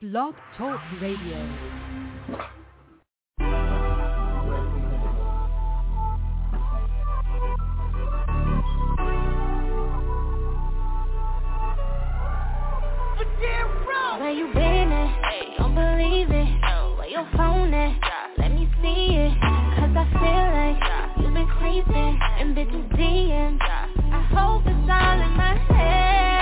[0.00, 1.36] Blog Talk Radio.
[14.20, 15.58] Where you been at?
[15.58, 16.60] Don't believe it.
[16.96, 17.98] Where your phone at?
[18.38, 19.34] Let me see it.
[19.40, 23.58] Cause I feel like you've been creeping and bitches DMs.
[23.60, 26.37] I hope it's all in my head.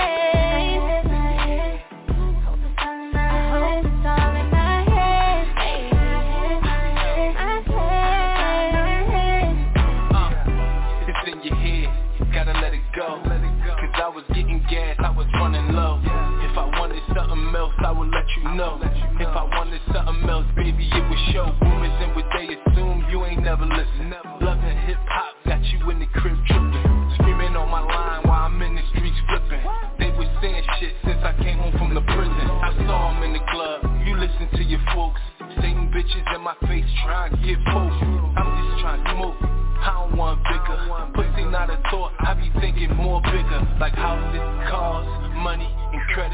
[18.43, 18.79] You know.
[19.19, 21.49] If I wanted something else, baby, it would show.
[21.61, 24.13] Rumors and what they assume, you ain't never listen.
[24.41, 26.85] Loving hip hop, got you in the crib tripping.
[27.17, 29.63] Screaming on my line while I'm in the streets flipping.
[29.99, 32.45] They was saying shit since I came home from the prison.
[32.61, 35.21] I saw 'em in the club, you listen to your folks.
[35.57, 37.97] Satan bitches in my face trying to get folks.
[38.37, 39.57] I'm just trying to smoke.
[39.77, 40.77] I don't want bigger
[41.13, 45.69] Pussy not a thought, I be thinking more bigger Like houses, cars, money,
[46.17, 46.33] credit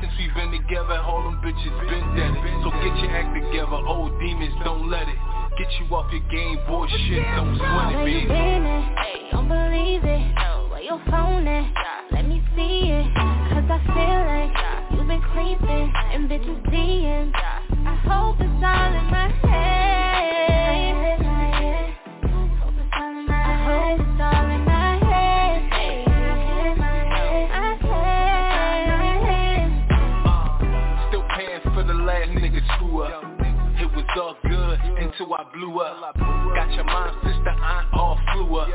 [0.00, 4.14] Since we've been together, all them bitches been dead So get your act together, old
[4.22, 5.18] demons, don't let it
[5.58, 9.30] Get you off your game, boy, shit, don't sweat it, baby at?
[9.30, 10.34] Don't believe it.
[10.70, 11.70] Where your phone at?
[12.10, 13.06] Let me see it.
[13.50, 14.54] Cause I feel like
[14.98, 17.32] you've been creeping and bitches DMs.
[17.34, 20.94] I hope it's all in my head.
[22.22, 23.98] Hope it's all in my head.
[23.98, 24.63] Hope it's all in my head.
[35.14, 36.16] Until I blew up.
[36.54, 38.68] Got your mom, sister, aunt all flew up.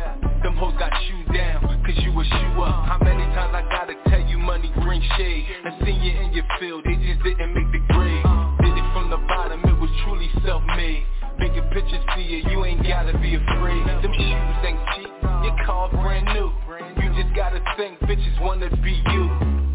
[0.44, 3.96] Them hoes got you down, cause you a shoe up How many times I gotta
[4.08, 5.46] tell you money bring shade?
[5.66, 8.24] I seen you in your field, they just didn't make the grade.
[8.64, 11.04] Did it from the bottom, it was truly self-made.
[11.40, 13.84] Bigger pictures for you, you ain't gotta be afraid.
[14.00, 15.12] Them shoes ain't cheap,
[15.44, 16.52] your car brand new.
[17.04, 19.24] You just gotta think bitches wanna be you.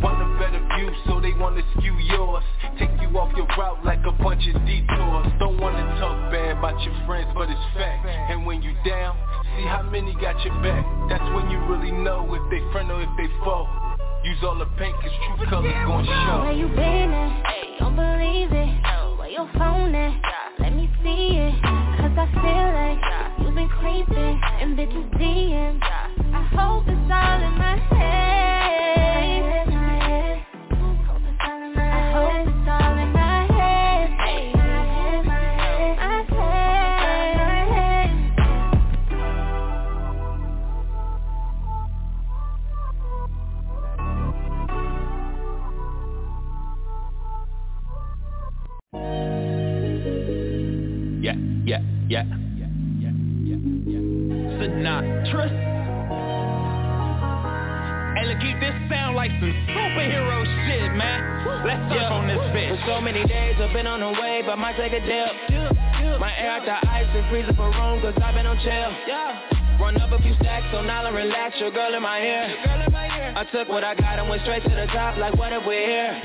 [0.01, 2.45] Want a better view, so they wanna skew yours
[2.79, 6.81] Take you off your route like a bunch of detours Don't wanna talk bad about
[6.83, 9.17] your friends, but it's fact And when you down,
[9.57, 13.03] see how many got your back That's when you really know if they friend or
[13.03, 13.69] if they foe
[14.25, 17.55] Use all the paint, cause true colors gon' show Where you been at?
[17.79, 18.81] Don't believe it.
[18.87, 19.17] Oh.
[19.19, 20.23] Where your phone at?
[20.59, 21.55] Let me see it.
[21.63, 22.99] Cause I feel like
[23.41, 25.83] you've been creeping and bitches DMs.
[25.83, 29.35] I hope it's all in my head.
[29.69, 32.54] I Hope it's all in my head.
[52.09, 52.25] Yeah,
[52.99, 53.09] yeah.
[54.61, 55.49] Sinatra.
[58.17, 61.65] Hey, look, keep this sound like some superhero shit, man.
[61.67, 62.71] Let's surf on this bitch.
[62.77, 66.21] For so many days I've been on the way, but might take a dip.
[66.21, 68.93] My air out the ice and freeze up a room, cause I've been on chill.
[69.81, 72.55] Run up a few stacks, so now I relax, your girl in my ear.
[73.37, 75.87] I took what I got and went straight to the top, like what if we're
[75.87, 76.21] here?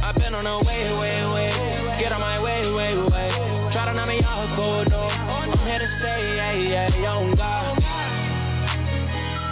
[0.00, 1.98] I've been on the way, way, way.
[1.98, 3.47] Get on my way, way, way.
[3.98, 5.10] Try to knock me off, cold, no.
[5.10, 7.74] I'm here to stay, yeah, yeah, young God.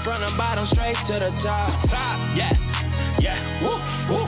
[0.05, 1.91] From the bottom straight to the top.
[1.91, 2.55] Top, yeah,
[3.19, 3.75] yeah, woo,
[4.15, 4.23] woo.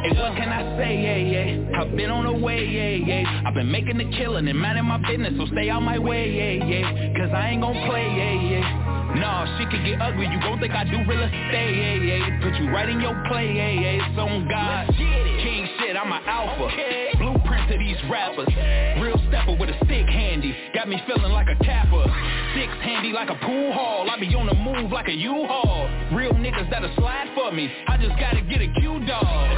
[0.00, 1.78] Hey, what can I say, yeah, yeah?
[1.78, 3.42] I've been on the way, yeah, yeah.
[3.44, 6.64] I've been making the killing and minding my business So stay out my way, yeah,
[6.64, 7.12] yeah.
[7.18, 8.90] Cause I ain't gon' play, yeah, yeah.
[9.20, 12.40] Nah, shit can get ugly, you gon' think I do real estate, yeah, yeah.
[12.40, 14.08] Put you right in your play, yeah, yeah.
[14.08, 14.88] It's on God.
[14.96, 16.72] King shit, I'm an alpha.
[17.18, 18.48] Blueprint to these rappers.
[19.04, 20.54] Real stepper with a stick handy.
[20.74, 22.04] Got me feeling like a capper.
[22.54, 24.10] Six handy like a pool hall.
[24.10, 25.88] I be on the move like a U-Haul.
[26.12, 27.70] Real niggas that'll slide for me.
[27.86, 29.48] I just gotta get a Q-Dog.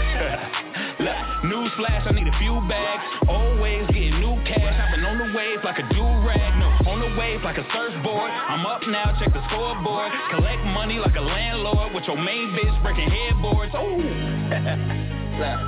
[1.49, 3.02] Newsflash, I need a few bags.
[3.26, 4.76] Always getting new cash.
[4.76, 6.52] I've been on the wave like a do-rag.
[6.61, 8.31] No, on the wave like a surfboard.
[8.31, 10.12] I'm up now, check the scoreboard.
[10.31, 13.73] Collect money like a landlord With your main bitch breaking headboards.
[13.75, 15.19] Ooh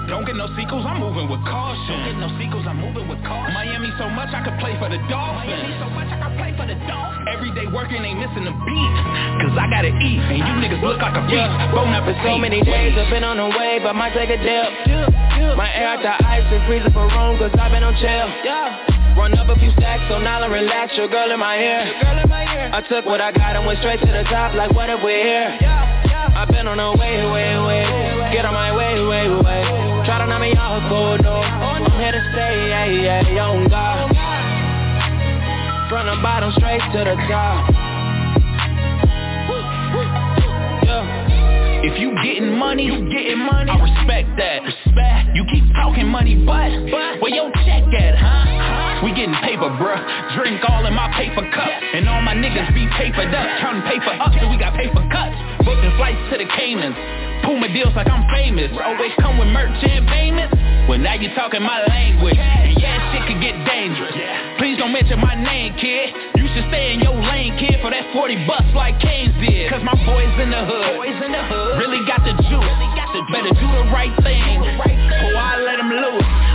[0.08, 1.88] Don't get no sequels, I'm moving with caution.
[1.88, 3.55] Don't get no sequels, I'm moving with caution.
[3.56, 5.49] Miami so much I could play for the Dolphins.
[5.49, 7.26] Miami so much I could play for the Dolphins.
[7.32, 8.94] Every day working ain't missing a beat.
[9.40, 11.52] Cause I gotta eat, and you niggas look like a beast.
[11.72, 12.22] Bon For appetit.
[12.22, 14.69] so many days I've been on the way, but might take a dip.
[15.56, 18.28] My air out the ice and freeze up a room, cause I've been on chill.
[18.44, 19.16] Yeah.
[19.16, 21.87] Run up a few stacks, so now I relax, your girl in my ear.
[22.02, 22.70] Girl in my ear.
[22.75, 25.22] I took what I got and went straight to the top, like what if we're
[25.22, 25.56] here?
[26.34, 28.03] I've been on the way, way, way.
[28.34, 29.62] Get on my way, way, way.
[30.10, 31.86] Try to knock me off, cold, oh, no.
[31.86, 34.10] to stay, yeah, yeah, on God.
[35.86, 37.70] From the bottom straight to the top.
[40.82, 41.86] Yeah.
[41.86, 43.70] If you getting money, you getting money.
[43.70, 44.66] I respect that.
[44.66, 45.38] Respect.
[45.38, 49.06] You keep talking money, but, but where your check at, huh?
[49.06, 50.02] We getting paper, bruh.
[50.34, 51.70] Drink all in my paper cup.
[51.70, 53.46] And all my niggas be papered up.
[53.62, 55.38] Counting paper up so we got paper cuts.
[55.62, 57.24] Booking flights to the Caymans.
[57.44, 58.73] Puma deals like I'm famous.
[58.73, 60.56] Always come with merch and payments.
[60.88, 62.37] Well, now you talking my language.
[62.37, 64.17] And yeah, shit could get dangerous.
[64.58, 66.12] Please don't mention my name, kid.
[66.37, 69.70] You should stay in your lane, kid, for that 40 bucks like Keynes did.
[69.70, 72.75] Cause my boys in the hood, the really got the juice.
[73.31, 76.53] Better do the right thing, or I let them loose.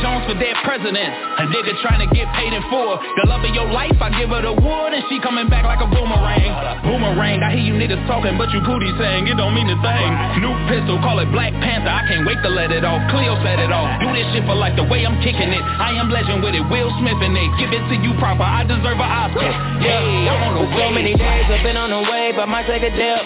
[0.00, 1.12] Jones for their president.
[1.40, 2.96] A nigga trying to get paid in full.
[3.20, 5.80] The love of your life, I give her the wood and she coming back like
[5.80, 6.52] a boomerang.
[6.84, 10.10] Boomerang, I hear you niggas talking, but you cootie saying it don't mean a thing.
[10.40, 11.92] New pistol, call it Black Panther.
[11.92, 13.00] I can't wait to let it off.
[13.12, 14.00] Cleo set it off.
[14.00, 15.62] Do this shit for like the way I'm kicking it.
[15.62, 16.64] I am legend with it.
[16.72, 18.44] Will Smith and they give it to you proper.
[18.44, 19.52] I deserve an Oscar.
[19.84, 20.80] Yeah, I'm on the way.
[20.80, 23.22] So many days I've been on the way, but might take a dip.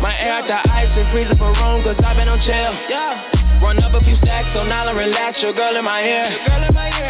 [0.00, 2.72] My air out the ice and freezing for room, cause I've been on chill.
[2.88, 3.41] Yeah.
[3.62, 6.34] Run up a few stacks, so now I relax, your girl in my ear.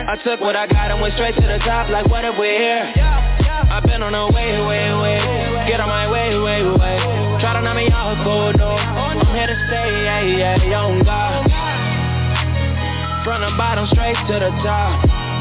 [0.04, 2.58] I took what I got and went straight to the top, like what if we're
[2.60, 2.92] here?
[2.92, 5.64] I've been on the way, way, way.
[5.66, 6.98] Get on my way, way, way.
[7.40, 11.48] Try to knock me off cold, though I'm here to stay, yeah, yeah, young God.
[13.24, 15.31] From the bottom straight to the top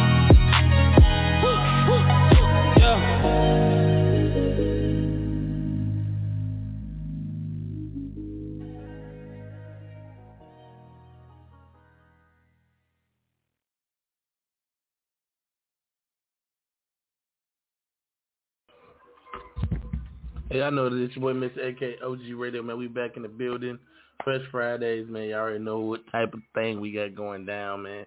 [20.51, 21.69] Hey, I know that it's your boy Mr.
[21.69, 22.77] AK OG Radio, man.
[22.77, 23.79] We back in the building.
[24.21, 25.29] Fresh Fridays, man.
[25.29, 28.05] Y'all already know what type of thing we got going down, man.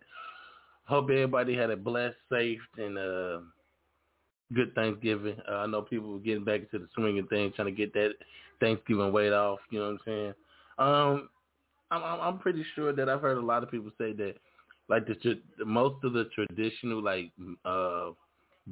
[0.85, 3.39] Hope everybody had a blessed, safe, and uh,
[4.53, 5.39] good Thanksgiving.
[5.51, 8.11] Uh, I know people were getting back into the swinging thing, trying to get that
[8.61, 9.61] Thanksgiving weight off.
[9.71, 10.35] You know what I'm saying?
[10.79, 11.29] Um,
[11.91, 14.35] I'm, I'm pretty sure that I've heard a lot of people say that,
[14.91, 17.33] like the most of the traditional like
[17.65, 18.11] uh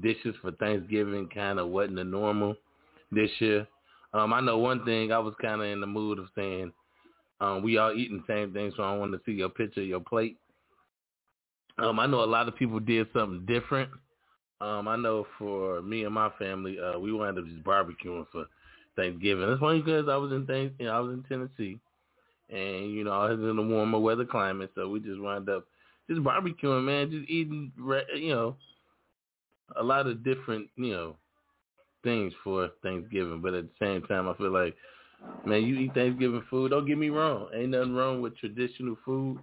[0.02, 2.54] dishes for Thanksgiving kind of wasn't the normal
[3.12, 3.66] this year.
[4.14, 5.12] Um, I know one thing.
[5.12, 6.72] I was kind of in the mood of saying
[7.40, 10.00] um, we all eating the same thing, so I want to see your picture, your
[10.00, 10.36] plate.
[11.78, 13.90] Um, I know a lot of people did something different.
[14.60, 18.46] Um, I know for me and my family, uh, we wound up just barbecuing for
[18.94, 19.48] Thanksgiving.
[19.48, 21.80] That's funny because I was in Thanks, you know, I was in Tennessee,
[22.50, 25.64] and you know I was in a warmer weather climate, so we just wound up
[26.08, 27.72] just barbecuing, man, just eating,
[28.16, 28.56] you know,
[29.76, 31.16] a lot of different, you know,
[32.02, 34.76] things for Thanksgiving, but at the same time, I feel like,
[35.44, 36.70] man, you eat Thanksgiving food.
[36.70, 37.48] Don't get me wrong.
[37.54, 39.40] Ain't nothing wrong with traditional foods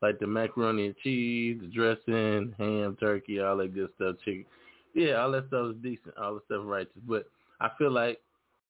[0.00, 4.44] like the macaroni and cheese, the dressing, ham, turkey, all that good stuff, chicken.
[4.94, 6.16] Yeah, all that stuff is decent.
[6.20, 6.92] All the stuff righteous.
[7.06, 7.26] But
[7.60, 8.20] I feel like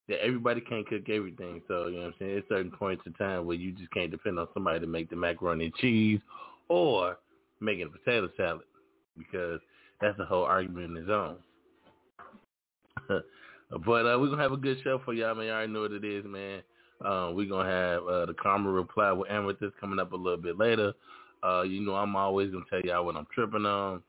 [0.08, 1.61] that everybody can't cook everything.
[1.69, 2.32] So, you know what I'm saying?
[2.32, 5.17] There's certain points in time where you just can't depend on somebody to make the
[5.17, 6.20] macaroni and cheese
[6.69, 7.19] or
[7.61, 8.62] making a potato salad
[9.17, 9.61] because
[10.00, 11.37] that's a whole argument in its own.
[13.87, 15.46] but uh, we're gonna have a good show for y'all, man.
[15.46, 16.62] You already know what it is, man.
[17.05, 20.58] Uh, we're gonna have uh, the caramel reply with Amethyst coming up a little bit
[20.58, 20.93] later.
[21.43, 24.03] Uh, you know, I'm always gonna tell y'all what I'm tripping on.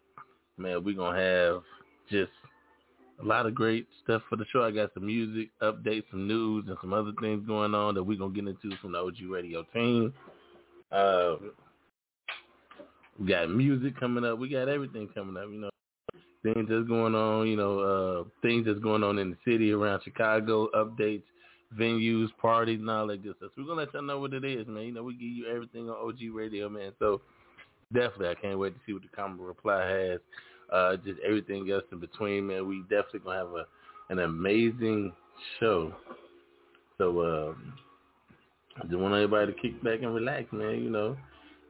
[0.58, 1.62] Man, we're gonna have
[2.10, 2.32] just
[3.22, 4.64] a lot of great stuff for the show.
[4.64, 8.18] I got some music updates, some news, and some other things going on that we're
[8.18, 10.14] gonna get into from the OG Radio team.
[10.92, 11.36] Uh,
[13.20, 14.40] we got music coming up.
[14.40, 15.50] We got everything coming up.
[15.52, 15.69] You know,
[16.44, 20.02] things that's going on, you know, uh, things that's going on in the city around
[20.04, 21.24] Chicago, updates,
[21.78, 23.52] venues, parties, and all that good stuff.
[23.56, 24.84] So we're gonna let y'all know what it is, man.
[24.84, 26.92] You know, we give you everything on OG Radio, man.
[27.00, 27.22] So
[27.94, 30.20] definitely, I can't wait to see what the common reply has.
[30.72, 32.68] Uh, just everything else in between, man.
[32.68, 33.66] We definitely gonna have a
[34.10, 35.14] an amazing
[35.60, 35.94] show.
[36.98, 37.74] So um,
[38.78, 40.82] I just want everybody to kick back and relax, man.
[40.84, 41.18] You know,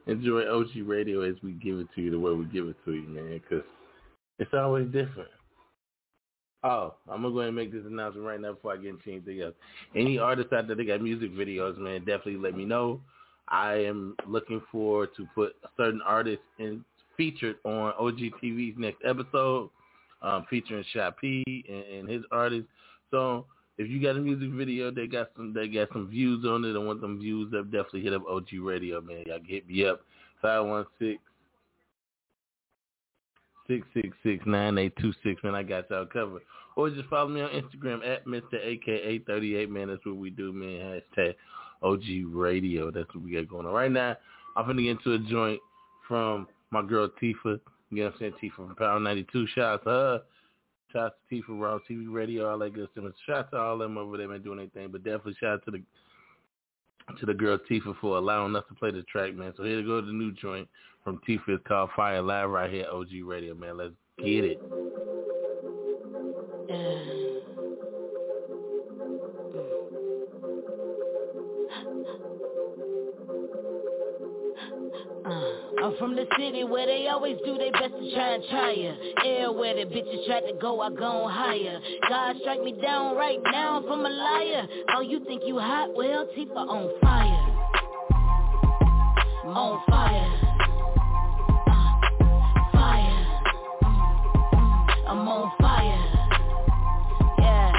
[0.06, 2.92] enjoy OG Radio as we give it to you the way we give it to
[2.92, 3.40] you, man.
[3.40, 3.64] Because
[4.40, 5.28] it's always different.
[6.62, 9.10] Oh, I'm gonna go ahead and make this announcement right now before I get into
[9.10, 9.54] anything else.
[9.94, 13.00] Any artists out there that got music videos, man, definitely let me know.
[13.48, 16.84] I am looking forward to put certain artists in
[17.16, 19.70] featured on OGTV's next episode,
[20.22, 20.84] um, featuring
[21.20, 22.68] P and, and his artists.
[23.10, 23.46] So
[23.78, 26.76] if you got a music video that got some that got some views on it
[26.76, 29.24] and want them views up, definitely hit up OG Radio, man.
[29.26, 30.02] Y'all hit me up
[30.42, 31.18] five one six
[33.70, 35.42] six six six nine eight two six.
[35.44, 36.42] Man, I got y'all covered.
[36.76, 38.54] Or just follow me on Instagram at Mr.
[38.60, 39.70] AKA thirty eight.
[39.70, 40.52] Man, that's what we do.
[40.52, 41.34] Man, hashtag
[41.82, 42.90] OG Radio.
[42.90, 44.16] That's what we got going on right now.
[44.56, 45.60] I'm gonna get into a joint
[46.08, 47.60] from My girl Tifa,
[47.90, 48.32] you know what I'm saying?
[48.42, 49.46] Tifa from Power 92.
[49.54, 50.20] Shout out to her.
[50.92, 53.04] Shout out to Tifa, Raw TV Radio, all that good stuff.
[53.26, 54.88] Shout out to all them over there, man, doing anything.
[54.90, 55.82] But definitely shout out to the
[57.18, 59.52] to the girl Tifa for allowing us to play the track, man.
[59.56, 60.68] So here to go to the new joint
[61.04, 61.48] from Tifa.
[61.48, 63.76] It's called Fire Live right here, OG Radio, man.
[63.78, 64.60] Let's get it.
[75.90, 78.92] I'm from the city where they always do their best to try and try ya.
[79.24, 81.80] Air where the bitches try to go, I go higher.
[82.08, 84.68] God strike me down right now I'm from a liar.
[84.94, 85.92] Oh, you think you hot?
[85.92, 87.46] Well, Tifa on fire.
[89.46, 90.32] On fire.
[91.66, 91.98] Uh,
[92.72, 93.26] fire.
[93.82, 96.06] Mm, I'm on fire.
[97.40, 97.72] Yeah.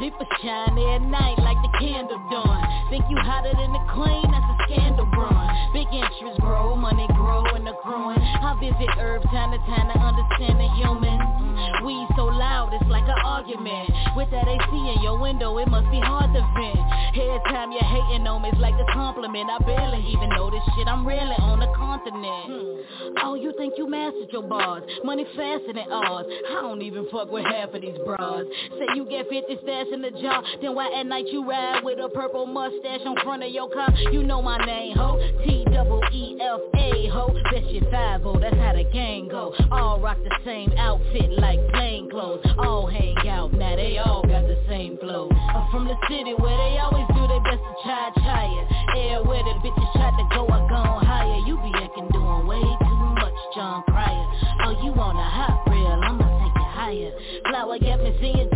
[0.00, 2.60] Tifa shine at night like candle dawn.
[2.90, 4.26] Think you hotter than the queen?
[4.30, 5.30] That's a scandal, bro.
[5.72, 8.20] Big interest grow, money grow and the growing.
[8.20, 11.18] I visit Herb time to time to understand the human.
[11.18, 11.84] Mm.
[11.84, 13.90] We so loud, it's like an argument.
[14.16, 16.80] With that AC in your window, it must be hard to vent.
[17.14, 19.50] Every time you're hating on me, it's like a compliment.
[19.50, 22.46] I barely even know this shit, I'm really on the continent.
[22.50, 22.74] Hmm.
[23.22, 24.82] Oh, you think you mastered your bars?
[25.04, 26.26] Money faster than ours.
[26.50, 28.46] I don't even fuck with half of these bras.
[28.78, 31.42] Say you get 50 stash in the jar, then why at night you
[31.82, 33.92] with a purple mustache on front of your car?
[34.12, 35.18] You know my name, ho.
[35.44, 37.32] T double E F A ho.
[37.50, 39.54] Bet you five oh, that's how the gang go.
[39.70, 42.44] All rock the same outfit like plain clothes.
[42.58, 45.28] All hang out, now they all got the same flow.
[45.30, 48.98] I'm from the city where they always do their best to try try it.
[48.98, 51.38] Air where the bitches try to go, I gone higher.
[51.46, 54.26] You be acting doing way too much, Jon Cryer.
[54.64, 55.86] Oh, you want a hot real?
[55.86, 57.12] I'ma take it higher.
[57.50, 58.50] Flower got me singing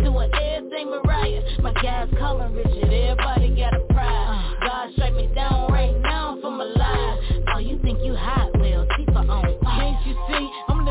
[0.79, 1.41] her everything Mariah.
[1.61, 4.55] My guys calling Richard, everybody got a pride.
[4.61, 7.43] God strike me down right now from a lie.
[7.55, 8.49] Oh, you think you hot?
[8.59, 9.59] Well, Tifa on.
[9.63, 10.48] Can't you see?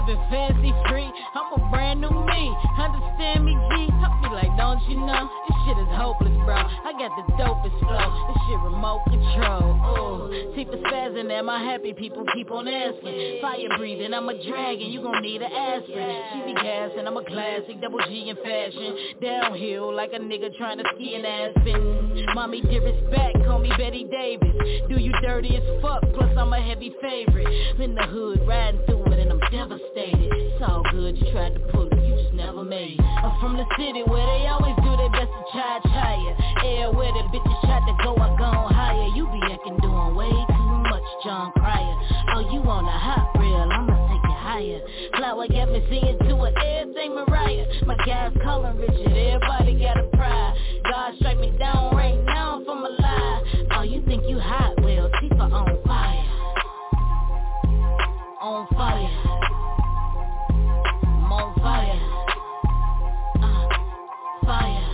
[0.08, 1.10] Fancy free.
[1.34, 2.56] I'm a brand new me.
[2.78, 3.92] Understand me, G?
[3.92, 5.28] I be like, don't you know?
[5.48, 6.56] This shit is hopeless, bro.
[6.56, 8.08] I got the dopest flow.
[8.32, 9.76] This shit remote control.
[10.32, 13.38] Ooh, Tifa spazzing and my happy people keep on asking.
[13.42, 14.88] Fire breathing, I'm a dragon.
[14.88, 16.22] You gon' need an aspirin.
[16.32, 18.96] She be gassing, I'm a classic, double G in fashion.
[19.20, 22.24] Downhill like a nigga trying to ski in Aspen.
[22.34, 24.56] Mommy, dearest back, call me Betty Davis.
[24.88, 26.00] Do you dirty as fuck?
[26.14, 27.48] Plus I'm a heavy favorite.
[27.78, 29.97] In the hood, riding through it and I'm devastated.
[29.98, 33.00] It's all good, you tried to pull it, you just never made it.
[33.00, 36.32] I'm from the city where they always do their best to try try ya.
[36.62, 39.08] Air where the bitches try to go, I gone higher.
[39.16, 41.96] You be acting doing way too much, Jon Cryer.
[42.34, 43.66] Oh, you want a hot real?
[43.66, 44.80] I'ma take you higher.
[45.16, 47.66] Flower got me singing to her everything Mariah.
[47.86, 50.54] My guys calling Richard, everybody got a pride.
[50.90, 53.42] God strike me down right now from a lie.
[53.72, 54.80] Oh, you think you hot?
[54.80, 56.24] Well, Tifa on fire.
[58.40, 59.47] On fire.
[61.38, 62.00] On fire.
[63.42, 63.68] Uh,
[64.44, 64.87] fire.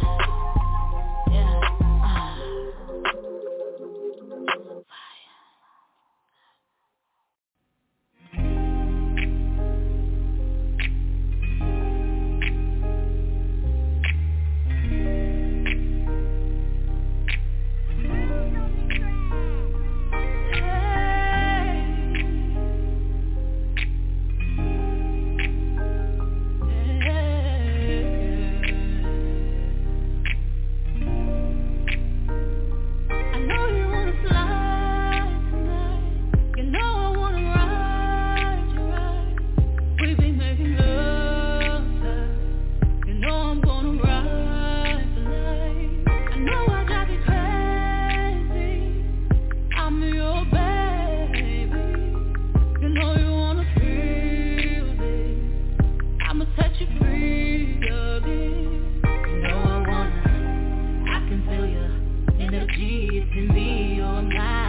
[63.37, 64.64] in me, you're mine.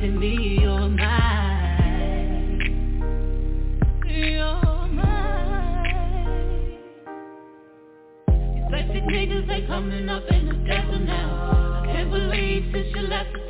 [0.00, 0.58] To me.
[0.60, 2.60] You're mine.
[4.06, 6.78] You're mine.
[8.28, 11.27] These sexy niggas coming up in the desert now.
[12.10, 13.40] Since you left the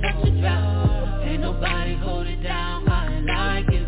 [0.00, 1.22] such a.
[1.22, 1.96] Ain't nobody
[2.42, 2.84] down,
[3.70, 3.86] you.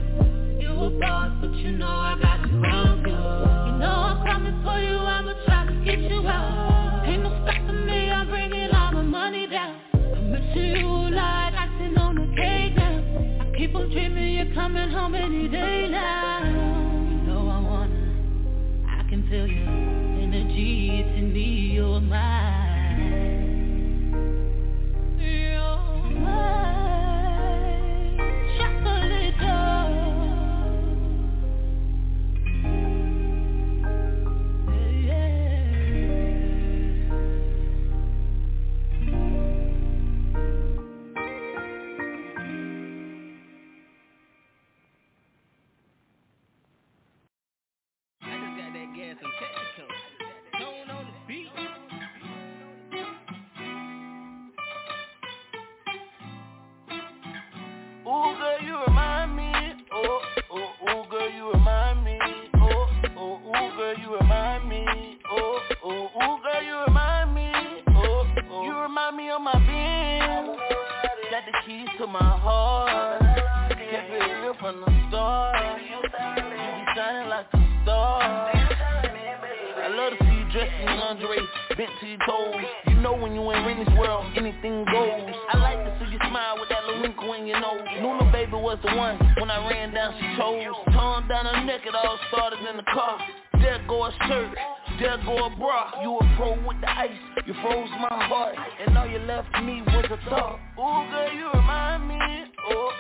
[0.60, 3.12] You a boss, but you know I got to ground you.
[3.12, 7.06] You know I'm coming for you, I'ma try to get you out.
[7.06, 7.30] Ain't no
[7.86, 9.80] me, I'm bringing all my money down.
[9.94, 10.30] I'm
[10.76, 11.50] you on now.
[11.58, 15.77] I keep on dreaming you're coming home any day
[94.26, 94.56] Shirt,
[95.00, 96.02] there go a bra.
[96.02, 97.10] You a pro with the ice,
[97.46, 100.58] you froze my heart, and all you left me was a thought.
[100.78, 102.18] Ooh, girl, you remind me.
[102.70, 102.92] Oh,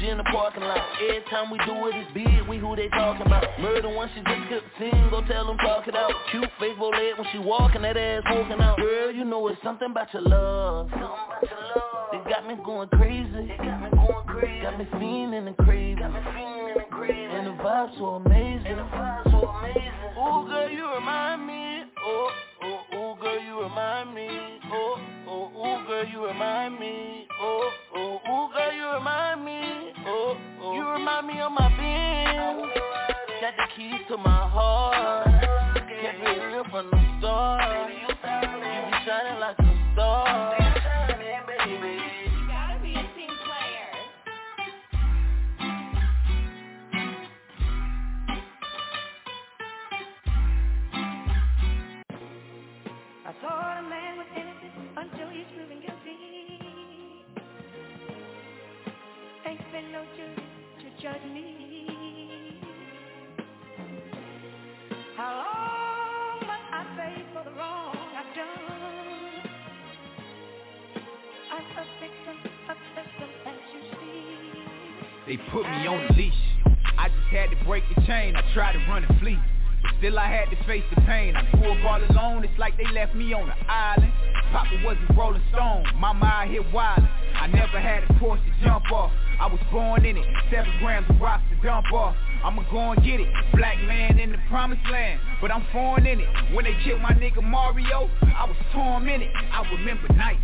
[0.00, 0.78] back in the parking lot.
[1.02, 2.48] Every time we do it, it's big.
[2.48, 3.44] We who they talking about.
[3.60, 5.08] Murder one, she just could sing.
[5.10, 6.12] Go tell them talk it out.
[6.30, 8.78] Cute face, leg when she walking, that ass walking out.
[8.78, 10.90] Girl, you know it's something about your love.
[12.12, 13.52] It got me going crazy.
[13.52, 14.62] It got me going crazy.
[14.62, 16.00] Got me fiending and crazy.
[16.00, 16.60] Got me fiending
[17.30, 18.66] and the vibe so amazing.
[18.66, 19.82] And the vibe so amazing.
[20.18, 21.84] Ooh, girl, you remind me.
[22.04, 22.30] Oh,
[22.62, 24.28] oh, oh, girl, you remind me.
[24.72, 27.26] Oh, oh, oh, girl, you remind me.
[27.40, 27.70] Oh,
[31.50, 32.62] my.
[33.40, 35.29] Got the keys to my heart.
[75.30, 76.42] They put me on the leash.
[76.98, 78.34] I just had to break the chain.
[78.34, 79.38] I tried to run and flee.
[79.98, 81.36] Still I had to face the pain.
[81.36, 82.42] I grew up all alone.
[82.42, 84.12] It's like they left me on the island.
[84.50, 85.86] Papa wasn't Rolling Stone.
[85.94, 87.08] Mama out here wildin'.
[87.36, 89.12] I never had a Porsche to jump off.
[89.38, 90.26] I was born in it.
[90.50, 92.16] Seven grams of rocks to dump off.
[92.42, 93.28] I'ma go and get it.
[93.54, 95.20] Black man in the promised land.
[95.40, 96.28] But I'm foreign in it.
[96.52, 99.30] When they killed my nigga Mario, I was tormented.
[99.32, 100.42] I remember nights.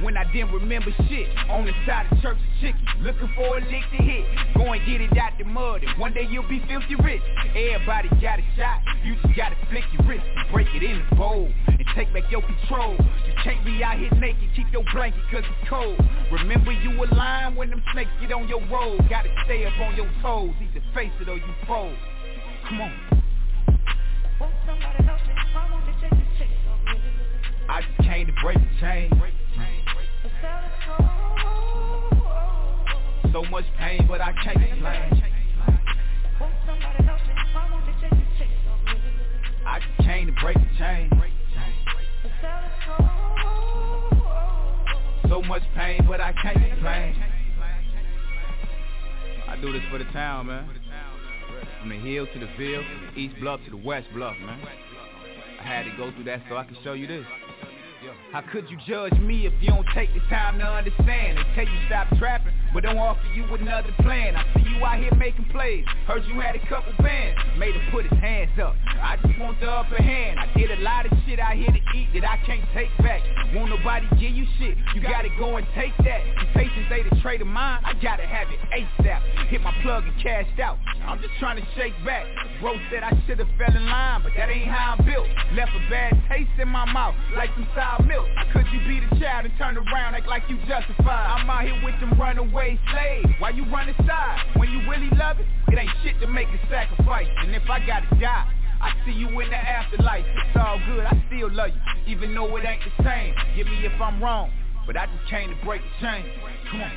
[0.00, 3.84] When I didn't remember shit On the side of church chicken Looking for a lick
[3.92, 4.24] to hit.
[4.56, 7.22] Go and get it out the mud And one day you'll be filthy rich.
[7.54, 11.16] Everybody got a shot You just gotta flick your wrist and Break it in the
[11.16, 12.96] bowl And take back your control.
[13.26, 16.00] You can't be out here naked Keep your blanket cause it's cold.
[16.32, 19.00] Remember you a lion when them snakes get on your road.
[19.10, 21.96] Gotta stay up on your toes Either face it or you fold.
[22.68, 22.92] Come on.
[24.40, 25.34] Won't somebody help me?
[25.36, 27.00] I want to take the chase off me.
[27.68, 29.10] I just came to break the chain
[33.32, 35.22] So much pain, but I can't explain.
[39.64, 41.10] I came to break the chain.
[45.28, 47.16] So much pain, but I can't explain.
[49.48, 50.68] I do this for the town, man.
[51.80, 54.60] From the hill to the ville, from the east bluff to the west bluff, man.
[55.58, 57.24] I had to go through that so I can show you this.
[58.32, 61.38] How could you judge me if you don't take the time to understand?
[61.54, 64.34] Tell you stop trapping, but don't offer you another plan.
[64.34, 65.84] I see you out here making plays.
[66.06, 67.38] Heard you had a couple bands.
[67.58, 68.74] Made him put his hands up.
[68.88, 70.40] I just want the upper hand.
[70.40, 73.20] I did a lot of shit out here to eat that I can't take back.
[73.54, 74.76] Won't nobody give you shit.
[74.94, 76.22] You gotta go and take that.
[76.40, 77.80] The patience they the trade of mine.
[77.84, 79.48] I gotta have it ASAP.
[79.48, 80.78] Hit my plug and cashed out.
[81.06, 82.26] I'm just trying to shake back.
[82.60, 85.28] Bro said I should've fell in line, but that ain't how I'm built.
[85.54, 87.68] Left a bad taste in my mouth, like some
[88.00, 88.28] milk.
[88.52, 91.40] Could you be the child and turn around, act like you justified?
[91.40, 93.28] I'm out here with them runaway slaves.
[93.38, 94.38] Why you run aside?
[94.56, 97.28] When you really love it, it ain't shit to make a sacrifice.
[97.40, 98.46] And if I gotta die,
[98.80, 100.24] I see you in the afterlife.
[100.26, 103.34] It's all good, I still love you, even though it ain't the same.
[103.56, 104.50] Get me if I'm wrong,
[104.86, 106.24] but I just came to break the chain.
[106.70, 106.92] Come on.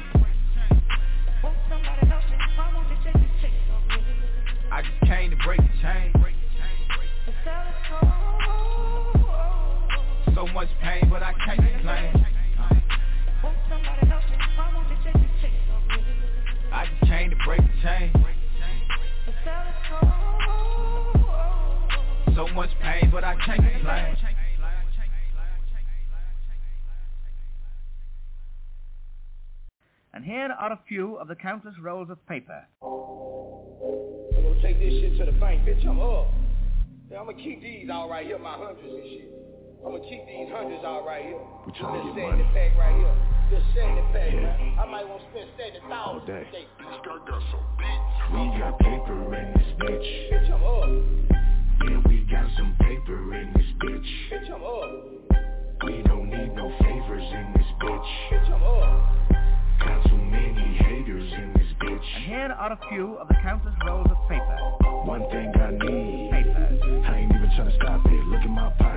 [4.71, 6.11] I just came to break the chain.
[10.45, 12.25] So much pain, but I can't complain.
[16.71, 18.11] I just came to break the chain.
[22.35, 24.17] So much pain, but I can't complain.
[30.13, 32.67] And here are a few of the countless rolls of paper.
[32.83, 32.89] I'm
[34.43, 35.83] gonna take this shit to the bank, bitch.
[35.87, 36.27] I'm up.
[37.09, 39.54] Yeah, I'm gonna keep these all right here, my hundreds and shit.
[39.85, 41.37] I'm gonna keep these hundreds all right here.
[41.65, 42.57] We trying to Just get setting the money.
[42.57, 43.15] pack right here.
[43.53, 44.41] Just setting the pack, Yeah.
[44.41, 44.79] man.
[44.81, 46.43] I might want to spend seventy All thousand day.
[46.49, 46.65] today.
[48.33, 50.09] We got paper in this bitch.
[50.33, 50.89] Bitch, I'm up.
[51.85, 54.09] Yeah, we got some paper in this bitch.
[54.33, 54.89] Bitch, I'm up.
[55.85, 58.09] We don't need no favors in this bitch.
[58.33, 59.13] Bitch, I'm up.
[59.85, 62.15] Got too many haters in this bitch.
[62.15, 64.57] And here are a few of the countless rolls of paper.
[65.05, 66.31] One thing I need.
[66.31, 66.81] Papers.
[67.05, 68.14] I ain't even tryna stop it.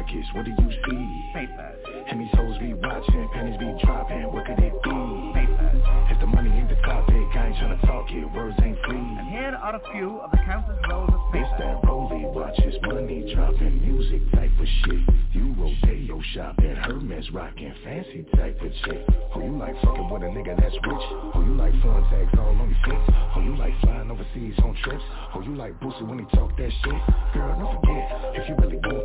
[0.09, 0.35] Look at my pockets.
[0.35, 1.31] What do you see?
[1.35, 1.85] Papers.
[2.09, 4.33] And these hoes be watching, pennies be dropping.
[4.33, 5.33] What could it be?
[5.35, 5.83] Papers.
[6.11, 8.25] If the money ain't the topic, I ain't tryna talk it.
[8.33, 8.97] Words ain't free.
[8.97, 11.59] And here are a few of the countless rolls of It's paper.
[11.59, 15.01] that rolly watches, money dropping, music type of shit.
[15.33, 19.05] You rodeo shopping, Hermes rocking, fancy type of chick.
[19.35, 21.07] Oh, you like fucking with a nigga that's rich?
[21.37, 23.17] Oh, you like foreign tags all on your fits?
[23.37, 25.05] Oh, you like flying overseas on trips?
[25.35, 27.01] Oh, you like Boosie when he talk that shit?
[27.35, 28.98] Girl, don't forget, if you really want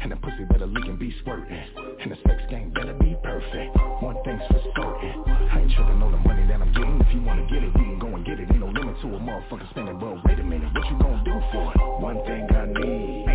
[0.00, 1.60] And the pussy better lick and be squirting.
[2.00, 3.76] And the sex game better be perfect.
[4.00, 7.00] One thing's for certain, I ain't tripping on the money that I'm getting.
[7.00, 8.48] If you wanna get it, we can go and get it.
[8.50, 10.16] Ain't no limit to a motherfucker spending, bro.
[10.24, 11.80] Wait a minute, what you gonna do for it?
[12.00, 13.28] One thing I need.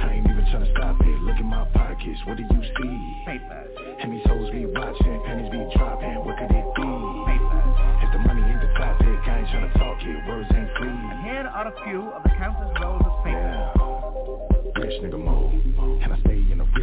[0.00, 1.20] I ain't even tryna stop it.
[1.20, 2.96] Look at my pockets, what do you see?
[3.28, 3.76] Papers.
[4.00, 6.24] And these hoes be watching, pennies be dropping.
[6.24, 6.88] What could it be?
[7.28, 7.76] Papers.
[8.00, 10.16] If the money ain't the topic, I ain't tryna talk it.
[10.24, 10.88] Words ain't free.
[10.88, 13.36] And here are a few of the countless rolls of paper.
[13.36, 14.80] Yeah.
[14.80, 15.49] Rich nigga mode.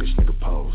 [0.08, 0.74] Rich nigga pose.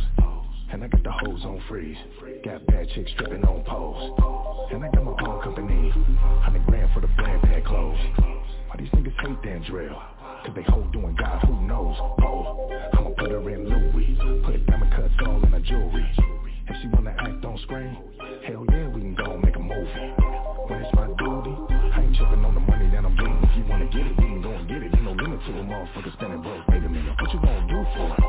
[0.71, 1.97] And I got the hoes on freeze.
[2.43, 4.71] Got bad chicks stripping on pose.
[4.71, 5.91] And I got my own company.
[6.41, 7.97] Hundred grand for the brand pack clothes.
[8.17, 10.01] Why these niggas hate that drill?
[10.45, 11.95] Cause they hoe doing God who knows.
[11.99, 14.17] Oh, I'ma put her in Louis.
[14.43, 16.05] Put a diamond cuts all in her jewelry.
[16.67, 17.97] If she wanna act on screen,
[18.47, 20.13] hell yeah, we can go make a movie.
[20.67, 23.39] When it's my duty, I ain't tripping on the money that I'm getting.
[23.43, 24.95] If you wanna get it, we can go and get it.
[24.95, 26.67] Ain't no limit to a motherfucker spending broke.
[26.67, 28.22] Wait a minute, what you gonna do for it?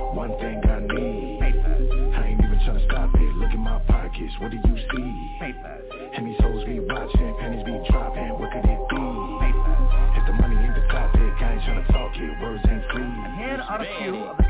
[4.15, 5.37] Pockets, what do you see?
[5.41, 5.85] Papers.
[6.15, 8.31] And these hoes be watching, pennies be dropping.
[8.39, 9.03] What could it be?
[9.41, 9.85] Papers.
[10.17, 12.41] If the money ain't the topic, I ain't tryna talk it.
[12.41, 13.03] Words ain't free.
[13.03, 14.44] And here are a few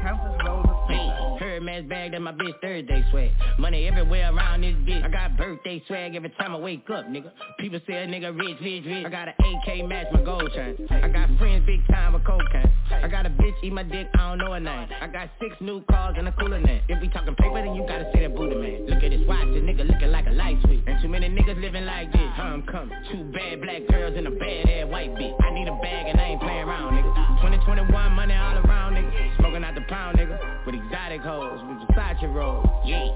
[1.74, 3.30] Hermes bag that my bitch Thursday swag.
[3.58, 5.04] Money everywhere around this bitch.
[5.04, 7.30] I got birthday swag every time I wake up, nigga.
[7.58, 9.06] People say a nigga rich, rich, rich.
[9.06, 10.76] I got an AK match my gold chain.
[10.90, 12.72] I got friends big time with cocaine.
[12.90, 14.88] I got a bitch eat my dick, I don't know her name.
[15.00, 16.82] I got six new cars and a cooler name.
[16.88, 18.86] If we talking paper, then you gotta say that Buddha man.
[18.86, 20.80] Look at this watch, this nigga looking like a light switch.
[20.86, 22.28] And too many niggas living like this.
[22.36, 22.96] I'm coming.
[23.10, 25.34] Two bad black girls and a bad ass white bitch.
[25.42, 27.42] I need a bag and I ain't playing around, nigga.
[27.42, 29.36] 2021 money all around, nigga.
[29.38, 30.66] Smoking out the pound, nigga.
[30.66, 32.66] With exotic hoes, with Versace rolls.
[32.84, 33.08] Yeah.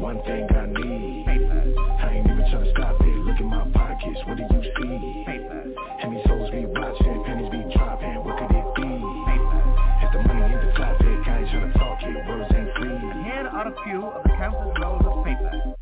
[0.00, 1.26] One thing I need.
[1.26, 1.76] Papers.
[2.00, 3.16] I ain't even tryna stop it.
[3.24, 5.24] Look at my pockets, what do you see?
[5.26, 5.74] Papers.
[6.02, 8.24] And these hoes be watching, pennies be dropping.
[8.24, 8.88] What could it be?
[9.28, 9.68] Papers.
[10.00, 12.28] If the money ain't the topic, I ain't tryna talk it.
[12.28, 12.96] Words ain't free.
[13.24, 15.74] Here are a few of the countless rolls of paper.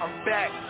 [0.00, 0.69] I'm back.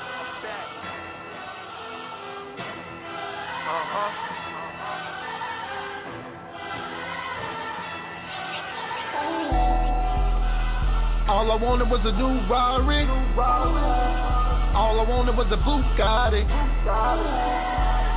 [11.30, 13.06] All I wanted was a new Rari.
[14.74, 16.42] All I wanted was a Bugatti.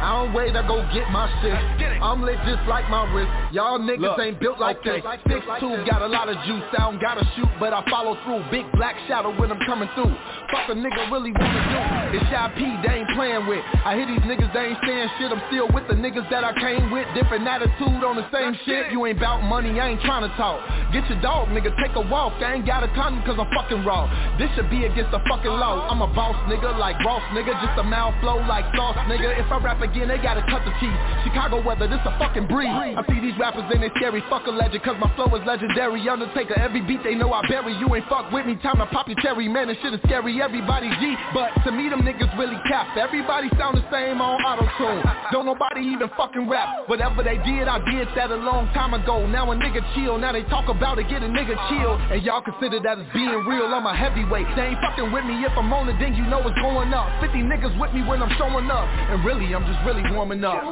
[0.03, 1.55] I don't wait, I go get my shit.
[2.03, 3.31] I'm lit just like my wrist.
[3.55, 4.99] Y'all niggas Look, ain't built like okay.
[4.99, 5.39] this.
[5.63, 6.67] 6'2", got a lot of juice.
[6.75, 8.43] I don't gotta shoot, but I follow through.
[8.51, 10.11] Big black shadow when I'm coming through.
[10.51, 11.63] Fuck a nigga really wanna
[12.11, 12.19] do.
[12.19, 13.63] It's Shy P, they ain't playing with.
[13.87, 15.31] I hear these niggas, they ain't saying shit.
[15.31, 17.07] I'm still with the niggas that I came with.
[17.15, 18.91] Different attitude on the same shit.
[18.91, 20.59] You ain't bout money, I ain't trying to talk.
[20.91, 22.43] Get your dog, nigga, take a walk.
[22.43, 24.11] I ain't got a condom cause I'm fucking raw.
[24.35, 25.87] This should be against the fucking law.
[25.87, 27.55] I'm a boss nigga like Ross nigga.
[27.63, 29.39] Just a mouth flow like sauce nigga.
[29.39, 30.97] If I rap again, they gotta cut the cheese.
[31.21, 32.73] Chicago weather, this a fucking breeze.
[32.73, 34.25] I see these rappers and they scary.
[34.29, 36.01] Fuck a legend cause my flow is legendary.
[36.09, 37.77] Undertaker, every beat they know I bury.
[37.77, 39.45] You ain't fuck with me, time to pop your cherry.
[39.47, 40.41] Man, this shit is scary.
[40.41, 41.13] Everybody G.
[41.33, 42.97] But to me, them niggas really cap.
[42.97, 45.05] Everybody sound the same on auto-tune.
[45.31, 46.89] Don't nobody even fucking rap.
[46.89, 49.25] Whatever they did, I did that a long time ago.
[49.27, 50.17] Now a nigga chill.
[50.17, 51.93] Now they talk about it, get a nigga chill.
[52.09, 53.69] And y'all consider that as being real.
[53.69, 54.47] I'm a heavyweight.
[54.55, 55.45] They ain't fucking with me.
[55.45, 57.09] If I'm on it, then you know it's going up.
[57.21, 58.87] 50 niggas with me when I'm showing up.
[59.11, 60.63] And really, I'm just really warming up.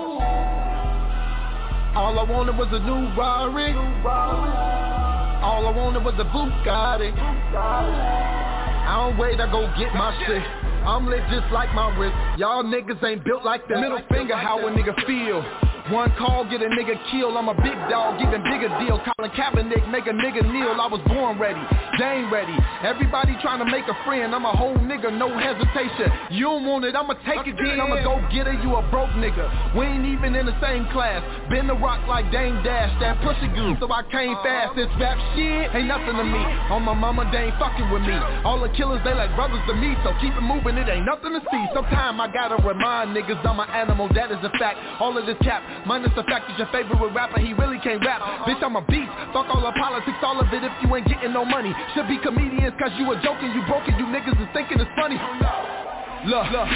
[1.94, 3.74] All I wanted was a new Rari.
[5.44, 7.12] All I wanted was a Bugatti.
[8.84, 10.44] I don't wait, I go get my shit.
[10.86, 12.16] I'm lit just like my wrist.
[12.40, 13.80] Y'all niggas ain't built like that.
[13.80, 15.44] Middle finger, how a nigga feel.
[15.92, 17.36] One call, get a nigga killed.
[17.36, 18.96] I'm a big dog, even bigger deal.
[19.04, 20.80] Colin Kaepernick, make a nigga kneel.
[20.80, 21.60] I was born ready,
[22.00, 22.56] Jane ready.
[22.80, 24.34] Everybody trying to make a friend.
[24.34, 26.08] I'm a whole nigga, no hesitation.
[26.32, 27.84] You don't want it, I'ma take it then.
[27.84, 29.76] I'ma go get it, you a broke nigga.
[29.76, 31.20] We ain't even in the same class.
[31.52, 34.80] Been the rock like Dame Dash, that pussy good, so I came fast.
[34.80, 36.44] This rap shit ain't nothing to me.
[36.72, 38.16] On my mama, they ain't fucking with me.
[38.48, 41.36] All the killers, they like brothers to me, so keep it moving, it ain't nothing
[41.36, 41.64] to see.
[41.76, 44.80] Sometime I gotta remind niggas I'm an animal, that is a fact.
[45.04, 48.22] All of this cap, minus the fact that your favorite rapper, he really can't rap.
[48.46, 49.12] Bitch, I'm a beast.
[49.34, 51.74] Fuck all the politics, all of it if you ain't getting no money.
[51.94, 55.20] Should be comedians, cause you a joking, you broken, you niggas is thinking it's funny.
[56.22, 56.70] Look, look,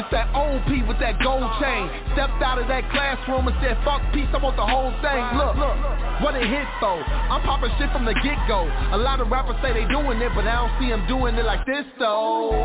[0.00, 1.84] it's that old P with that gold chain.
[2.16, 5.20] Stepped out of that classroom and said, fuck peace, I want the whole thing.
[5.36, 5.76] Look, look,
[6.24, 7.04] what it hit though.
[7.04, 8.64] I'm popping shit from the get-go.
[8.92, 11.44] A lot of rappers say they doing it, but I don't see them doing it
[11.44, 12.56] like this though.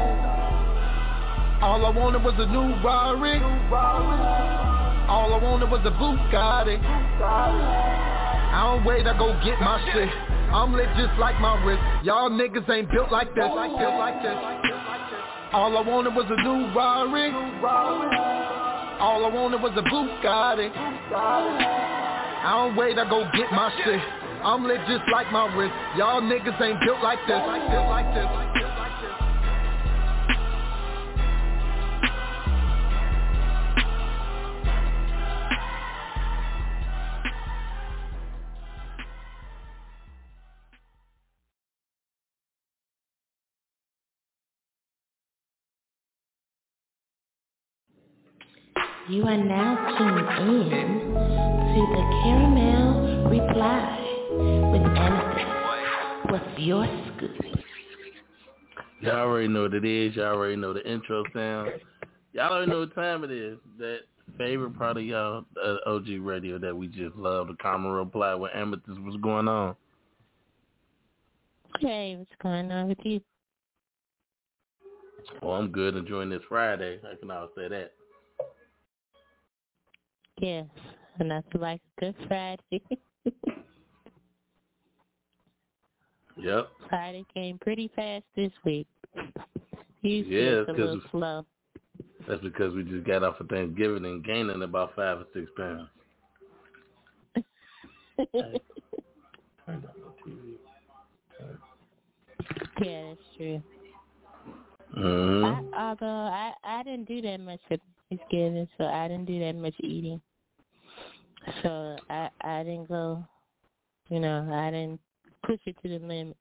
[1.62, 4.81] All I wanted was a new Rari.
[5.12, 6.80] All I wanted was a Bugatti.
[6.80, 10.08] I don't wait, I go get my shit.
[10.56, 11.84] I'm lit just like my wrist.
[12.08, 13.44] Y'all niggas ain't built like this.
[13.44, 13.60] All
[15.76, 17.28] I wanted was a new Rari.
[19.04, 20.72] All I wanted was a Bugatti.
[20.72, 24.00] I don't wait, I go get my shit.
[24.48, 25.76] I'm lit just like my wrist.
[25.98, 27.36] Y'all niggas ain't built like this.
[27.36, 28.32] Like this, like this,
[49.12, 54.00] You are now tuned in to the Caramel Reply
[54.72, 56.32] with Amethyst.
[56.32, 57.32] What's your scoop?
[59.02, 60.16] Y'all already know what it is.
[60.16, 61.72] Y'all already know the intro sound.
[62.32, 63.58] Y'all already know what time it is.
[63.80, 64.00] That
[64.38, 68.52] favorite part of y'all, uh, OG Radio that we just love, the Caramel Reply with
[68.56, 68.98] Amethyst.
[69.02, 69.76] What's going on?
[71.82, 73.20] Hey, what's going on with you?
[75.42, 77.00] Well, I'm good enjoying this Friday.
[77.04, 77.92] I can all say that.
[80.42, 80.66] Yes,
[81.20, 82.82] and that's like Good Friday.
[86.38, 86.70] Yep.
[86.90, 88.88] Friday came pretty fast this week.
[90.02, 91.46] Usually Yeah, it's a little slow.
[92.28, 95.90] That's because we just got off of Thanksgiving and gaining about five or six pounds.
[102.84, 103.62] Yeah, that's true.
[104.98, 105.74] Mm-hmm.
[105.76, 107.78] I, although I I didn't do that much for
[108.10, 110.20] Thanksgiving, so I didn't do that much eating.
[111.64, 113.24] So I I didn't go,
[114.10, 115.00] you know, I didn't
[115.46, 116.38] push it to the limit.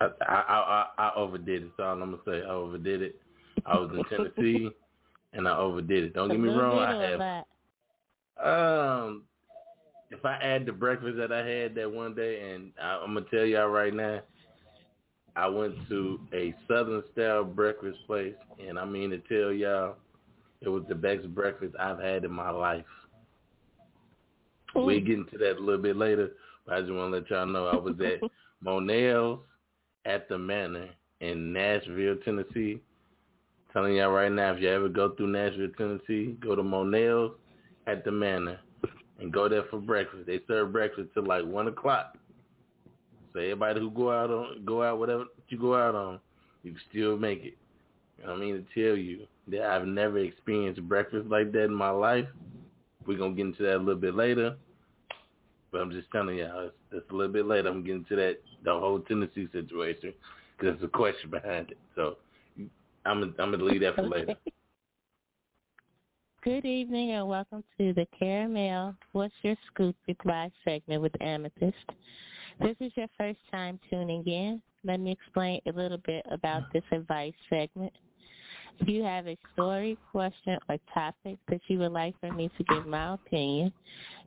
[0.00, 1.70] I, I I I overdid it.
[1.76, 2.42] So I'm gonna say.
[2.42, 3.20] I overdid it.
[3.66, 4.70] I was in Tennessee,
[5.32, 6.14] and I overdid it.
[6.14, 6.78] Don't get me wrong.
[6.78, 7.44] I
[8.38, 9.22] have um.
[10.12, 13.26] If I add the breakfast that I had that one day, and I, I'm gonna
[13.30, 14.20] tell y'all right now,
[15.36, 19.96] I went to a Southern style breakfast place, and I mean to tell y'all,
[20.62, 22.84] It was the best breakfast I've had in my life.
[24.74, 26.30] We'll get into that a little bit later,
[26.66, 28.28] but I just want to let y'all know I was at
[28.64, 29.40] Monell's
[30.04, 30.88] at the Manor
[31.20, 32.80] in Nashville, Tennessee.
[33.72, 37.32] Telling y'all right now, if you ever go through Nashville, Tennessee, go to Monell's
[37.86, 38.60] at the Manor
[39.18, 40.26] and go there for breakfast.
[40.26, 42.16] They serve breakfast till like one o'clock.
[43.32, 46.20] So everybody who go out on go out whatever you go out on,
[46.62, 47.56] you can still make it.
[48.26, 52.26] I mean to tell you that I've never experienced breakfast like that in my life.
[53.06, 54.56] We're gonna get into that a little bit later.
[55.72, 57.68] But I'm just telling y'all, it's, it's a little bit later.
[57.68, 60.12] I'm getting to that the whole Tennessee situation
[60.56, 61.78] because there's a question behind it.
[61.94, 62.16] So
[63.06, 64.10] I'm I'm gonna leave that for Okay.
[64.10, 64.36] later.
[66.42, 71.76] Good evening and welcome to the Caramel What's Your Scoop Reply segment with Amethyst.
[72.60, 74.62] This is your first time tuning in.
[74.82, 77.92] Let me explain a little bit about this advice segment.
[78.78, 82.64] If you have a story, question, or topic that you would like for me to
[82.64, 83.72] give my opinion,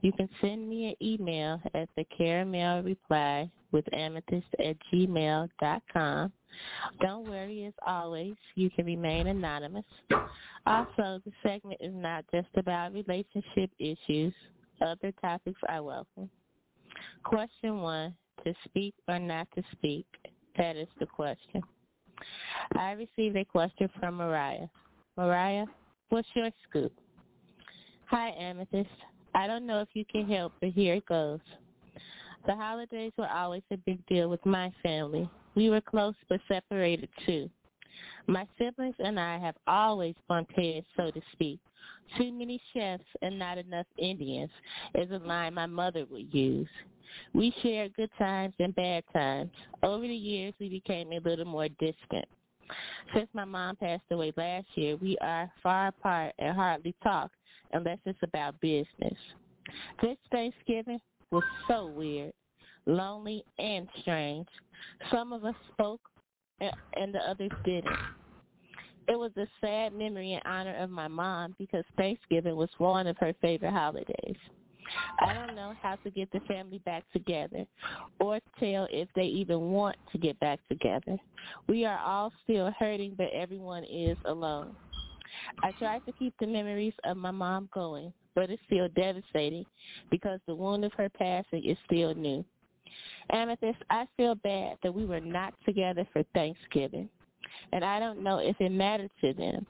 [0.01, 5.81] you can send me an email at the caramel reply with amethyst at gmail dot
[5.91, 6.31] com.
[7.01, 9.85] Don't worry, as always, you can remain anonymous.
[10.67, 14.33] Also, the segment is not just about relationship issues.
[14.81, 16.29] Other topics are welcome.
[17.23, 18.13] Question one,
[18.45, 20.05] to speak or not to speak?
[20.57, 21.63] That is the question.
[22.75, 24.67] I received a question from Mariah.
[25.17, 25.65] Mariah,
[26.09, 26.91] what's your scoop?
[28.05, 28.89] Hi, Amethyst.
[29.35, 31.39] I don't know if you can help, but here it goes.
[32.45, 35.29] The holidays were always a big deal with my family.
[35.55, 37.49] We were close but separated too.
[38.27, 41.59] My siblings and I have always bumped heads, so to speak.
[42.17, 44.49] Too many chefs and not enough Indians
[44.95, 46.67] is a line my mother would use.
[47.33, 49.51] We shared good times and bad times.
[49.81, 52.25] Over the years, we became a little more distant.
[53.13, 57.31] Since my mom passed away last year, we are far apart and hardly talk
[57.73, 59.17] unless it's about business.
[60.01, 60.99] This Thanksgiving
[61.31, 62.33] was so weird,
[62.85, 64.47] lonely, and strange.
[65.11, 66.01] Some of us spoke
[66.59, 67.95] and the others didn't.
[69.07, 73.17] It was a sad memory in honor of my mom because Thanksgiving was one of
[73.17, 74.37] her favorite holidays.
[75.19, 77.65] I don't know how to get the family back together
[78.19, 81.17] or tell if they even want to get back together.
[81.67, 84.75] We are all still hurting, but everyone is alone.
[85.61, 89.65] I tried to keep the memories of my mom going, but it's still devastating
[90.11, 92.45] because the wound of her passing is still new.
[93.31, 97.09] Amethyst, I feel bad that we were not together for Thanksgiving,
[97.71, 99.65] and I don't know if it mattered to them.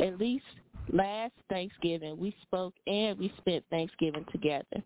[0.00, 0.44] At least
[0.92, 4.82] last Thanksgiving, we spoke and we spent Thanksgiving together.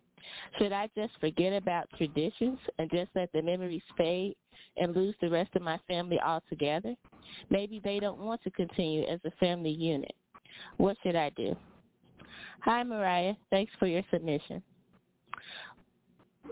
[0.57, 4.35] Should I just forget about traditions and just let the memories fade
[4.77, 6.95] and lose the rest of my family altogether?
[7.49, 10.15] Maybe they don't want to continue as a family unit.
[10.77, 11.55] What should I do?
[12.61, 13.35] Hi, Mariah.
[13.49, 14.63] Thanks for your submission.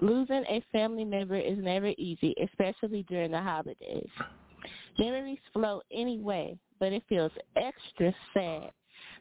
[0.01, 4.09] Losing a family member is never easy, especially during the holidays.
[4.97, 8.71] Memories flow anyway, but it feels extra sad,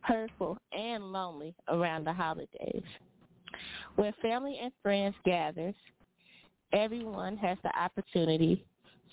[0.03, 2.83] hurtful, and lonely around the holidays.
[3.97, 5.75] When family and friends gathers,
[6.73, 8.65] everyone has the opportunity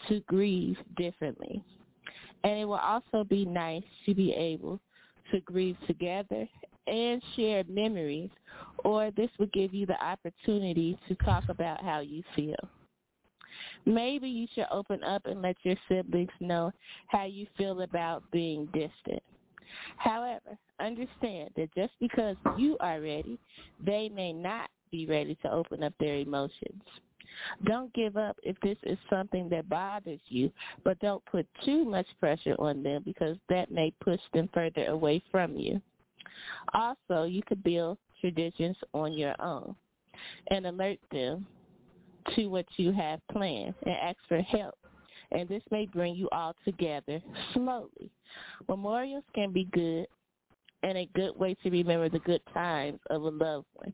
[0.07, 1.63] to grieve differently.
[2.43, 4.79] And it will also be nice to be able
[5.31, 6.47] to grieve together
[6.85, 8.29] and share memories,
[8.85, 12.55] or this will give you the opportunity to talk about how you feel.
[13.85, 16.71] Maybe you should open up and let your siblings know
[17.07, 19.23] how you feel about being distant.
[19.97, 23.39] However, understand that just because you are ready,
[23.83, 26.81] they may not be ready to open up their emotions.
[27.65, 30.51] Don't give up if this is something that bothers you,
[30.83, 35.21] but don't put too much pressure on them because that may push them further away
[35.31, 35.81] from you.
[36.73, 39.75] Also, you could build traditions on your own
[40.49, 41.45] and alert them
[42.35, 44.75] to what you have planned and ask for help.
[45.31, 47.21] And this may bring you all together
[47.53, 48.11] slowly.
[48.67, 50.07] Memorials can be good
[50.83, 53.93] and a good way to remember the good times of a loved one.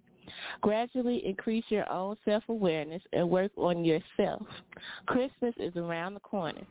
[0.61, 4.45] Gradually increase your own self-awareness and work on yourself.
[5.05, 6.61] Christmas is around the corner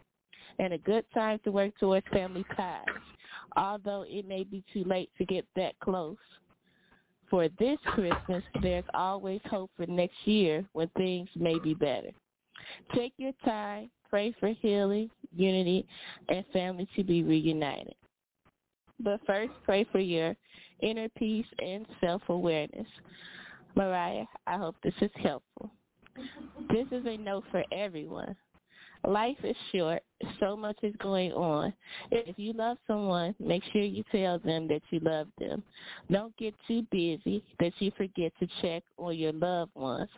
[0.58, 2.84] and a good time to work towards family ties,
[3.56, 6.16] although it may be too late to get that close.
[7.30, 12.10] For this Christmas, there's always hope for next year when things may be better.
[12.94, 15.86] Take your time, pray for healing, unity,
[16.28, 17.94] and family to be reunited.
[19.00, 20.36] But first, pray for your
[20.82, 22.86] inner peace and self-awareness.
[23.74, 25.70] Mariah, I hope this is helpful.
[26.70, 28.36] This is a note for everyone.
[29.06, 30.02] Life is short.
[30.38, 31.72] So much is going on.
[32.12, 35.64] If you love someone, make sure you tell them that you love them.
[36.10, 40.08] Don't get too busy that you forget to check on your loved ones.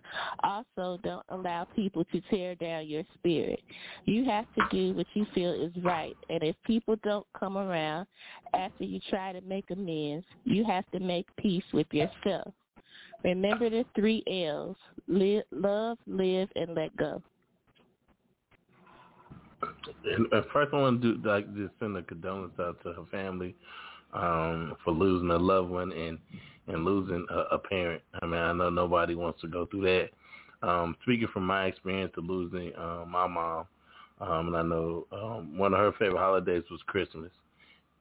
[0.42, 3.60] Also, don't allow people to tear down your spirit.
[4.04, 6.16] You have to do what you feel is right.
[6.28, 8.06] And if people don't come around
[8.52, 12.52] after you try to make amends, you have to make peace with yourself.
[13.22, 14.76] Remember the three L's.
[15.08, 17.22] Live, love, live, and let go.
[20.04, 23.54] And first, I want to do like just send a condolence out to her family
[24.12, 26.18] um, for losing a loved one and
[26.66, 28.02] and losing a, a parent.
[28.22, 30.66] I mean, I know nobody wants to go through that.
[30.66, 33.66] Um, speaking from my experience of losing uh, my mom,
[34.20, 37.30] um, and I know um, one of her favorite holidays was Christmas,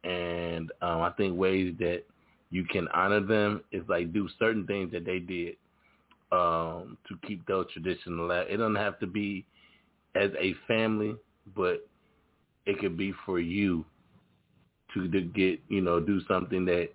[0.06, 2.04] and um, I think ways that
[2.52, 5.56] you can honor them is like do certain things that they did
[6.32, 8.48] um, to keep those traditions alive.
[8.50, 9.46] It doesn't have to be
[10.16, 11.16] as a family
[11.56, 11.88] but
[12.66, 13.86] it could be for you
[14.94, 16.90] to, to get you know do something that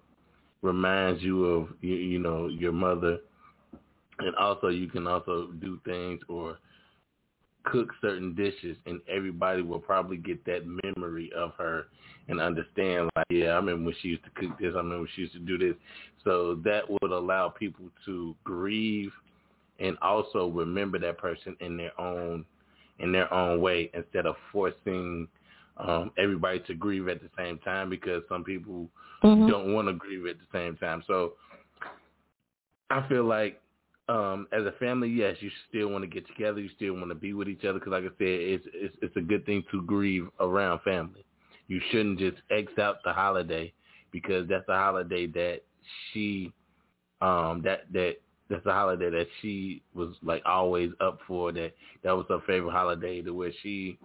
[0.62, 3.18] reminds you of you, you know your mother,
[4.20, 6.58] and also you can also do things or
[7.64, 11.88] cook certain dishes, and everybody will probably get that memory of her
[12.28, 14.72] and understand like yeah I remember when she used to cook this.
[14.74, 15.74] I remember she used to do this.
[16.24, 19.12] So that would allow people to grieve
[19.78, 22.44] and also remember that person in their own
[22.98, 25.28] in their own way instead of forcing
[25.76, 28.88] um, everybody to grieve at the same time because some people
[29.22, 29.48] mm-hmm.
[29.48, 31.02] don't want to grieve at the same time.
[31.06, 31.34] So
[32.90, 33.60] I feel like
[34.08, 36.60] um, as a family, yes, you still want to get together.
[36.60, 39.16] You still want to be with each other because, like I said, it's, it's it's
[39.16, 41.24] a good thing to grieve around family.
[41.66, 43.72] You shouldn't just X out the holiday
[44.10, 45.60] because that's a holiday that
[46.12, 46.52] she
[47.20, 48.16] um that that
[48.48, 51.52] that's a holiday that she was like always up for.
[51.52, 51.72] That
[52.02, 53.98] that was her favorite holiday, to where she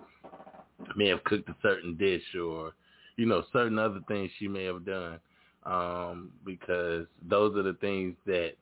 [0.96, 2.74] may have cooked a certain dish or
[3.16, 5.20] you know certain other things she may have done.
[5.66, 8.54] Um, because those are the things that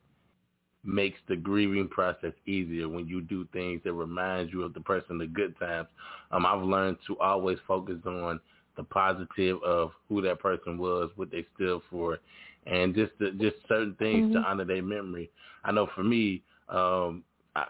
[0.84, 5.18] makes the grieving process easier when you do things that remind you of the person
[5.18, 5.88] the good times.
[6.30, 8.40] Um, I've learned to always focus on
[8.76, 12.18] the positive of who that person was, what they stood for,
[12.66, 14.34] and just the, just certain things mm-hmm.
[14.34, 15.30] to honor their memory.
[15.64, 17.66] I know for me, um, I,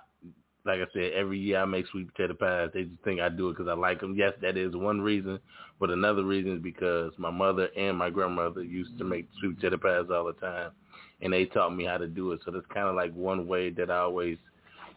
[0.65, 2.71] like I said, every year I make sweet potato pies.
[2.75, 4.15] They just think I do it because I like them.
[4.17, 5.39] Yes, that is one reason,
[5.81, 9.79] but another reason is because my mother and my grandmother used to make sweet potato
[9.79, 10.71] pies all the time,
[11.21, 12.41] and they taught me how to do it.
[12.45, 14.39] So that's kind of like one way that I always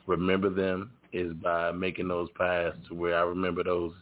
[0.08, 3.94] remember them is by making those pies to where I remember those,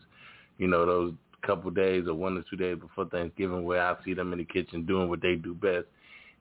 [0.57, 1.13] you know, those
[1.45, 4.45] couple days or one or two days before Thanksgiving where I see them in the
[4.45, 5.85] kitchen doing what they do best.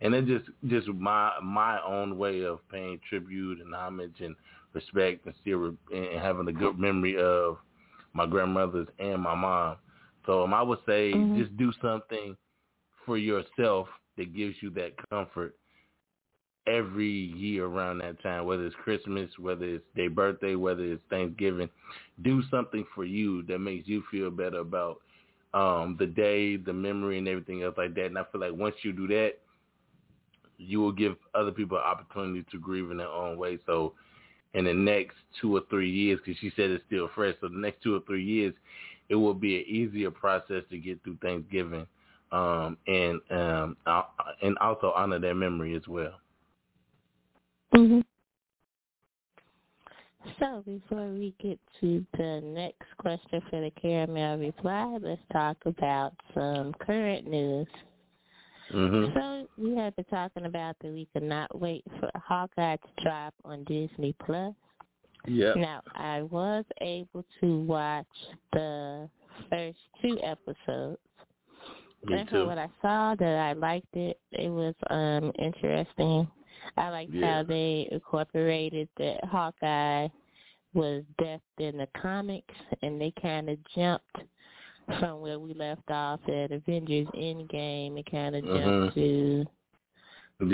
[0.00, 4.34] And it's just just my my own way of paying tribute and homage and
[4.72, 7.58] respect and still and having a good memory of
[8.14, 9.76] my grandmothers and my mom.
[10.26, 11.40] So um, I would say mm-hmm.
[11.40, 12.36] just do something
[13.04, 15.56] for yourself that gives you that comfort
[16.66, 21.68] every year around that time, whether it's Christmas, whether it's their birthday, whether it's Thanksgiving.
[22.22, 25.00] Do something for you that makes you feel better about
[25.54, 28.06] um, the day, the memory, and everything else like that.
[28.06, 29.32] And I feel like once you do that,
[30.58, 33.58] you will give other people an opportunity to grieve in their own way.
[33.66, 33.94] So
[34.54, 37.58] in the next two or three years, because she said it's still fresh, so the
[37.58, 38.54] next two or three years,
[39.08, 41.86] it will be an easier process to get through Thanksgiving
[42.30, 43.76] um, and um,
[44.42, 46.14] and also honor their memory as well.
[47.74, 48.00] Mm-hmm.
[50.38, 56.12] So before we get to the next question for the caramel reply, let's talk about
[56.34, 57.66] some current news.
[58.72, 59.18] Mm-hmm.
[59.18, 63.34] So we have been talking about that we could not wait for Hawkeye to drop
[63.44, 64.54] on Disney Plus.
[65.26, 65.54] Yeah.
[65.54, 68.06] Now I was able to watch
[68.52, 69.08] the
[69.50, 70.98] first two episodes.
[72.04, 72.46] Me and too.
[72.46, 74.18] what I saw that I liked it.
[74.32, 76.28] It was um interesting
[76.76, 77.36] I liked yeah.
[77.36, 80.08] how they incorporated that Hawkeye
[80.74, 84.16] was death in the comics, and they kind of jumped
[84.98, 89.00] from where we left off at Avengers Endgame and kind of jumped mm-hmm.
[89.00, 89.46] to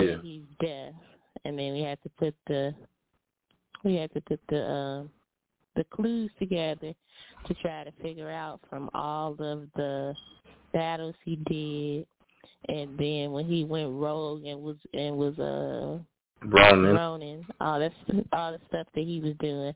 [0.03, 0.17] yeah.
[0.21, 0.93] he's death,
[1.45, 2.73] and then we had to put the
[3.83, 5.07] we had to put the uh,
[5.75, 6.93] the clues together
[7.47, 10.13] to try to figure out from all of the
[10.73, 12.05] battles he did
[12.67, 15.99] and then when he went rogue and was and was uh
[16.45, 17.91] Ronin, Ronin all that
[18.33, 19.73] all the stuff that he was doing,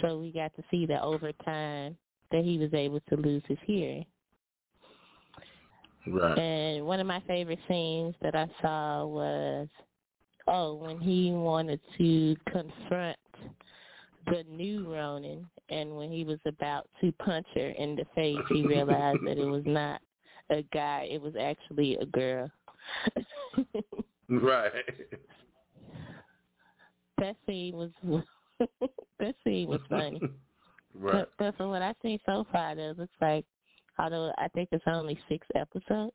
[0.00, 1.96] so we got to see that over time
[2.30, 4.04] that he was able to lose his hearing.
[6.06, 6.38] Right.
[6.38, 9.68] And one of my favorite scenes that I saw was
[10.46, 13.18] oh when he wanted to confront
[14.26, 18.66] the new Ronin, and when he was about to punch her in the face, he
[18.66, 20.00] realized that it was not
[20.50, 22.50] a guy; it was actually a girl.
[24.28, 24.72] right.
[27.18, 27.90] That scene was
[29.18, 30.20] that scene was funny.
[30.98, 31.12] Right.
[31.12, 33.44] But, but from what I've seen so far, though, it looks like,
[33.98, 36.14] although I think it's only six episodes,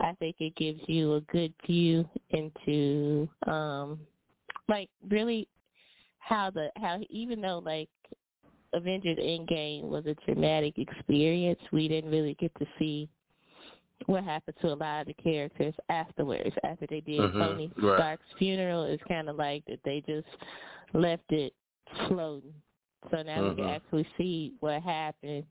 [0.00, 4.00] I think it gives you a good view into, um,
[4.68, 5.48] like really
[6.18, 7.88] how the how even though like
[8.72, 13.08] Avengers Endgame was a traumatic experience, we didn't really get to see
[14.08, 16.54] what happened to a lot of the characters afterwards.
[16.64, 17.94] After they did Mhm, Tony right.
[17.96, 20.26] Stark's funeral, it's kind of like that they just
[20.94, 21.54] left it
[22.08, 22.54] floating.
[23.10, 23.74] So now we can Mhm.
[23.74, 25.44] actually see what happened,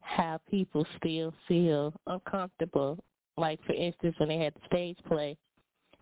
[0.00, 2.98] how people still feel uncomfortable.
[3.36, 5.36] Like for instance, when they had the stage play,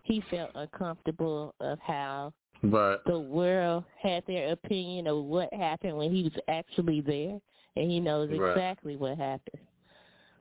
[0.03, 2.33] he felt uncomfortable of how
[2.63, 3.03] Right.
[3.05, 7.39] the world had their opinion of what happened when he was actually there,
[7.75, 8.51] and he knows Right.
[8.51, 9.67] exactly what happened.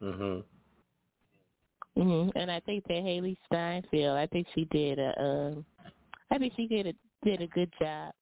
[0.01, 0.44] Mhm.
[1.99, 5.64] Hmm And I think that Hailee Steinfeld, I think she did a, um,
[6.30, 6.92] I think she did a
[7.24, 8.12] did a good job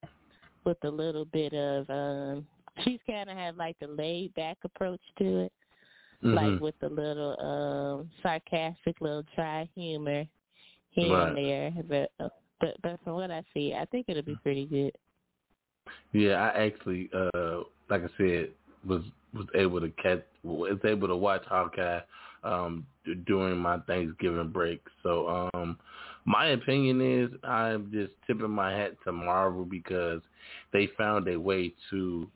[0.65, 2.47] with a little bit of, um,
[2.83, 5.53] she's kind of had like the laid back approach to it,
[6.23, 6.61] like Mhm.
[6.61, 10.27] with the little um sarcastic little dry humor
[10.91, 11.29] here Right.
[11.29, 11.73] and there.
[11.87, 14.97] But uh, but but from what I see, I think it'll be pretty good.
[16.13, 18.53] Yeah, I actually, uh, like I said,
[18.87, 19.03] was
[19.35, 22.01] was able to catch, was able to watch Hawkeye
[22.47, 22.87] um,
[23.27, 24.83] during my Thanksgiving break.
[25.03, 25.79] So, um,
[26.25, 30.21] my opinion is, I'm just tipping my hat to Marvel because
[30.73, 32.29] they found a way to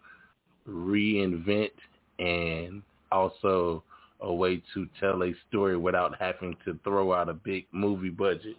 [0.68, 1.70] reinvent
[2.18, 3.82] and also
[4.20, 8.56] a way to tell a story without having to throw out a big movie budget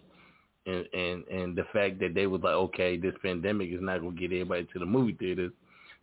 [0.66, 4.12] and and and the fact that they was like, okay, this pandemic is not gonna
[4.12, 5.52] get everybody to the movie theaters.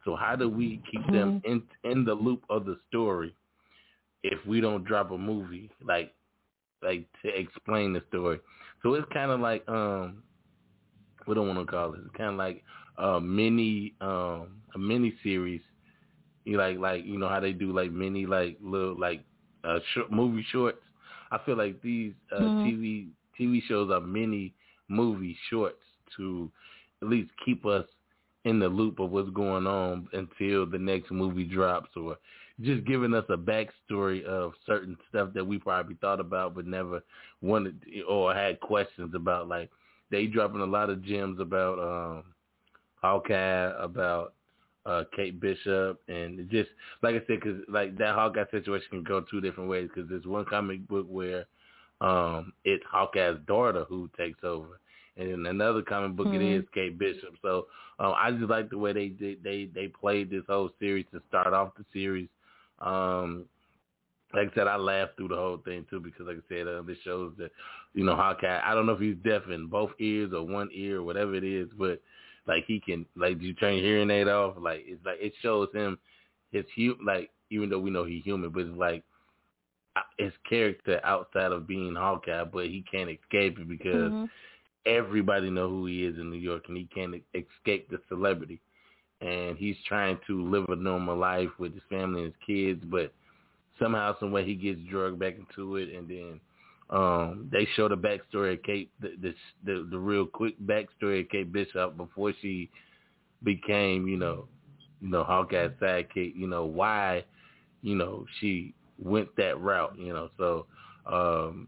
[0.05, 3.33] So how do we keep them in in the loop of the story
[4.23, 6.13] if we don't drop a movie like
[6.81, 8.39] like to explain the story?
[8.83, 10.23] So it's kind of like um,
[11.25, 11.99] what do I want to call it?
[12.05, 12.63] It's kind of like
[12.97, 15.61] a mini um a mini series.
[16.45, 19.23] You like like you know how they do like mini like little like
[19.63, 20.81] uh short movie shorts.
[21.31, 22.63] I feel like these uh, Mhm.
[22.63, 24.53] TV TV shows are mini
[24.89, 25.81] movie shorts
[26.17, 26.51] to
[27.01, 27.85] at least keep us
[28.45, 32.17] in the loop of what's going on until the next movie drops or
[32.61, 37.01] just giving us a backstory of certain stuff that we probably thought about but never
[37.41, 37.75] wanted
[38.07, 39.69] or had questions about like
[40.11, 42.23] they dropping a lot of gems about um
[43.01, 44.33] Hawkeye about
[44.85, 46.69] uh Kate Bishop and just
[47.01, 50.25] like I said cuz like that Hawkeye situation can go two different ways cuz there's
[50.25, 51.45] one comic book where
[52.01, 54.79] um it's Hawkeye's daughter who takes over
[55.17, 56.41] and in another comic book it Mhm.
[56.41, 57.67] is Kate Bishop so
[57.99, 61.21] um I just like the way they did they they played this whole series to
[61.27, 62.29] start off the series
[62.81, 63.45] um
[64.33, 66.81] like I said, I laughed through the whole thing too because, like I said, uh,
[66.83, 67.51] this shows that
[67.93, 68.61] you know Hawkeye.
[68.63, 71.43] I don't know if he's deaf in both ears or one ear or whatever it
[71.43, 72.01] is, but
[72.47, 74.55] like he can like you turn your hearing aid off.
[74.59, 75.97] Like it's like it shows him
[76.51, 79.03] his hu like even though we know he's human, but it's like
[79.95, 84.29] uh, his character outside of being Hawkeye, but he can't escape it because Mhm.
[84.85, 88.61] everybody know who he is in New York, and he can't escape the celebrity.
[89.21, 93.11] And he's trying to live a normal life with his family and his kids, but
[93.77, 95.89] somehow, some way, he gets drugged back into it.
[95.93, 96.39] And then
[96.89, 99.33] um they show the backstory of Kate, the
[99.65, 102.69] the the, real quick backstory of Kate Bishop before she
[103.43, 104.47] became, you know,
[105.01, 106.35] you know Hawkeye's sidekick.
[106.35, 107.25] You know why,
[107.81, 109.95] you know she went that route.
[109.97, 110.65] You know, so.
[111.05, 111.67] um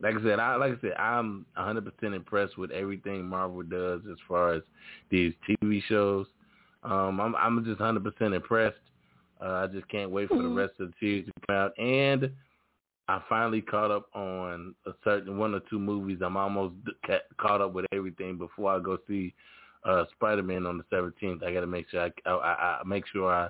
[0.00, 4.18] like I said, I like I said, I'm 100% impressed with everything Marvel does as
[4.26, 4.62] far as
[5.10, 6.26] these TV shows.
[6.84, 8.76] Um, I'm I'm just 100% impressed.
[9.40, 10.56] Uh, I just can't wait for the Mhm.
[10.56, 11.78] rest of the series to come out.
[11.78, 12.30] And
[13.08, 16.20] I finally caught up on a certain one or two movies.
[16.22, 16.74] I'm almost
[17.06, 19.34] ca- caught up with everything before I go see
[19.84, 21.42] uh, Spider-Man on the 17th.
[21.42, 23.48] I got to make sure I, I, I I make sure I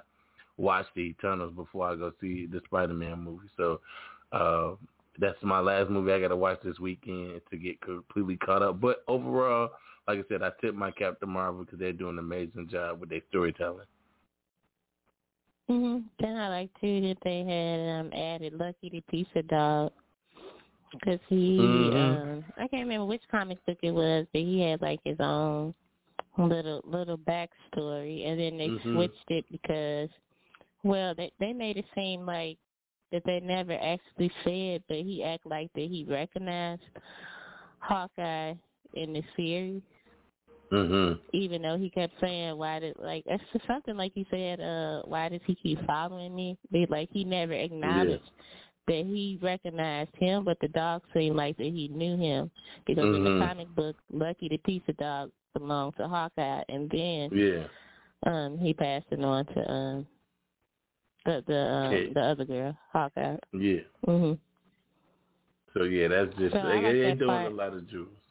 [0.57, 3.49] watch the Eternals before I go see the Spider-Man movie.
[3.57, 3.80] So
[4.33, 4.72] uh,
[5.18, 8.80] that's my last movie I got to watch this weekend to get completely caught up.
[8.80, 9.72] But overall,
[10.09, 13.00] like I said, I tip my cap to Marvel because they're doing an amazing job
[13.00, 13.86] with their storytelling.
[15.70, 16.05] Mhm.
[16.18, 19.92] Then I like too that they had um added Lucky the Pizza Dog
[20.92, 22.22] because he Mhm.
[22.22, 25.74] um I can't remember which comic book it was, but he had like his own
[26.36, 28.94] little little backstory, and then they Mhm.
[28.94, 30.11] switched it because
[30.82, 32.59] well they they made it seem like
[33.12, 36.82] that they never actually said, but he act like that he recognized
[37.78, 38.55] Hawkeye
[38.94, 39.82] in the series.
[40.73, 41.18] Mhm.
[41.35, 45.03] Even though he kept saying, "Why did like it's just something like he said, uh,
[45.05, 48.31] why does he keep following me?" Be like he never acknowledged
[48.89, 52.51] that he recognized him, but the dog seemed like that he knew him
[52.87, 53.39] because in Mhm.
[53.41, 57.68] the comic book, Lucky the pizza dog belonged to Hawkeye, and then Yeah.
[58.25, 60.07] um he passed it on to um
[61.27, 62.12] the the Okay.
[62.14, 63.37] the other girl, Hawkeye.
[63.53, 63.83] Yeah.
[64.07, 64.39] Mhm.
[65.75, 67.53] So yeah, that's just So they, like they that doing part.
[67.53, 68.22] a lot of jewels.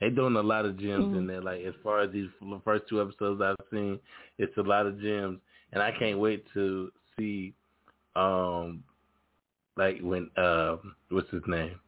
[0.00, 1.16] They doing a lot of gems Mhm.
[1.18, 1.42] in there.
[1.42, 2.30] Like as far as these
[2.64, 4.00] first two episodes I've seen,
[4.38, 5.40] it's a lot of gems,
[5.72, 7.52] and I can't wait to see,
[8.16, 8.82] um,
[9.76, 10.78] like when uh,
[11.10, 11.78] what's his name,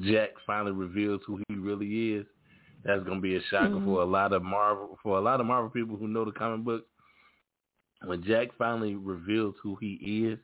[0.00, 2.26] Jack finally reveals who he really is.
[2.84, 3.84] That's gonna be a shocker Mhm.
[3.84, 6.64] for a lot of Marvel for a lot of Marvel people who know the comic
[6.64, 6.86] books.
[8.04, 9.94] When Jack finally reveals who he
[10.26, 10.38] is,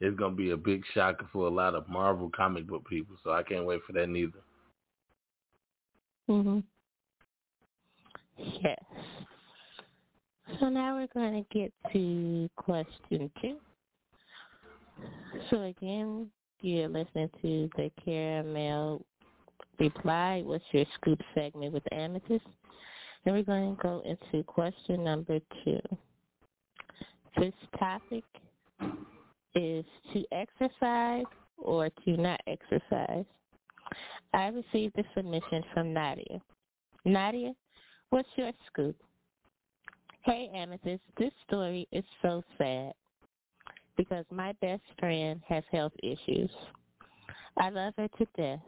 [0.00, 3.16] it's gonna be a big shocker for a lot of Marvel comic book people.
[3.24, 4.38] So I can't wait for that neither.
[6.28, 6.62] Mhm.
[8.38, 8.84] Yes.
[10.60, 13.58] So now we're going to get to question two.
[15.50, 19.04] So again, you're listening to the Caramel
[19.78, 20.42] Reply.
[20.44, 22.44] What's your scoop segment with Amethyst?
[23.24, 25.80] And we're going to go into question number two.
[27.36, 28.24] This topic
[29.54, 31.24] is to exercise
[31.58, 33.24] or to not exercise.
[34.34, 36.40] I received a submission from Nadia.
[37.04, 37.54] Nadia,
[38.10, 38.96] what's your scoop?
[40.24, 42.92] Hey, Amethyst, this story is so sad
[43.96, 46.50] because my best friend has health issues.
[47.58, 48.60] I love her to death.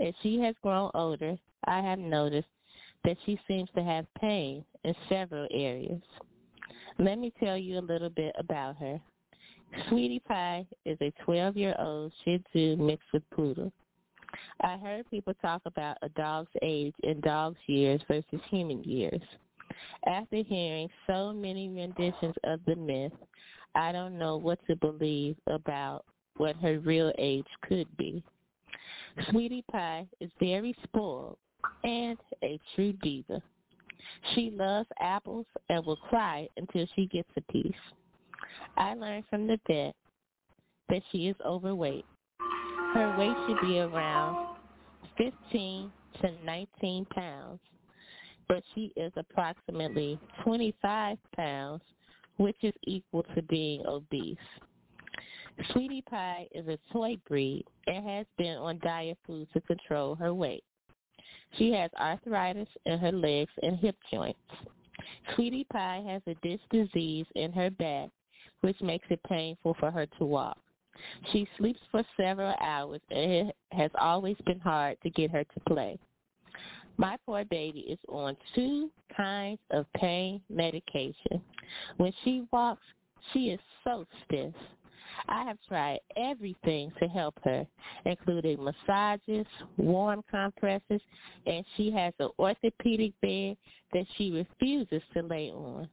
[0.00, 1.36] As she has grown older,
[1.66, 2.48] I have noticed
[3.04, 6.02] that she seems to have pain in several areas.
[6.98, 9.00] Let me tell you a little bit about her.
[9.88, 13.72] Sweetie Pie is a 12-year-old Shih Tzu mixed with Poodle.
[14.60, 19.20] I heard people talk about a dog's age in dog's years versus human years.
[20.06, 23.12] After hearing so many renditions of the myth,
[23.74, 26.04] I don't know what to believe about
[26.36, 28.22] what her real age could be.
[29.30, 31.38] Sweetie Pie is very spoiled
[31.84, 33.42] and a true diva.
[34.34, 37.72] She loves apples and will cry until she gets a piece.
[38.76, 39.94] I learned from the vet
[40.88, 42.04] that she is overweight.
[42.96, 44.56] Her weight should be around
[45.18, 45.92] 15
[46.22, 47.60] to 19 pounds,
[48.48, 51.82] but she is approximately 25 pounds,
[52.38, 54.38] which is equal to being obese.
[55.72, 60.32] Sweetie Pie is a toy breed and has been on diet food to control her
[60.32, 60.64] weight.
[61.58, 64.40] She has arthritis in her legs and hip joints.
[65.34, 68.08] Sweetie Pie has a disc disease in her back,
[68.62, 70.56] which makes it painful for her to walk.
[71.32, 75.60] She sleeps for several hours and it has always been hard to get her to
[75.66, 75.98] play.
[76.98, 81.42] My poor baby is on two kinds of pain medication.
[81.98, 82.82] When she walks,
[83.32, 84.54] she is so stiff.
[85.28, 87.66] I have tried everything to help her,
[88.04, 91.00] including massages, warm compresses,
[91.46, 93.56] and she has an orthopedic bed
[93.92, 95.88] that she refuses to lay on.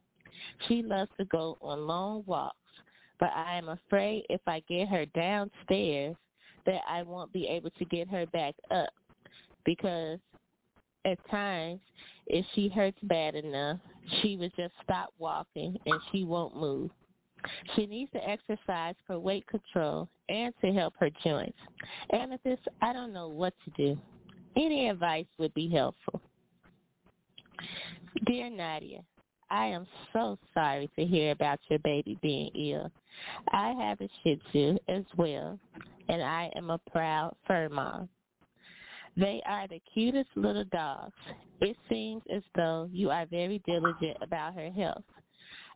[0.68, 2.56] She loves to go on long walks,
[3.20, 6.16] but I am afraid if I get her downstairs
[6.66, 8.90] that I won't be able to get her back up
[9.64, 10.18] because
[11.04, 11.80] at times
[12.26, 13.78] if she hurts bad enough,
[14.20, 16.90] she would just stop walking and she won't move.
[17.76, 21.58] She needs to exercise for weight control and to help her joints.
[22.12, 24.00] Amethyst, I don't know what to do.
[24.56, 26.22] Any advice would be helpful.
[28.26, 29.04] Dear Nadia,
[29.54, 32.90] I am so sorry to hear about your baby being ill.
[33.52, 35.60] I have a Shih Tzu as well,
[36.08, 38.08] and I am a proud fur mom.
[39.16, 41.14] They are the cutest little dogs.
[41.60, 45.04] It seems as though you are very diligent about her health.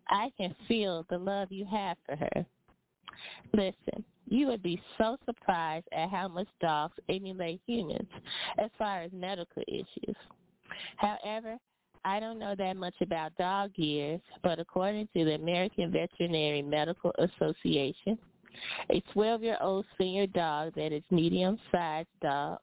[0.09, 2.47] I can feel the love you have for her.
[3.55, 8.09] Listen, you would be so surprised at how much dogs emulate humans
[8.59, 10.17] as far as medical issues.
[10.97, 11.59] However,
[12.05, 17.13] I don't know that much about dog years, but according to the American Veterinary Medical
[17.19, 18.19] Association,
[18.91, 22.59] a 12-year-old senior dog that is medium-sized dog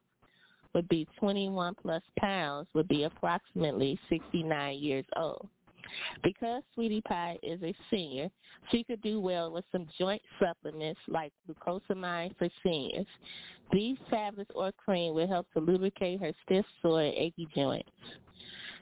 [0.74, 5.48] would be 21 plus pounds would be approximately 69 years old.
[6.22, 8.28] Because Sweetie Pie is a senior,
[8.70, 13.06] she could do well with some joint supplements like glucosamine for seniors.
[13.72, 17.88] These tablets or cream will help to lubricate her stiff, sore, and achy joints.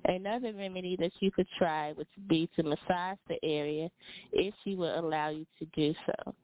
[0.06, 3.88] Another remedy that you could try would be to massage the area
[4.32, 6.34] if she will allow you to do so.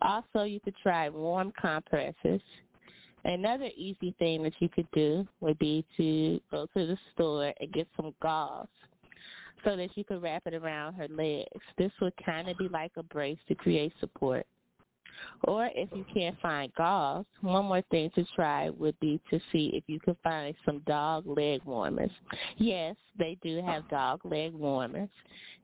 [0.00, 2.40] Also, you could try warm compresses.
[3.24, 7.72] Another easy thing that you could do would be to go to the store and
[7.72, 8.66] get some gauze
[9.64, 11.48] so that you could wrap it around her legs.
[11.78, 14.44] This would kind of be like a brace to create support.
[15.44, 19.70] Or if you can't find gauze, one more thing to try would be to see
[19.74, 22.10] if you can find some dog leg warmers.
[22.58, 25.08] Yes, they do have dog leg warmers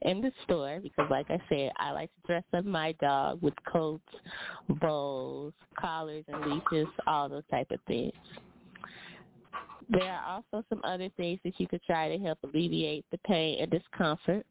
[0.02, 3.54] in the store because like I said, I like to dress up my dog with
[3.70, 4.02] coats,
[4.80, 8.12] bows, collars and leashes, all those type of things.
[9.90, 13.58] There are also some other things that you could try to help alleviate the pain
[13.60, 14.44] and discomfort.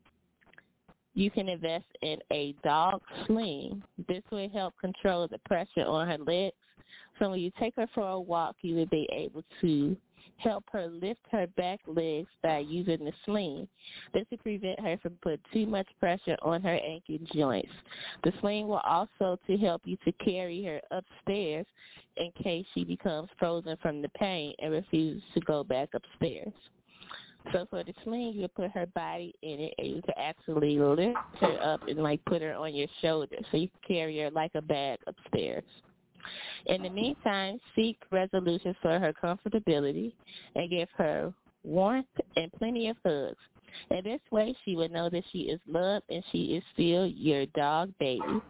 [1.18, 3.82] You can invest in a dog sling.
[4.08, 6.56] This will help control the pressure on her legs.
[7.18, 9.98] So when you take her for a walk, you will be able to
[10.38, 13.68] help her lift her back legs by using the sling.
[14.14, 17.74] This will prevent her from putting too much pressure on her ankle joints.
[18.24, 21.66] The sling will also to help you to carry her upstairs
[22.18, 26.54] in case she becomes frozen from the pain and refuses to go back upstairs.
[27.54, 31.18] So for the sling, you put her body in it, and you can actually lift
[31.40, 34.52] her up and like put her on your shoulder, so you can carry her like
[34.56, 35.64] a bag upstairs.
[36.66, 40.12] In the meantime, seek resolutions for her comfortability
[40.56, 41.34] and give her
[41.64, 43.38] warmth and plenty of hugs.
[43.92, 47.46] In this way, she will know that she is loved and she is still your
[47.48, 48.42] dog baby.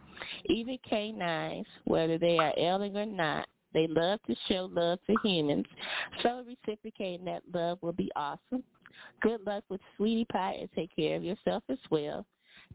[0.45, 5.65] Even canines, whether they are ailing or not, they love to show love to humans.
[6.23, 8.63] So reciprocating that love will be awesome.
[9.21, 12.25] Good luck with Sweetie Pie and take care of yourself as well.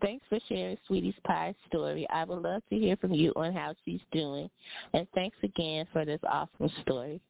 [0.00, 2.06] Thanks for sharing Sweetie Pie's story.
[2.10, 4.48] I would love to hear from you on how she's doing.
[4.94, 7.20] And thanks again for this awesome story.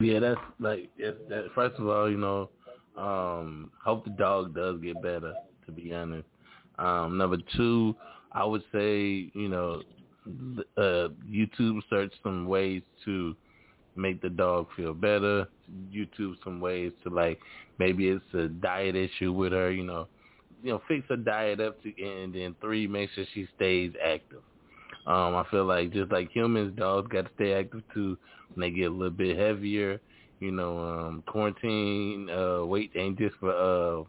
[0.00, 1.48] Yeah, that's like that.
[1.54, 2.50] First of all, you know,
[2.96, 5.34] um, hope the dog does get better.
[5.66, 6.28] To be honest,
[6.78, 7.96] um, number two,
[8.32, 9.82] I would say, you know,
[10.76, 13.34] uh, YouTube search some ways to
[13.96, 15.46] make the dog feel better.
[15.92, 17.38] YouTube some ways to like
[17.78, 20.08] maybe it's a diet issue with her, you know,
[20.62, 24.42] you know, fix her diet up to and then three, make sure she stays active.
[25.06, 28.16] Um, I feel like just like humans, dogs got to stay active too
[28.54, 30.00] when they get a little bit heavier.
[30.40, 34.04] You know, um, quarantine uh, weight ain't just for uh,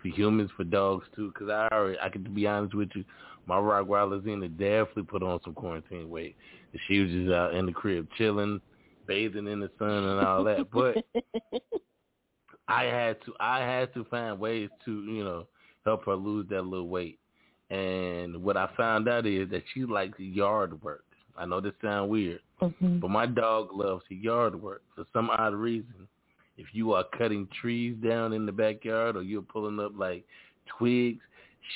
[0.00, 1.32] for humans, for dogs too.
[1.38, 3.04] Cause I already, I can be honest with you,
[3.46, 6.36] my Rottweiler Xena definitely put on some quarantine weight.
[6.88, 8.60] She was just out in the crib chilling,
[9.06, 10.70] bathing in the sun and all that.
[10.70, 11.04] But
[12.68, 15.46] I had to I had to find ways to, you know,
[15.84, 17.18] help her lose that little weight.
[17.70, 21.04] And what I found out is that she likes yard work.
[21.36, 22.98] I know this sounds weird, mm-hmm.
[22.98, 26.06] but my dog loves yard work for some odd reason.
[26.58, 30.24] If you are cutting trees down in the backyard or you're pulling up like
[30.78, 31.22] twigs,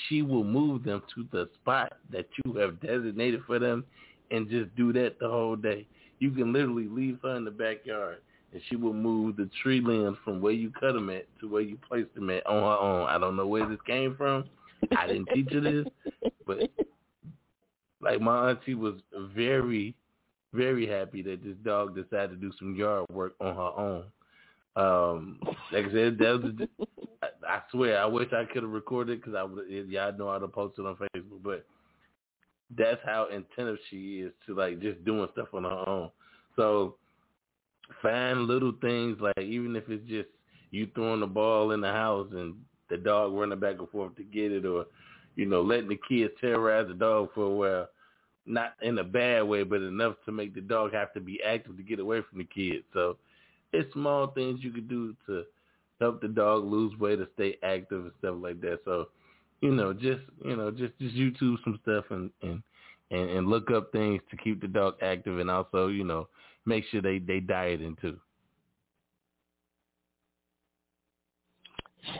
[0.08, 3.84] she will move them to the spot that you have designated for them
[4.30, 5.86] and just do that the whole day.
[6.18, 8.18] You can literally leave her in the backyard
[8.52, 11.62] and she will move the tree limbs from where you cut them at to where
[11.62, 13.08] you place them at on her own.
[13.08, 14.44] I don't know where this came from.
[14.96, 15.86] I didn't teach her this,
[16.46, 16.70] but
[18.00, 18.94] like my auntie was
[19.34, 19.94] very,
[20.52, 24.04] very happy that this dog decided to do some yard work on her own.
[24.76, 25.40] Um,
[25.72, 26.88] like I said, that was,
[27.22, 30.42] I, I swear, I wish I could have recorded because I would, y'all know I'd
[30.42, 31.64] have posted on Facebook, but
[32.76, 36.10] that's how attentive she is to like just doing stuff on her own.
[36.56, 36.96] So
[38.02, 40.28] find little things like even if it's just
[40.70, 42.54] you throwing the ball in the house and
[42.90, 44.86] the dog running back and forth to get it, or
[45.36, 47.88] you know letting the kids terrorize the dog for a while.
[48.48, 51.76] Not in a bad way, but enough to make the dog have to be active
[51.76, 52.84] to get away from the kids.
[52.92, 53.16] So
[53.72, 55.42] it's small things you can do to
[56.00, 58.80] help the dog lose weight or stay active and stuff like that.
[58.84, 59.08] So
[59.60, 62.62] you know, just you know, just just YouTube some stuff and and
[63.10, 66.28] and, and look up things to keep the dog active, and also you know
[66.64, 68.18] make sure they they dieting too.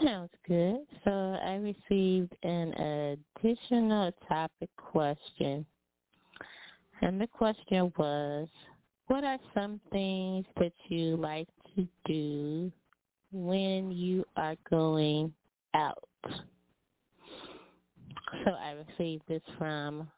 [0.03, 0.81] Sounds good.
[1.05, 5.65] So I received an additional topic question.
[7.03, 8.49] And the question was,
[9.07, 12.73] what are some things that you like to do
[13.33, 15.33] when you are going
[15.75, 16.03] out?
[18.45, 20.11] So I received this from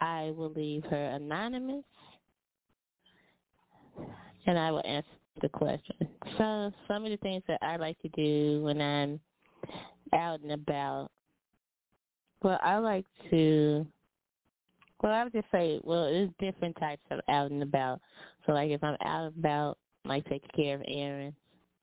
[0.00, 1.84] I will leave her anonymous
[4.46, 5.08] and I will answer
[5.40, 5.96] the question.
[6.38, 9.20] So some of the things that I like to do when I'm
[10.12, 11.10] out and about,
[12.42, 13.86] well, I like to,
[15.02, 18.00] well, I would just say, well, there's different types of out and about.
[18.46, 21.36] So like if I'm out and about, I like taking care of errands.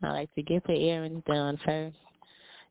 [0.04, 1.98] I like to get the errands done first.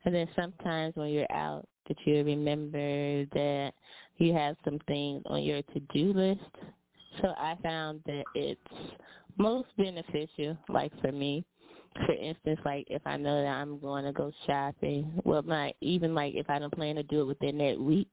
[0.05, 3.73] And then sometimes when you're out, that you remember that
[4.19, 6.41] you have some things on your to-do list.
[7.21, 8.61] So I found that it's
[9.37, 11.45] most beneficial, like for me.
[12.07, 16.15] For instance, like if I know that I'm going to go shopping, well, not even
[16.15, 18.13] like if I don't plan to do it within that week,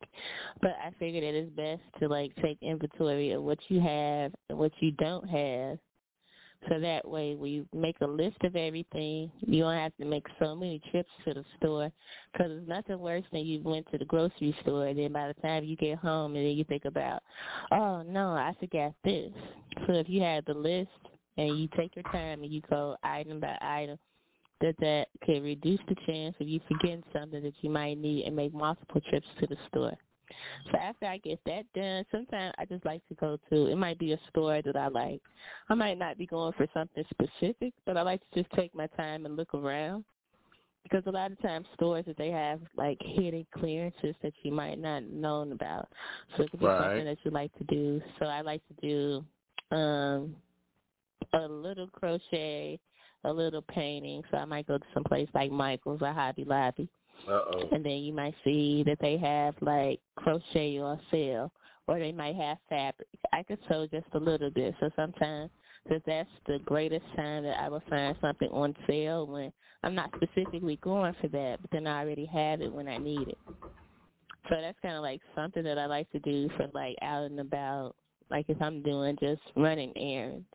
[0.61, 4.71] but I figure it's best to like take inventory of what you have and what
[4.79, 5.77] you don't have,
[6.69, 10.55] so that way, you make a list of everything, you don't have to make so
[10.55, 11.91] many trips to the store.
[12.31, 15.33] Because there's nothing worse than you went to the grocery store, and then by the
[15.35, 17.23] time you get home, and then you think about,
[17.71, 19.31] oh no, I forgot this.
[19.85, 20.89] So if you have the list
[21.37, 23.97] and you take your time and you go item by item,
[24.59, 28.35] that that can reduce the chance of you forgetting something that you might need and
[28.35, 29.95] make multiple trips to the store.
[30.71, 33.99] So after I get that done, sometimes I just like to go to, it might
[33.99, 35.21] be a store that I like.
[35.69, 38.87] I might not be going for something specific, but I like to just take my
[38.87, 40.03] time and look around.
[40.83, 44.79] Because a lot of times stores that they have like hidden clearances that you might
[44.79, 45.89] not known about.
[46.37, 46.79] So it could be Right.
[46.91, 48.01] something that you like to do.
[48.19, 50.35] So I like to do um
[51.33, 52.79] a little crochet,
[53.25, 54.23] a little painting.
[54.31, 56.89] So I might go to some place like Michael's or Hobby Lobby.
[57.27, 57.69] Uh-oh.
[57.71, 61.51] And then you might see that they have like crochet on sale
[61.87, 63.07] or they might have fabric.
[63.33, 64.75] I could sew just a little bit.
[64.79, 65.49] So sometimes
[65.87, 69.51] because that's the greatest time that I will find something on sale when
[69.83, 73.29] I'm not specifically going for that, but then I already have it when I need
[73.29, 73.37] it.
[74.49, 77.39] So that's kind of like something that I like to do for like out and
[77.39, 77.95] about,
[78.29, 80.45] like if I'm doing just running errands.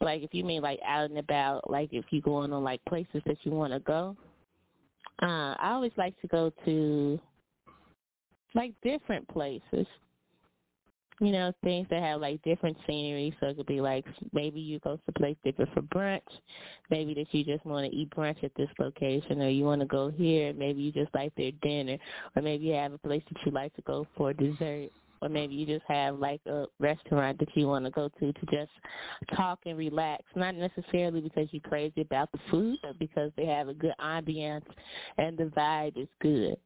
[0.00, 3.22] Like if you mean like out and about, like if you're going on like places
[3.26, 4.16] that you want to go,
[5.22, 7.20] uh, I always like to go to
[8.54, 9.86] like different places.
[11.22, 13.36] You know, things that have like different scenery.
[13.40, 16.20] So it could be like maybe you go to a place different for brunch.
[16.90, 19.86] Maybe that you just want to eat brunch at this location, or you want to
[19.86, 20.54] go here.
[20.54, 21.98] Maybe you just like their dinner,
[22.34, 24.88] or maybe you have a place that you like to go for dessert,
[25.22, 28.46] or maybe you just have like a restaurant that you want to go to to
[28.46, 28.70] just
[29.36, 30.24] talk and relax.
[30.34, 34.64] Not necessarily because you're crazy about the food, but because they have a good ambiance
[35.18, 36.56] and the vibe is good.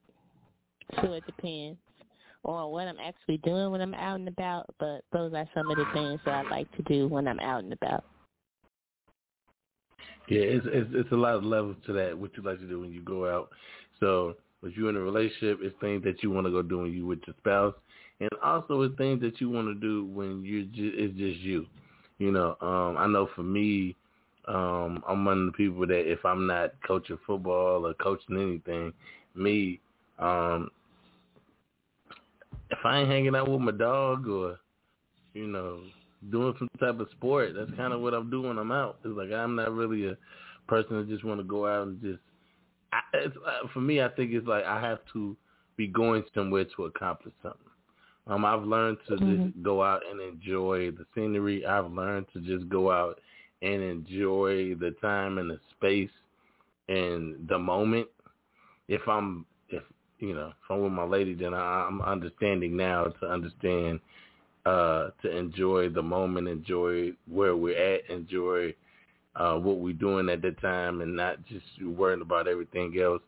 [1.01, 1.79] So it depends
[2.45, 5.77] on what I'm actually doing when I'm out and about, but those are some of
[5.77, 8.05] the things that I like to do when I'm out and about.
[10.29, 12.17] Yeah, it's it's it's a lot of levels to that.
[12.17, 13.51] What you like to do when you go out.
[14.01, 16.93] So if you're in a relationship, it's things that you want to go do when
[16.93, 17.75] you with your spouse,
[18.21, 21.67] and also it's things that you want to do when you just it's just you.
[22.19, 23.97] You know, um, I know for me,
[24.47, 28.93] um, I'm one of the people that if I'm not coaching football or coaching anything,
[29.35, 29.81] me,
[30.19, 30.71] um,
[32.71, 34.59] if I ain't hanging out with my dog or,
[35.35, 35.81] you know,
[36.31, 38.99] doing some type of sport, that's kind of what I'm doing when I'm out.
[39.05, 40.17] It's like I'm not really a
[40.69, 42.21] person that just want to go out and just.
[42.93, 45.37] I, it's, uh, for me, I think it's like I have to
[45.77, 47.61] be going somewhere to accomplish something.
[48.27, 51.67] Um, I've learned to just go out and enjoy the scenery.
[51.67, 53.21] I've learned to just go out
[53.63, 56.11] and enjoy the time and the space
[56.89, 58.09] and the moment.
[58.89, 59.83] If I'm, if
[60.19, 64.01] you know, if I'm with my lady, then I, I'm understanding now to understand,
[64.65, 68.75] uh, to enjoy the moment, enjoy where we're at, enjoy
[69.37, 73.23] uh, what we're doing at that time, and not just worrying about everything else.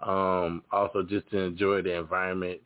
[0.00, 2.60] Um, also, just to enjoy the environment,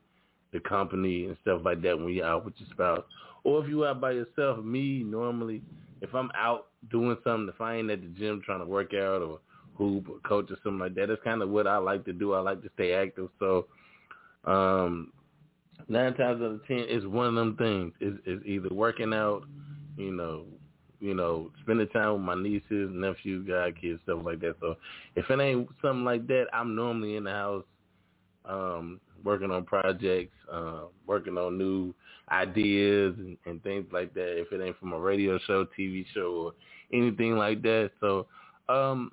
[0.55, 3.05] the company, and stuff like that when you're out with your spouse.
[3.43, 5.61] Or if you're out by yourself, me normally,
[6.01, 9.21] if I'm out doing something, if I ain't at the gym trying to work out
[9.21, 9.41] or
[9.77, 12.33] hoop or coach or something like that, that's kind of what I like to do.
[12.33, 13.29] I like to stay active.
[13.39, 13.67] So
[14.45, 15.13] um,
[15.89, 17.93] nine times out of ten, it's one of them things.
[18.01, 19.43] It's, it's either working out,
[19.99, 20.45] you know,
[21.01, 24.55] you know, spending time with my nieces, nephews, godkids, stuff like that.
[24.61, 24.77] So
[25.17, 27.65] if it ain't something like that, I'm normally in the house
[28.47, 31.95] um, working on projects, uh, working on new
[32.31, 34.41] ideas and, and things like that.
[34.41, 36.53] If it ain't from a radio show, TV show, or
[36.93, 37.91] anything like that.
[38.01, 38.27] So
[38.68, 39.12] um,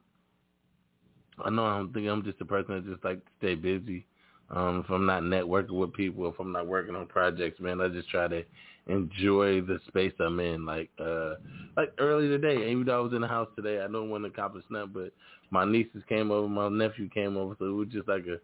[1.43, 4.05] I know I don't think I'm just a person that just like to stay busy.
[4.49, 7.88] Um, if I'm not networking with people, if I'm not working on projects, man, I
[7.88, 8.43] just try to
[8.88, 10.66] enjoy the space I'm in.
[10.66, 11.36] Like uh
[11.78, 14.30] like early today, even though I was in the house today, I don't want to
[14.30, 15.14] accomplish nothing, but
[15.51, 18.38] my nieces came over, my nephew came over, so it was just like a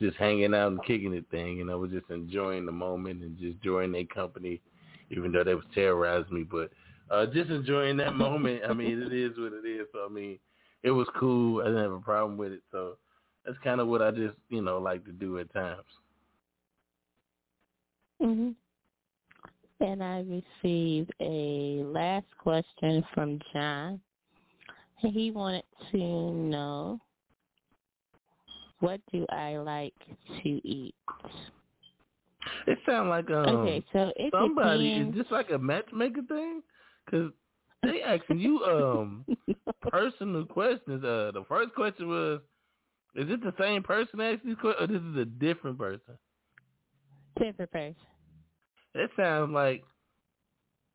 [0.00, 3.36] just hanging out and kicking the thing, and I was just enjoying the moment and
[3.38, 4.60] just enjoying their company,
[5.10, 6.70] even though they was terrorizing me, but
[7.10, 8.62] uh just enjoying that moment.
[8.68, 9.86] I mean, it is what it is.
[9.92, 10.38] So I mean,
[10.82, 11.60] it was cool.
[11.60, 12.62] I didn't have a problem with it.
[12.70, 12.96] So
[13.44, 15.82] that's kind of what I just, you know, like to do at times.
[18.20, 18.50] hmm
[19.80, 20.24] And I
[20.62, 24.00] received a last question from John.
[24.98, 27.00] He wanted to know,
[28.80, 29.94] what do I like
[30.42, 30.94] to eat?
[32.66, 35.16] It sounds like um okay, so somebody depends.
[35.16, 36.62] is this like a matchmaker thing?
[37.04, 37.30] Because
[37.82, 39.24] they asking you um
[39.90, 41.04] personal questions.
[41.04, 42.40] Uh, the first question was,
[43.14, 46.18] is it the same person asking these questions, or this is a different person?
[47.38, 47.96] different person.
[48.94, 49.82] It sounds like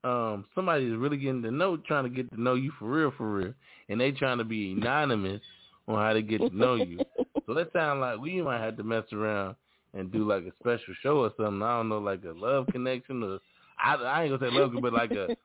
[0.03, 3.13] um somebody is really getting to know, trying to get to know you for real,
[3.17, 3.53] for real,
[3.89, 5.41] and they trying to be anonymous
[5.88, 6.99] on how to get to know you.
[7.45, 9.55] so that sounds like we might have to mess around
[9.93, 11.61] and do like a special show or something.
[11.61, 13.39] I don't know, like a love connection or
[13.79, 15.35] I, I ain't gonna say love, but like a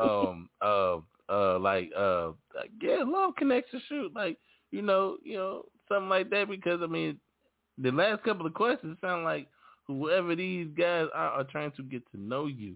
[0.00, 0.98] um uh
[1.28, 2.32] uh like uh
[2.80, 4.38] yeah love connection shoot like
[4.70, 7.18] you know you know something like that because I mean
[7.78, 9.48] the last couple of questions sound like
[9.86, 12.74] whoever these guys are are trying to get to know you.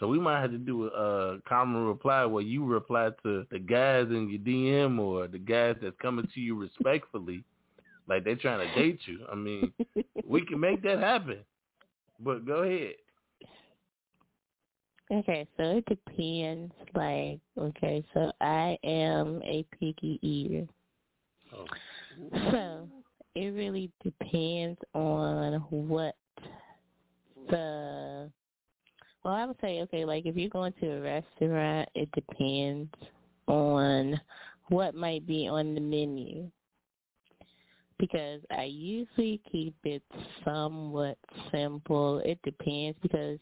[0.00, 3.58] So we might have to do a, a common reply where you reply to the
[3.58, 7.44] guys in your DM or the guys that's coming to you respectfully,
[8.08, 9.20] like they're trying to date you.
[9.30, 9.72] I mean,
[10.26, 11.38] we can make that happen.
[12.20, 12.94] But go ahead.
[15.12, 16.72] Okay, so it depends.
[16.94, 20.66] Like, okay, so I am a picky eater.
[21.54, 21.66] Oh.
[22.50, 22.88] So
[23.34, 26.16] it really depends on what
[27.50, 28.30] the.
[29.24, 32.90] Well, I would say okay, like if you're going to a restaurant, it depends
[33.46, 34.20] on
[34.68, 36.50] what might be on the menu.
[38.04, 40.02] Because I usually keep it
[40.44, 41.16] somewhat
[41.50, 42.18] simple.
[42.18, 43.38] It depends because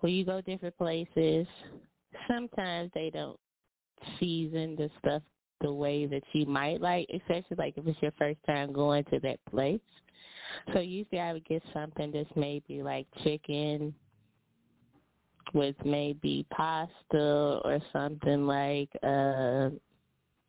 [0.00, 1.46] when you go different places,
[2.26, 3.38] sometimes they don't
[4.18, 5.22] season the stuff
[5.60, 9.20] the way that you might like, especially like if it's your first time going to
[9.20, 9.80] that place.
[10.72, 13.94] So usually I would get something that's maybe like chicken
[15.54, 19.70] with maybe pasta or something like uh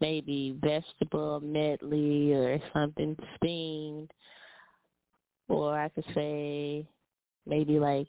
[0.01, 4.11] maybe vegetable medley or something steamed.
[5.47, 6.85] Or I could say
[7.45, 8.07] maybe like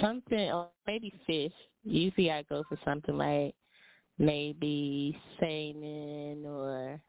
[0.00, 1.52] something or maybe fish.
[1.82, 3.54] Usually I go for something like
[4.18, 7.00] maybe salmon or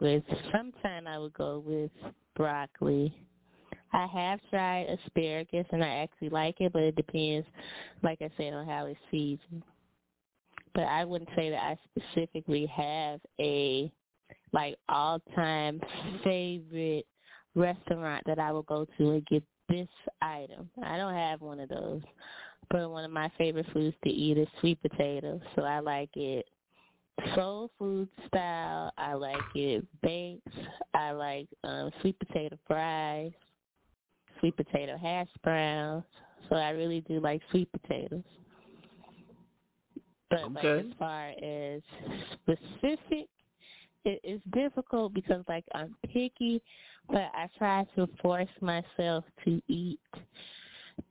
[0.00, 0.22] with
[0.52, 1.90] sometime I would go with
[2.36, 3.14] broccoli.
[3.92, 7.46] I have tried asparagus and I actually like it, but it depends,
[8.02, 9.62] like I said, on how it's seasoned.
[10.76, 13.90] But I wouldn't say that I specifically have a
[14.52, 15.80] like all time
[16.22, 17.06] favorite
[17.54, 19.88] restaurant that I will go to and get this
[20.20, 20.68] item.
[20.84, 22.02] I don't have one of those.
[22.68, 25.40] But one of my favorite foods to eat is sweet potatoes.
[25.54, 26.46] So I like it
[27.34, 28.92] soul food style.
[28.98, 30.46] I like it baked.
[30.92, 33.32] I like um sweet potato fries,
[34.40, 36.04] sweet potato hash browns.
[36.50, 38.24] So I really do like sweet potatoes.
[40.30, 41.82] But like as far as
[42.34, 43.28] specific,
[44.04, 46.62] it is difficult because like I'm picky,
[47.08, 50.00] but I try to force myself to eat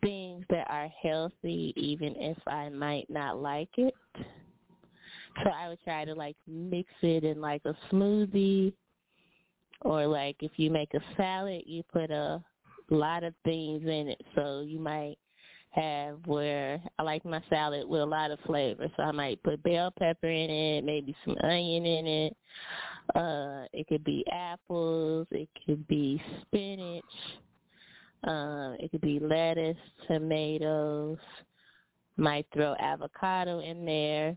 [0.01, 3.93] things that are healthy even if I might not like it.
[5.43, 8.73] So I would try to like mix it in like a smoothie
[9.81, 12.41] or like if you make a salad you put a
[12.89, 14.21] lot of things in it.
[14.35, 15.17] So you might
[15.75, 18.87] have where I like my salad with a lot of flavor.
[18.95, 22.37] So I might put bell pepper in it, maybe some onion in it.
[23.13, 27.03] Uh it could be apples, it could be spinach,
[28.23, 31.19] um, it could be lettuce, tomatoes,
[32.17, 34.35] might throw avocado in there,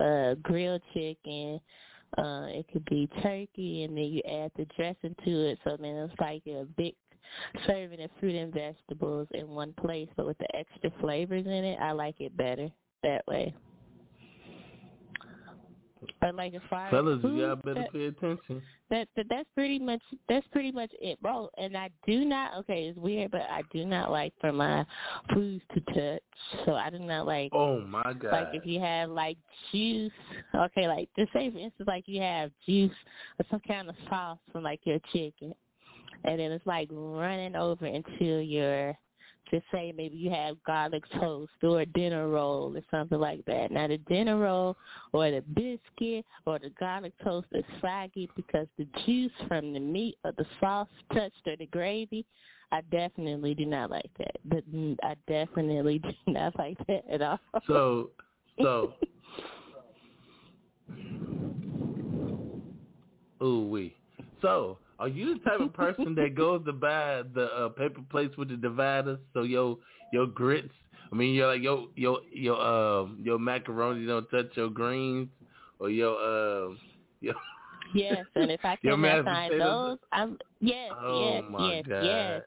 [0.00, 1.60] uh, grilled chicken,
[2.18, 5.96] uh, it could be turkey and then you add the dressing to it so then
[5.96, 6.94] it's like a big
[7.66, 11.78] serving of fruit and vegetables in one place but with the extra flavors in it.
[11.80, 12.68] I like it better
[13.02, 13.54] that way.
[16.20, 18.62] But like as far Fellas, as you food, gotta better that- pay attention.
[18.90, 21.48] that, that that's pretty much that's pretty much it, bro.
[21.56, 24.84] And I do not okay, it's weird, but I do not like for my
[25.32, 26.22] foods to touch.
[26.66, 28.32] So I do not like Oh my god.
[28.32, 29.38] like if you have like
[29.72, 30.12] juice,
[30.54, 32.92] okay, like just say for instance like you have juice
[33.38, 35.54] or some kind of sauce from like your chicken,
[36.24, 38.96] and then it's like running over into your
[39.50, 43.70] just say maybe you have garlic toast or a dinner roll or something like that.
[43.70, 44.76] Now the dinner roll
[45.12, 50.16] or the biscuit or the garlic toast is soggy because the juice from the meat
[50.24, 52.24] or the sauce touched or the gravy.
[52.72, 54.36] I definitely do not like that.
[54.44, 54.64] But
[55.02, 57.38] I definitely do not like that at all.
[57.66, 58.10] So,
[58.60, 58.94] so.
[63.42, 63.94] Ooh wee.
[64.40, 68.36] So, are you the type of person that goes to buy the uh, paper plates
[68.36, 69.78] with the dividers so your
[70.12, 70.72] your grits?
[71.12, 75.28] I mean, you're like your your your um your macaroni don't touch your greens
[75.78, 76.78] or your um
[77.20, 77.34] your
[77.94, 82.04] Yes, and if I cannot find those, I'm yes, Oh, yes, yes, God.
[82.04, 82.42] yes,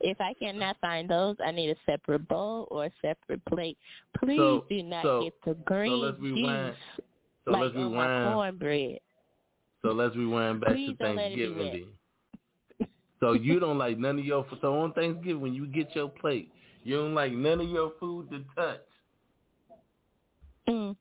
[0.00, 3.76] If I cannot find those, I need a separate bowl or a separate plate.
[4.18, 6.74] Please So- do not so- get the green let's rewind.
[6.74, 7.04] juice
[7.44, 9.00] So like let's on my cornbread.
[9.82, 11.86] So let's rewind back Please to don't let it be Thanksgiving.
[13.20, 16.50] So you don't like none of your so on Thanksgiving when you get your plate,
[16.84, 18.80] you don't like none of your food to touch.
[20.68, 20.96] Mm.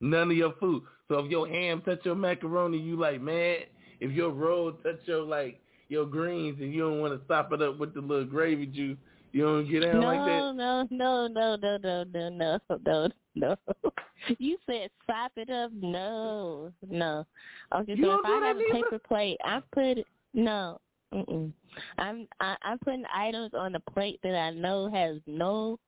[0.00, 0.82] None of your food.
[1.08, 3.58] So if your ham touch your macaroni, you like man.
[4.00, 7.62] If your roll touch your like your greens and you don't want to stop it
[7.62, 8.96] up with the little gravy juice,
[9.32, 10.54] you don't get down no, like that.
[10.54, 13.56] no, no, no, no, no, no, no, no, no.
[14.38, 15.72] You said sop it up.
[15.74, 17.26] No, no.
[17.74, 19.98] Okay, so if I have a paper plate, I put
[20.32, 20.78] no.
[21.12, 21.52] Mm-mm.
[21.98, 25.78] I'm I, I'm putting items on the plate that I know has no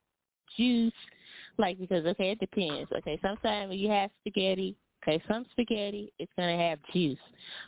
[0.57, 0.92] juice.
[1.59, 2.90] Like because okay, it depends.
[2.92, 4.76] Okay, sometimes when you have spaghetti,
[5.07, 7.18] okay, some spaghetti it's gonna have juice.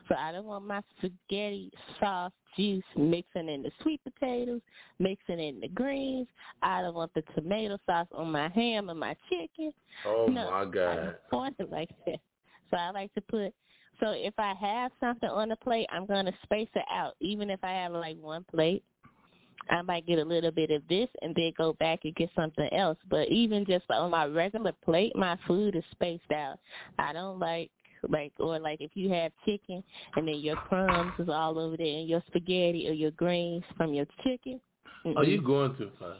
[0.08, 1.70] So I don't want my spaghetti
[2.00, 4.60] sauce juice mixing in the sweet potatoes,
[4.98, 6.26] mixing in the greens.
[6.62, 9.72] I don't want the tomato sauce on my ham and my chicken.
[10.06, 11.16] Oh no, my I God.
[11.30, 12.20] don't want it like that.
[12.70, 13.52] So I like to put.
[14.00, 17.14] So if I have something on the plate, I'm gonna space it out.
[17.20, 18.82] Even if I have like one plate,
[19.70, 22.72] I might get a little bit of this and then go back and get something
[22.72, 22.98] else.
[23.10, 26.58] But even just on my regular plate, my food is spaced out.
[26.98, 27.70] I don't like
[28.08, 29.82] like or like if you have chicken
[30.14, 33.94] and then your crumbs is all over there and your spaghetti or your greens from
[33.94, 34.60] your chicken.
[35.16, 36.16] Oh, you going too far.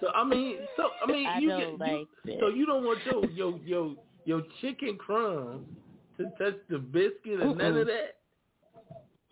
[0.00, 2.36] So I mean, so I mean, I you don't get you, like that.
[2.40, 3.94] so you don't want your your your
[4.24, 5.66] your chicken crumbs
[6.18, 8.16] to touch the biscuit and none of that.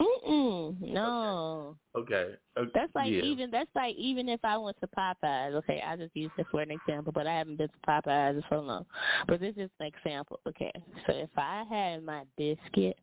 [0.01, 1.77] Mm-mm, no.
[1.97, 2.35] Okay.
[2.57, 2.71] okay.
[2.75, 3.23] That's like yeah.
[3.23, 6.61] even that's like even if I went to Popeyes, okay, I just used it for
[6.61, 8.87] an example, but I haven't been to Popeyes in so long.
[9.29, 10.73] But this is an example, okay.
[11.07, 12.97] So if I had my biscuit,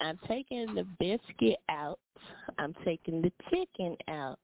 [0.00, 2.00] I'm taking the biscuit out,
[2.58, 4.38] I'm taking the chicken out,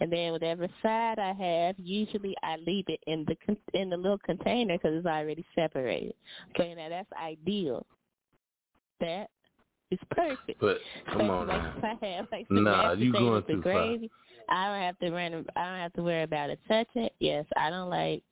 [0.00, 3.96] and then whatever side I have, usually I leave it in the con- in the
[3.96, 6.14] little container because it's already separated.
[6.50, 7.86] Okay, now that's ideal.
[9.00, 9.30] That
[9.92, 10.60] is perfect.
[10.60, 10.78] But
[11.12, 11.74] come on now.
[12.32, 13.72] like Nah, you going too far.
[13.72, 14.10] gravy,
[14.48, 15.46] I don't have to run.
[15.56, 17.04] I don't have to worry about it touching.
[17.04, 17.14] it.
[17.20, 18.22] Yes, I don't like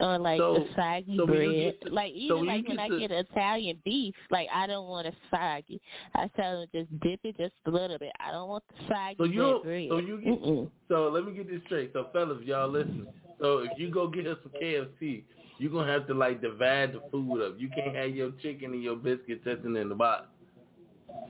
[0.00, 1.80] or like So- the soggy so bread.
[1.82, 5.06] to- like even you like when I to- get Italian beef, like I don't want
[5.06, 5.80] it soggy.
[6.14, 8.10] I tell them just dip it just a little bit.
[8.18, 9.88] I don't want the soggy So you bread.
[9.90, 11.92] so you get so let me get this straight.
[11.92, 13.06] So fellas, y'all listen.
[13.40, 15.24] So if you go get us some KFC,
[15.58, 17.54] you're gonna have to like divide the food up.
[17.60, 20.26] You can't have your chicken and your biscuit touching in the box.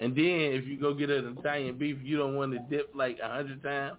[0.00, 3.18] And then if you go get an Italian beef, you don't want to dip like
[3.22, 3.96] a hundred times.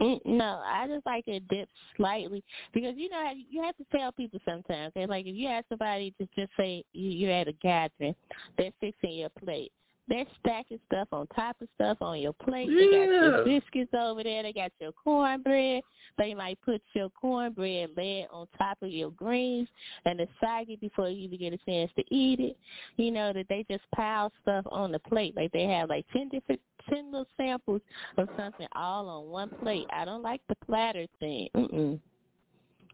[0.00, 2.44] Mm, No, I just like to dip slightly
[2.74, 4.92] because you know you have to tell people sometimes.
[4.96, 8.14] Okay, like if you ask somebody to just say you, you're at a gathering,
[8.58, 9.72] they're fixing your plate.
[10.08, 12.68] They're stacking stuff on top of stuff on your plate.
[12.68, 14.42] They got your biscuits over there.
[14.42, 15.82] They got your cornbread.
[16.16, 19.68] They might put your cornbread laid on top of your greens
[20.04, 22.56] and it's soggy before you even get a chance to eat it.
[22.96, 25.36] You know that they just pile stuff on the plate.
[25.36, 27.80] Like they have like ten different, ten little samples
[28.16, 29.86] of something all on one plate.
[29.92, 31.48] I don't like the platter thing.
[31.56, 31.98] Mm-mm.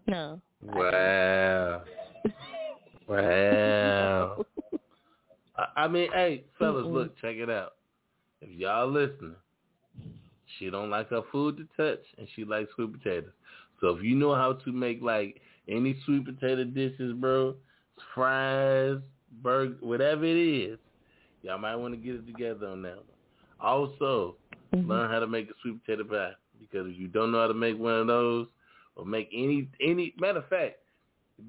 [0.06, 0.40] No.
[0.62, 1.82] Wow.
[3.08, 4.46] Wow.
[5.56, 6.92] I, I mean, hey, fellas, Mm-mm.
[6.92, 7.74] look, check it out.
[8.40, 9.36] If y'all listening,
[10.58, 13.32] she don't like her food to touch, and she likes sweet potatoes.
[13.80, 17.54] So if you know how to make like any sweet potato dishes, bro,
[18.14, 18.98] fries,
[19.42, 20.78] burger, whatever it is,
[21.42, 23.04] y'all might want to get it together on that one.
[23.60, 24.36] Also,
[24.74, 24.90] mm-hmm.
[24.90, 27.54] learn how to make a sweet potato pie because if you don't know how to
[27.54, 28.46] make one of those
[28.96, 30.76] or make any any matter of fact,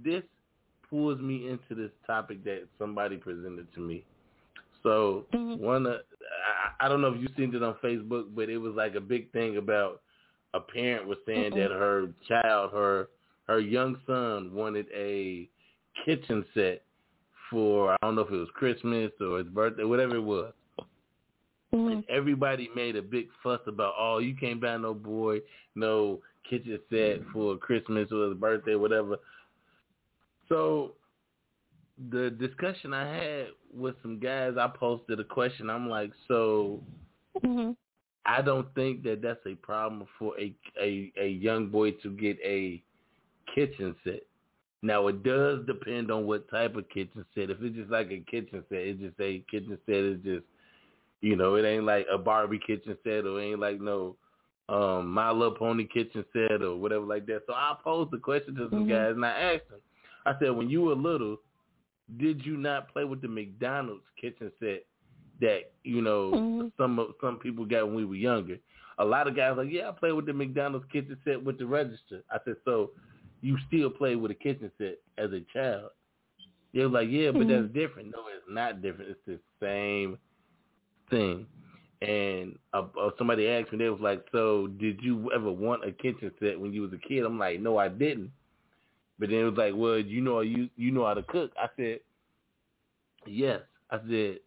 [0.03, 0.23] this
[0.93, 4.05] pulls me into this topic that somebody presented to me.
[4.83, 5.63] So mm-hmm.
[5.63, 6.01] one, of,
[6.79, 9.01] I, I don't know if you've seen it on Facebook, but it was like a
[9.01, 10.01] big thing about
[10.53, 11.55] a parent was saying Mm-mm.
[11.55, 13.07] that her child, her
[13.47, 15.49] her young son, wanted a
[16.05, 16.83] kitchen set
[17.49, 20.53] for I don't know if it was Christmas or his birthday, whatever it was.
[21.71, 21.99] And mm-hmm.
[22.07, 25.39] everybody made a big fuss about, oh, you can't buy no boy
[25.75, 27.31] no kitchen set mm-hmm.
[27.31, 29.17] for Christmas or his birthday, whatever.
[30.49, 30.93] So
[32.11, 35.69] the discussion I had with some guys, I posted a question.
[35.69, 36.81] I'm like, so
[38.25, 42.37] I don't think that that's a problem for a a, a young boy to get
[42.43, 42.81] a
[43.53, 44.21] kitchen set.
[44.81, 47.49] Now it does depend on what type of kitchen set.
[47.49, 50.45] If it's just like a kitchen set, it's just a kitchen set is just
[51.21, 54.15] you know, it ain't like a Barbie kitchen set or ain't like no
[54.69, 57.43] um My Little Pony kitchen set or whatever like that.
[57.47, 58.89] So I posed the question to some Mhm.
[58.89, 59.79] guys and I asked them.
[60.25, 61.37] I said, when you were little,
[62.17, 64.85] did you not play with the McDonald's kitchen set
[65.41, 66.67] that you know Mm-hmm.
[66.77, 68.57] some some people got when we were younger?
[68.99, 71.65] a lot of guys like, yeah, I played with the McDonald's kitchen set with the
[71.65, 72.23] register.
[72.31, 72.91] I said, so
[73.41, 75.89] you still play with a kitchen set as a child?
[76.73, 77.47] They were like, yeah, but Mm-hmm.
[77.47, 78.11] that's different.
[78.11, 79.11] No, it's not different.
[79.11, 80.17] It's the same
[81.09, 81.47] thing.
[82.01, 85.91] And uh, uh, somebody asked me, they was like, so did you ever want a
[85.91, 87.23] kitchen set when you was a kid?
[87.25, 88.31] I'm like, no, I didn't.
[89.19, 91.51] But then it was like, well, you know, you you know how to cook.
[91.57, 91.99] I said,
[93.25, 93.61] yes.
[93.91, 94.39] I said,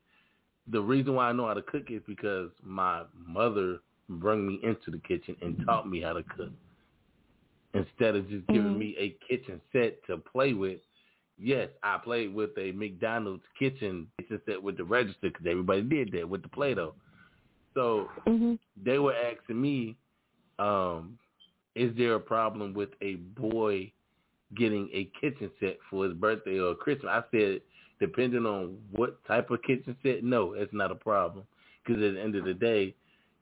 [0.69, 3.79] the reason why I know how to cook is because my mother
[4.09, 6.53] brought me into the kitchen and taught me how to cook.
[7.75, 8.79] Instead of just giving Mhm.
[8.79, 10.81] me a kitchen set to play with,
[11.39, 16.11] yes, I played with a McDonald's kitchen kitchen set with the register because everybody did
[16.13, 16.95] that with the Play-Doh.
[17.75, 18.55] So Mm-hmm.
[18.83, 19.97] they were asking me,
[20.59, 21.19] um,
[21.75, 23.93] is there a problem with a boy
[24.55, 27.11] getting a kitchen set for his birthday or Christmas?
[27.11, 27.61] I said,
[28.01, 31.45] depending on what type of kitchen set, no, it's not a problem.
[31.85, 32.95] Because at the end of the day,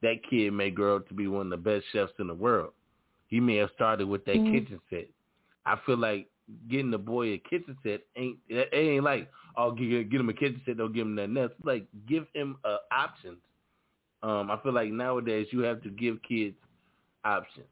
[0.02, 2.72] that kid may grow up to be one of the best chefs in the world.
[3.28, 4.50] He may have started with that Mhm.
[4.50, 5.08] kitchen set.
[5.66, 6.28] I feel like
[6.68, 10.34] getting the boy a kitchen set ain't it ain't like oh get, get him a
[10.34, 11.52] kitchen set, don't give him nothing else.
[11.62, 13.40] Like give him uh, options.
[14.22, 16.56] Um, I feel like nowadays you have to give kids
[17.24, 17.66] options.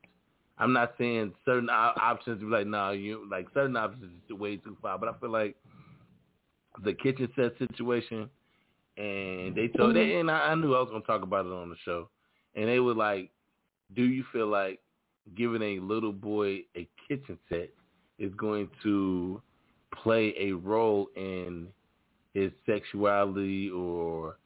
[0.63, 4.77] I'm not saying certain options be like, no, you like certain options is way too
[4.81, 5.57] far, but I feel like
[6.85, 8.31] the kitchen set situation,
[8.97, 10.21] and they told, they, mm-hmm.
[10.21, 12.09] and I, I knew I was gonna talk about it on the show,
[12.55, 13.31] and they were like,
[13.95, 14.79] do you feel like
[15.37, 17.71] giving a little boy a kitchen set
[18.19, 19.43] is going to
[20.03, 21.69] play a role in
[22.35, 24.37] his sexuality or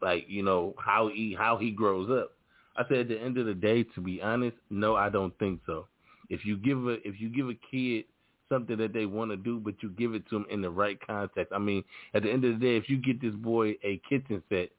[0.00, 2.32] like you know how he how he grows up.
[2.76, 5.60] I said at the end of the day, to be honest, no, I don't think
[5.66, 5.86] so.
[6.28, 8.04] If you give a if you give a kid
[8.48, 10.98] something that they want to do, but you give it to them in the right
[11.06, 11.52] context.
[11.54, 11.84] I mean,
[12.14, 14.70] at the end of the day, if you get this boy a kitchen set,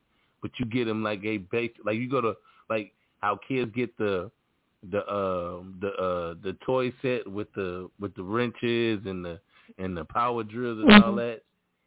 [0.41, 2.33] but you get him like a base, like you go to
[2.69, 4.31] like how kids get the
[4.91, 9.39] the uh the uh the toy set with the with the wrenches and the
[9.77, 11.15] and the power drills and all Mhm.
[11.17, 11.41] that.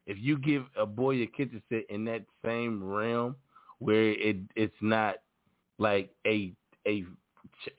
[0.06, 3.36] If you give a boy a kitchen set in that same realm
[3.78, 5.16] where it it's not
[5.78, 6.52] like a
[6.86, 7.04] a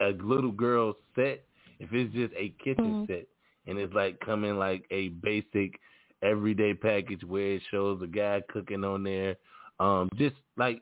[0.02, 1.44] a little girl set,
[1.80, 3.08] if it's just a kitchen Mhm.
[3.08, 3.28] set
[3.68, 5.80] and it's like coming like a basic
[6.22, 9.36] everyday package where it shows a guy cooking on there,
[9.80, 10.82] um, just like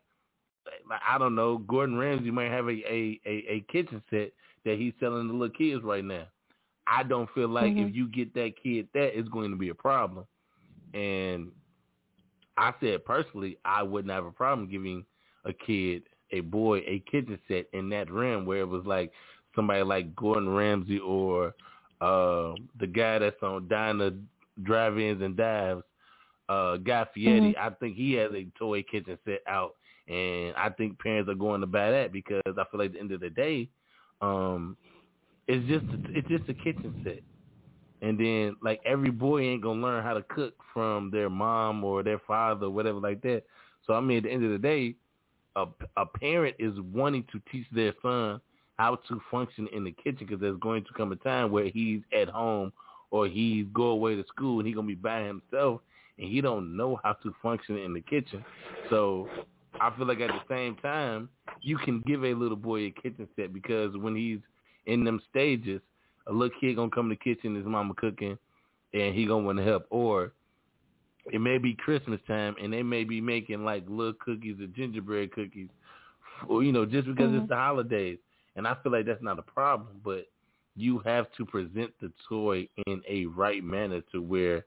[1.08, 4.32] I don't know, Gordon Ramsay might have a a, a, a kitchen set
[4.66, 6.26] that he's selling to little kids right now.
[6.88, 7.90] I don't feel like Mhm.
[7.90, 10.26] if you get that kid that it's going to be a problem.
[10.94, 11.52] And
[12.58, 15.06] I said personally, I wouldn't have a problem giving
[15.46, 16.04] a kid,
[16.34, 19.12] a boy, a kitchen set in that realm where it was like
[19.56, 21.54] somebody like Gordon Ramsay or
[22.02, 24.12] uh, the guy that's on Diner
[24.64, 25.84] Drive-Ins and Dives,
[26.50, 27.54] uh, Guy Fieri.
[27.54, 27.58] Mhm.
[27.58, 29.76] I think he has a toy kitchen set out,
[30.08, 33.00] and I think parents are going to buy that because I feel like at the
[33.00, 33.70] end of the day,
[34.22, 34.76] um,
[35.48, 37.22] it's just it's just a kitchen set.
[38.02, 42.04] And then like every boy ain't gonna learn how to cook from their mom or
[42.04, 43.44] their father or whatever like that.
[43.86, 44.96] So I mean at the end of the day,
[45.56, 45.66] a,
[45.98, 48.42] a parent is wanting to teach their son
[48.78, 52.02] how to function in the kitchen because there's going to come a time where he's
[52.18, 52.72] at home
[53.12, 55.82] or he's go away to school and he's gonna be by himself
[56.18, 58.44] and he don't know how to function in the kitchen.
[58.90, 59.28] So
[59.80, 61.30] I feel like at the same time
[61.62, 64.40] you can give a little boy a kitchen set because when he's
[64.86, 65.82] in them stages,
[66.28, 68.38] a little kid gonna come to the kitchen, his mama cooking,
[68.94, 69.86] and he gonna want to help.
[69.90, 70.32] Or
[71.32, 75.32] it may be Christmas time, and they may be making like little cookies or gingerbread
[75.32, 75.70] cookies,
[76.48, 77.40] or you know, just because Mhm.
[77.40, 78.20] it's the holidays.
[78.56, 80.28] And I feel like that's not a problem, but
[80.76, 84.66] you have to present the toy in a right manner to where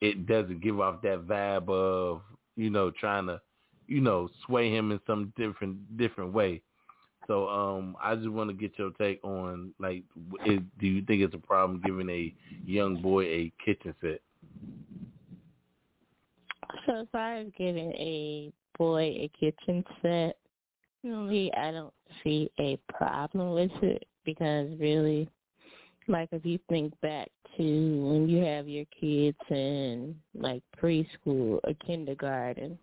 [0.00, 2.22] it doesn't give off that vibe of
[2.56, 3.40] you know trying to
[3.86, 6.62] you know sway him in some different different way.
[7.26, 10.04] So um, I just want to get your take on like,
[10.44, 12.32] is, do you think it's a problem giving a
[12.64, 14.20] young boy a kitchen set?
[16.86, 20.36] So as far as giving a boy a kitchen set,
[21.02, 21.92] really, I don't
[22.22, 25.28] see a problem with it because really,
[26.08, 31.74] like if you think back to when you have your kids in like preschool or
[31.84, 32.78] kindergarten,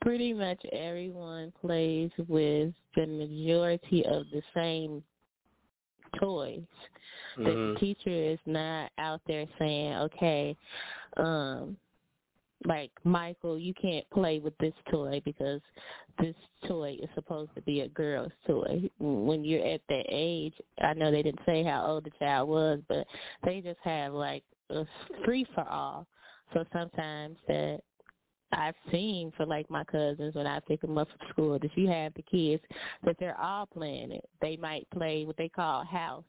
[0.00, 5.02] pretty much everyone plays with the majority of the same
[6.20, 6.62] toys.
[7.36, 7.74] Mhm.
[7.74, 10.56] The teacher is not out there saying, okay,
[11.16, 11.76] um,
[12.66, 15.60] like Michael, you can't play with this toy because
[16.20, 16.34] this
[16.66, 18.88] toy is supposed to be a girl's toy.
[18.98, 22.80] When you're at that age, I know they didn't say how old the child was,
[22.88, 23.06] but
[23.44, 24.84] they just have like a
[25.24, 26.06] free for all.
[26.52, 27.80] So sometimes that
[28.52, 31.88] I've seen for like my cousins when I pick them up from school that you
[31.88, 32.62] have the kids
[33.04, 34.24] that they're all playing it.
[34.40, 36.24] They might play what they call house.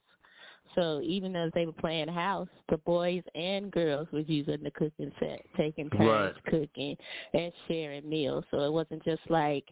[0.73, 5.11] So even as they were playing house, the boys and girls was using the cooking
[5.19, 6.45] set, taking turns right.
[6.45, 6.97] cooking
[7.33, 8.43] and sharing meals.
[8.51, 9.65] So it wasn't just like,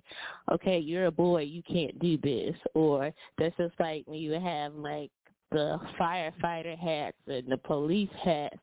[0.51, 4.75] okay, you're a boy, you can't do this, or that's just like when you have
[4.75, 5.11] like
[5.51, 8.57] the firefighter hats and the police hats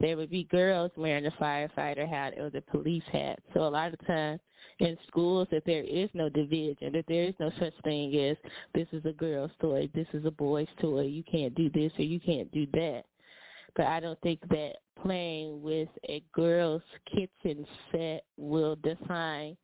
[0.00, 3.40] there would be girls wearing the firefighter hat or the police hat.
[3.54, 4.40] So a lot of times
[4.78, 8.36] in schools that there is no division, that there is no such thing as
[8.74, 12.04] this is a girl's toy, this is a boy's toy, you can't do this or
[12.04, 13.02] you can't do that.
[13.76, 19.56] But I don't think that playing with a girl's kitchen set will define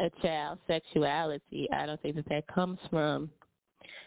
[0.00, 1.68] a child's sexuality.
[1.72, 3.30] I don't think that that comes from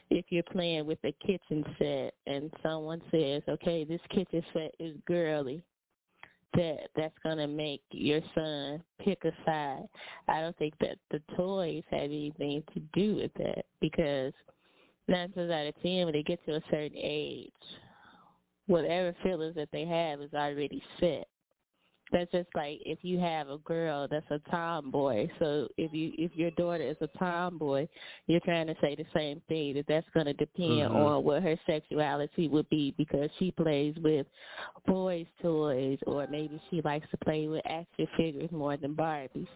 [0.09, 4.95] if you're playing with a kitchen set and someone says, okay, this kitchen set is
[5.07, 5.63] girly,
[6.53, 9.87] that that's going to make your son pick a side.
[10.27, 14.33] I don't think that the toys have anything to do with that because
[15.07, 17.51] nine times out of ten, when they get to a certain age,
[18.67, 21.27] whatever feelings that they have is already set
[22.11, 25.27] that's just like if you have a girl that's a tomboy.
[25.39, 27.87] So if you if your daughter is a tomboy,
[28.27, 30.95] you're trying to say the same thing that that's going to depend mm-hmm.
[30.95, 34.27] on what her sexuality would be because she plays with
[34.85, 39.47] boys' toys or maybe she likes to play with action figures more than Barbies.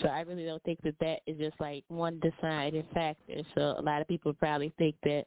[0.00, 3.42] So I really don't think that that is just like one deciding factor.
[3.54, 5.24] So a lot of people probably think that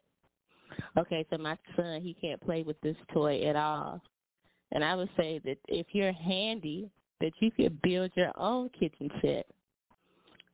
[0.98, 4.02] okay, so my son he can't play with this toy at all.
[4.76, 6.92] And I would say that if you're handy,
[7.22, 9.46] that you could build your own kitchen set,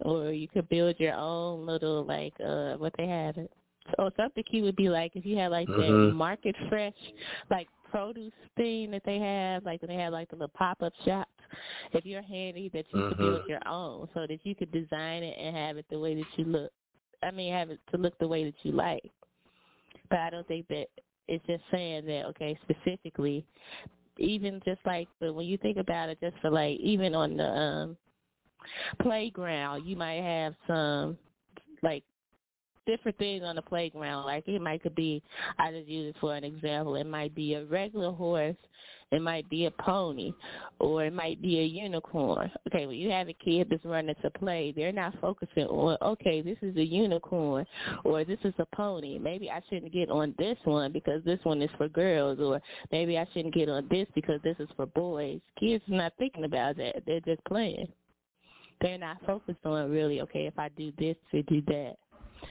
[0.01, 3.51] or you could build your own little like uh what they have it.
[3.97, 6.09] So something cute would be like if you had like mm-hmm.
[6.09, 6.93] that market fresh
[7.49, 11.31] like produce thing that they have, like they have like the little pop up shops.
[11.91, 13.09] If you're handy, that you mm-hmm.
[13.09, 16.13] could build your own, so that you could design it and have it the way
[16.13, 16.71] that you look.
[17.23, 19.11] I mean, have it to look the way that you like.
[20.11, 20.85] But I don't think that
[21.27, 23.45] it's just saying that okay, specifically
[24.17, 27.97] even just like when you think about it, just for like even on the um
[29.01, 31.17] playground, you might have some
[31.83, 32.03] like
[32.85, 34.25] different things on the playground.
[34.25, 35.23] Like it might could be,
[35.57, 36.95] I just use it for an example.
[36.95, 38.57] It might be a regular horse,
[39.11, 40.33] it might be a pony,
[40.79, 42.49] or it might be a unicorn.
[42.67, 46.41] Okay, when you have a kid that's running to play, they're not focusing on, okay,
[46.41, 47.65] this is a unicorn
[48.05, 49.19] or this is a pony.
[49.19, 52.61] Maybe I shouldn't get on this one because this one is for girls, or
[52.91, 55.41] maybe I shouldn't get on this because this is for boys.
[55.59, 57.03] Kids are not thinking about that.
[57.05, 57.87] They're just playing.
[58.79, 61.97] They're not focused on really, okay, if I do this to do that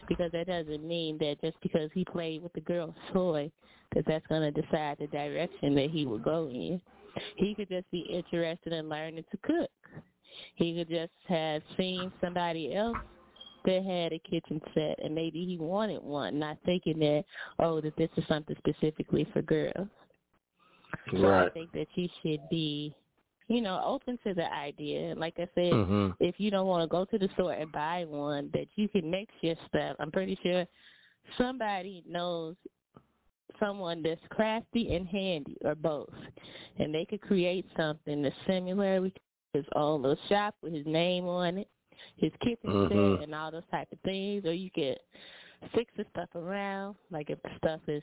[0.09, 3.51] because that doesn't mean that just because he played with the girl's toy
[3.95, 6.81] that that's going to decide the direction that he will go in.
[7.37, 9.71] He could just be interested in learning to cook.
[10.55, 12.97] He could just have seen somebody else
[13.65, 17.25] that had a kitchen set and maybe he wanted one, not thinking that,
[17.59, 19.89] oh, that this is something specifically for girls.
[21.13, 21.47] So right.
[21.47, 22.95] I think that you should be
[23.51, 25.13] you know, open to the idea.
[25.17, 26.11] Like I said, mm-hmm.
[26.21, 29.11] if you don't want to go to the store and buy one, that you can
[29.11, 29.97] mix your stuff.
[29.99, 30.65] I'm pretty sure
[31.37, 32.55] somebody knows
[33.61, 36.09] someone that's crafty and handy, or both,
[36.79, 39.13] and they could create something that's similar with
[39.53, 41.69] his own little shop with his name on it,
[42.17, 43.17] his kitchen mm-hmm.
[43.17, 44.45] set, and all those type of things.
[44.45, 44.99] Or you could
[45.75, 48.03] fix the stuff around, like if the stuff is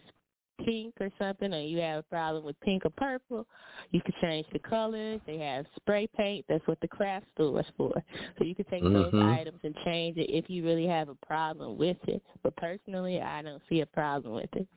[0.66, 3.46] pink or something, or you have a problem with pink or purple,
[3.92, 5.22] you can change the colors.
[5.26, 6.46] They have spray paint.
[6.50, 7.94] That's what the craft store is for.
[8.38, 9.16] So you can take mm-hmm.
[9.16, 12.22] those items and change it if you really have a problem with it.
[12.44, 14.68] But personally, I don't see a problem with it.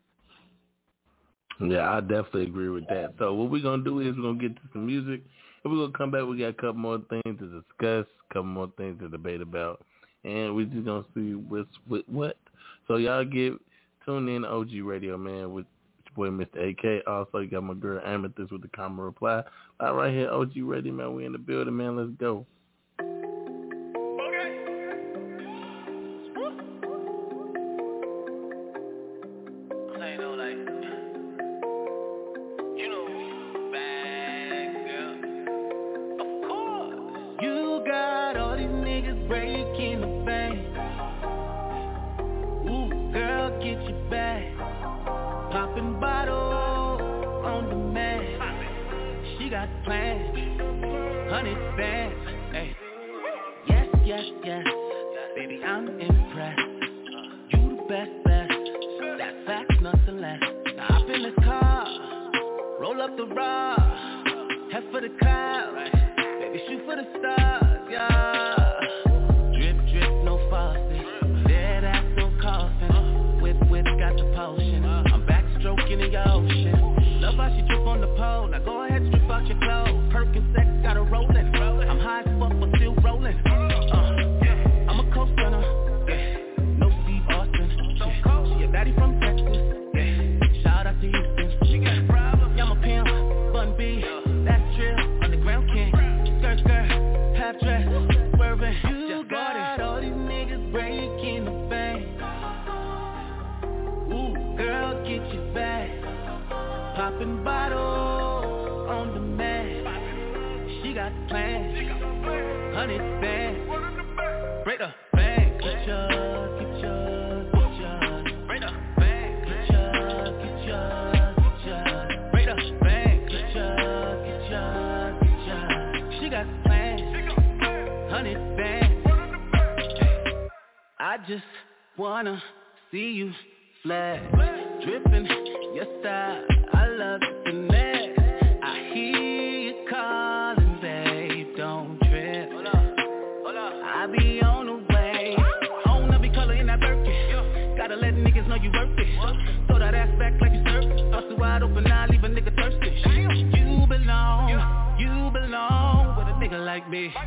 [1.61, 3.15] Yeah, I definitely agree with that.
[3.19, 5.23] So what we're gonna do is we're gonna get to some music.
[5.63, 6.25] And we're gonna come back.
[6.25, 9.85] We got a couple more things to discuss, a couple more things to debate about,
[10.25, 12.09] and we're just gonna see what's what.
[12.09, 12.37] what.
[12.89, 13.55] So y'all get
[14.05, 15.67] Tune in OG Radio, man, with
[16.17, 16.71] your boy Mr.
[16.71, 17.07] AK.
[17.07, 19.43] Also, you got my girl Amethyst with the caramel reply.
[19.79, 21.15] All right here, OG Radio, man.
[21.15, 21.97] We in the building, man.
[21.97, 22.47] Let's go.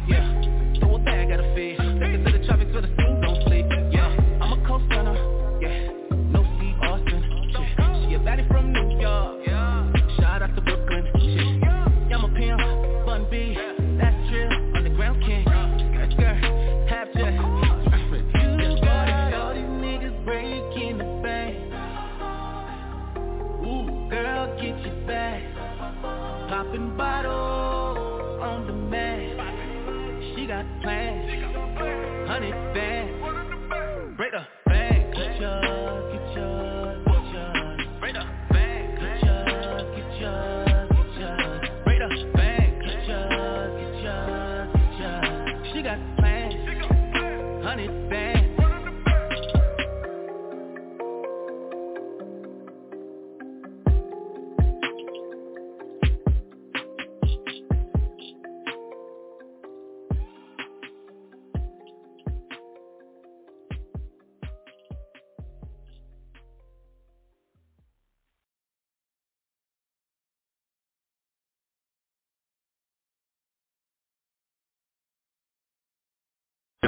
[0.07, 0.22] Yeah.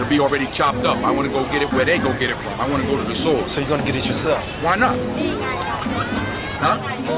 [0.09, 0.97] Be already chopped up.
[1.01, 2.59] I want to go get it where they go get it from.
[2.61, 3.49] I want to go to the source.
[3.53, 4.41] So you're gonna get it yourself?
[4.61, 4.95] Why not?
[6.61, 7.14] Huh?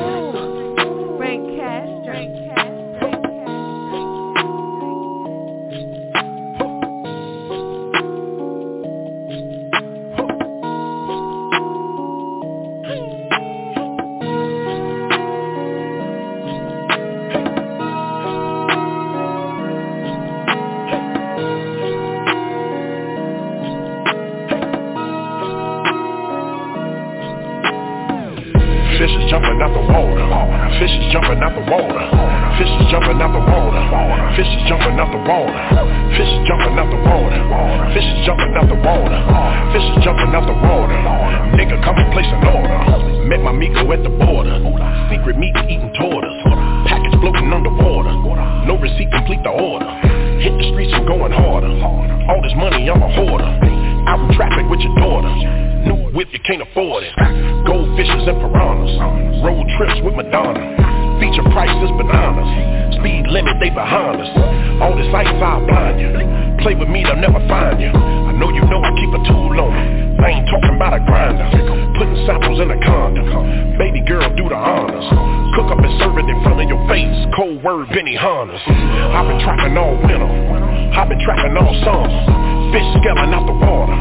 [82.77, 83.97] Fish scaling out the water.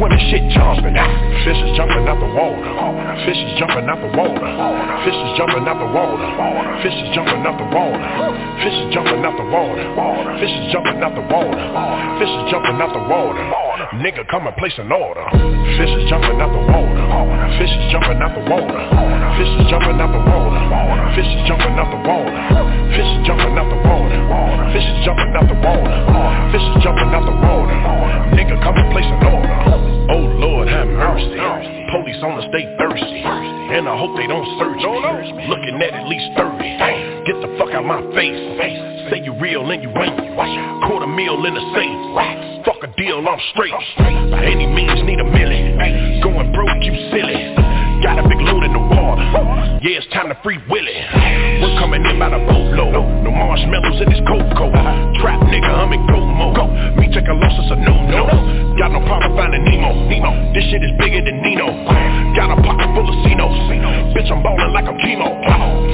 [0.00, 0.96] Swimming, shit jumping.
[1.44, 2.64] Fish is jumping out the water.
[3.28, 4.48] Fish is jumping out the water.
[5.04, 6.24] Fish is jumping out the water.
[6.80, 8.00] Fish is jumping out the water.
[8.64, 9.84] Fish is jumping out the water.
[10.40, 11.60] Fish is jumping out the water.
[12.16, 13.61] Fish is jumping out the water.
[13.72, 15.24] Nigga, come and place an order.
[15.80, 17.04] Fish is jumping out the water.
[17.56, 18.76] Fish is jumping out the water.
[19.40, 20.60] Fish is jumping out the water.
[21.16, 22.36] Fish is jumping out the water.
[22.92, 24.20] Fish is jumping out the water.
[24.76, 25.96] Fish is jumping out the water.
[26.52, 27.76] Fish is jumping out the water.
[28.36, 29.56] Nigga, come and place an order.
[30.12, 31.40] Oh Lord, have mercy.
[31.96, 33.24] Police on the stay thirsty.
[33.24, 35.48] And I hope they don't search me.
[35.48, 37.11] Looking at at least 30.
[37.22, 38.34] Get the fuck out my face.
[39.06, 40.18] Say you real and you ain't.
[40.90, 42.66] Quarter meal in the safe.
[42.66, 43.74] Fuck a deal, I'm straight.
[44.30, 45.78] By any means, need a million.
[46.22, 46.94] Going broke, you
[49.82, 50.94] Yeah, it's time to free Willie.
[51.58, 52.94] We're coming in by the boatload.
[53.26, 54.70] No marshmallows in this cocoa.
[55.18, 56.94] Trap nigga, I'm in go mode.
[57.02, 58.78] Me take a loss, it's a no-no.
[58.78, 60.06] Got no problem finding Nemo.
[60.06, 60.54] Nemo.
[60.54, 61.66] This shit is bigger than Nino.
[62.38, 63.58] Got a pocket full of Cinos.
[64.14, 65.26] Bitch, I'm ballin' like I'm chemo.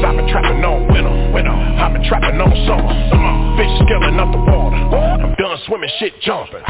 [0.04, 1.32] I've been trapping all winter.
[1.32, 1.56] winter.
[1.56, 2.92] I've been trapping all summer.
[3.08, 3.32] summer.
[3.56, 4.84] Fish scaling up the water.
[5.24, 6.60] I'm done swimming, shit jumping.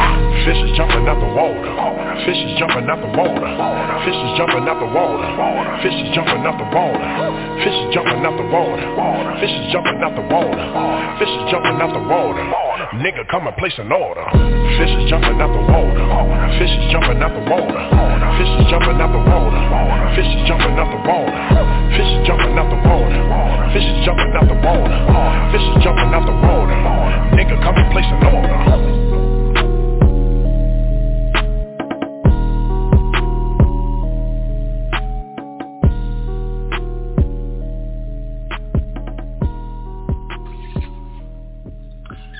[0.47, 1.67] Fish is jumping out the water.
[2.23, 3.79] Fish is jumping out the water.
[4.07, 5.29] Fishes jumping out the water.
[5.83, 7.08] Fishes jumping out the water.
[7.65, 8.87] Fishes jumping out the water.
[9.41, 10.65] Fish is jumping out the water.
[11.19, 12.45] Fish is jumping out the water.
[13.03, 14.25] Nigga, come and place an order.
[14.79, 16.05] Fish is jumping out the water.
[16.59, 17.83] Fishes jumping out the water.
[18.39, 19.61] Fishes jumping out the water.
[20.15, 21.35] Fishes jumping out the water.
[21.95, 23.21] Fishes jumping out the water.
[23.75, 24.99] Fishes jumping out the water.
[25.53, 26.79] Fishes jumping out the water.
[27.35, 28.98] Nigga, come and place an order.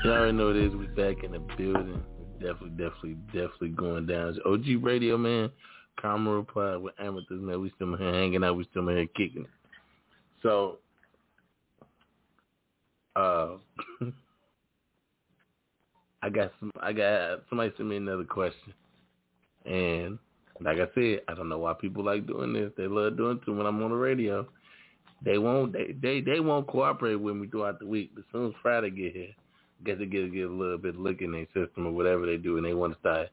[0.09, 0.73] You already know it is.
[0.73, 2.01] We back in the building.
[2.39, 4.29] Definitely, definitely, definitely going down.
[4.29, 5.51] It's OG Radio, man.
[6.01, 7.61] Caramel Reply with Amethyst, man.
[7.61, 8.57] We still here hanging out.
[8.57, 9.49] We still here kicking it.
[10.41, 10.79] So,
[13.15, 13.49] uh,
[16.23, 16.71] I got some.
[16.81, 18.73] I got somebody sent me another question,
[19.65, 20.17] and
[20.59, 22.71] like I said, I don't know why people like doing this.
[22.75, 24.47] They love doing it when I'm on the radio.
[25.23, 25.71] They won't.
[25.71, 28.09] They they they won't cooperate with me throughout the week.
[28.15, 29.35] But as soon as Friday get here,
[29.83, 32.57] guess they get get a little bit look in their system or whatever they do,
[32.57, 33.29] and they want to start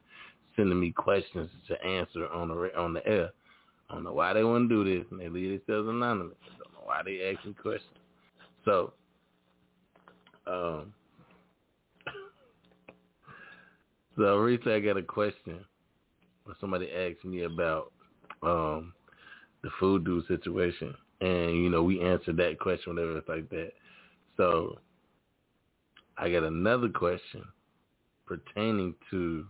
[0.55, 3.29] sending me questions to answer on the on the air.
[3.89, 6.37] I don't know why they want to do this, and they leave themselves anonymous.
[6.43, 7.93] I don't know why they ask me questions.
[8.65, 8.93] So,
[10.45, 10.93] um,
[14.17, 15.63] so recently I got a question
[16.43, 17.91] where somebody asked me about
[18.43, 18.93] um
[19.63, 23.71] the food dude situation, and you know we answered that question whenever it's like that.
[24.37, 24.79] So
[26.17, 27.43] I got another question
[28.25, 29.45] pertaining to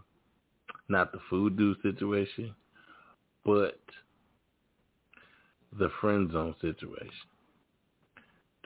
[0.90, 2.54] not the food dude situation,
[3.46, 3.80] but
[5.78, 7.10] the friend zone situation.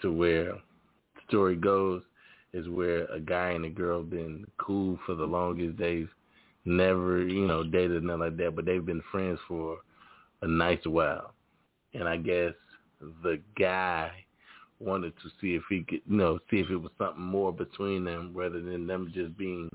[0.02, 2.02] To where the story goes
[2.54, 5.78] is where a guy and a girl been cool for the longest.
[5.78, 6.10] They've
[6.66, 9.78] never, you know, dated nothing like that, but they've been friends for
[10.42, 11.34] a nice while.
[11.94, 12.54] And I guess
[13.24, 14.12] the guy
[14.82, 18.04] wanted to see if he could, you know, see if it was something more between
[18.04, 19.70] them rather than them just being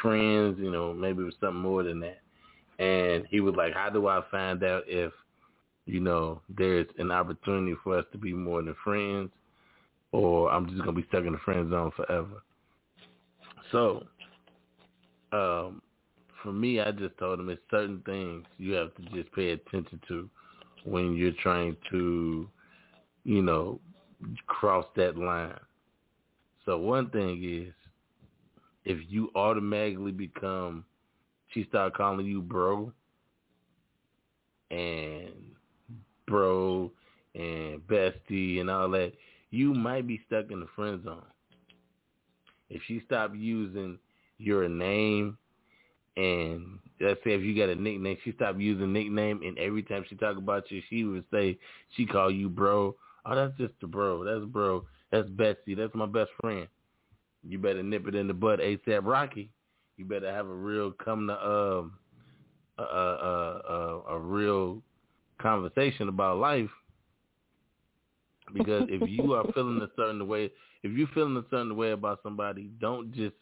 [0.00, 2.20] friends, you know, maybe it was something more than that.
[2.78, 5.12] And he was like, how do I find out if,
[5.86, 9.30] you know, there's an opportunity for us to be more than friends
[10.12, 12.42] or I'm just going to be stuck in the friend zone forever.
[13.70, 14.04] So,
[15.32, 15.80] um,
[16.42, 20.00] for me, I just told him it's certain things you have to just pay attention
[20.08, 20.28] to
[20.84, 22.48] when you're trying to,
[23.24, 23.80] you know,
[24.46, 25.58] cross that line.
[26.64, 27.72] So one thing is,
[28.84, 30.84] if you automatically become,
[31.48, 32.92] she start calling you bro,
[34.70, 35.32] and
[36.26, 36.90] bro,
[37.34, 39.12] and bestie, and all that,
[39.50, 41.22] you might be stuck in the friend zone.
[42.70, 43.98] If she stop using
[44.38, 45.36] your name,
[46.16, 50.04] and let's say if you got a nickname, she stop using nickname, and every time
[50.08, 51.58] she talk about you, she would say
[51.96, 54.24] she call you bro Oh, that's just a bro.
[54.24, 54.84] That's bro.
[55.10, 55.74] That's Betsy.
[55.74, 56.66] That's my best friend.
[57.46, 59.50] You better nip it in the butt ASAP Rocky.
[59.96, 61.92] You better have a real come to um
[62.78, 64.82] a a a, a real
[65.40, 66.70] conversation about life.
[68.52, 70.50] Because if you are feeling a certain way,
[70.82, 73.34] if you're feeling a certain way about somebody, don't just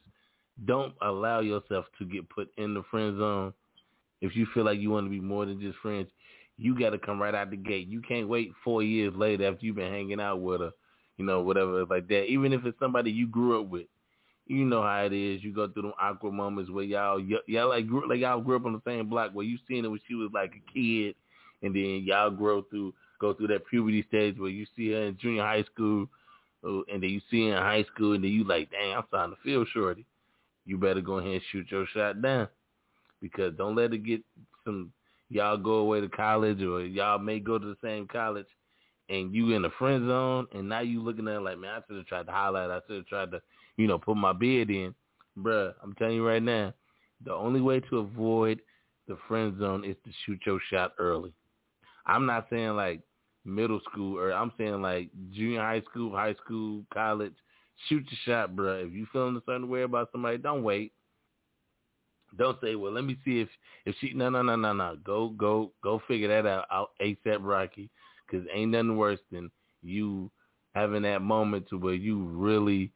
[0.66, 3.52] don't allow yourself to get put in the friend zone.
[4.20, 6.08] If you feel like you want to be more than just friends,
[6.60, 7.88] you got to come right out the gate.
[7.88, 10.70] You can't wait four years later after you've been hanging out with her,
[11.16, 12.26] you know, whatever like that.
[12.26, 13.86] Even if it's somebody you grew up with,
[14.46, 15.42] you know how it is.
[15.42, 18.66] You go through them awkward moments where y'all y'all like grew, like y'all grew up
[18.66, 21.14] on the same block where you seen her when she was like a kid,
[21.62, 25.16] and then y'all grow through go through that puberty stage where you see her in
[25.16, 26.08] junior high school,
[26.62, 29.04] uh, and then you see her in high school, and then you like, dang, I'm
[29.08, 30.04] starting to feel shorty.
[30.66, 32.48] You better go ahead and shoot your shot down
[33.22, 34.20] because don't let it get
[34.64, 34.92] some
[35.30, 38.46] y'all go away to college or y'all may go to the same college
[39.08, 41.80] and you in the friend zone and now you looking at it like, man, I
[41.86, 42.70] should have tried to highlight.
[42.70, 43.40] I should have tried to,
[43.76, 44.94] you know, put my bid in.
[45.38, 46.74] Bruh, I'm telling you right now,
[47.24, 48.60] the only way to avoid
[49.08, 51.32] the friend zone is to shoot your shot early.
[52.06, 53.00] I'm not saying like
[53.44, 57.34] middle school or I'm saying like junior high school, high school, college.
[57.88, 58.86] Shoot your shot, bruh.
[58.86, 60.92] If you feeling a certain way about somebody, don't wait.
[62.36, 63.48] Don't say, well, let me see if
[63.86, 64.12] if she.
[64.12, 64.96] No, no, no, no, no.
[65.04, 66.00] Go, go, go.
[66.06, 67.90] Figure that out, out ASAP, Rocky.
[68.26, 69.50] Because ain't nothing worse than
[69.82, 70.30] you
[70.74, 72.92] having that moment to where you really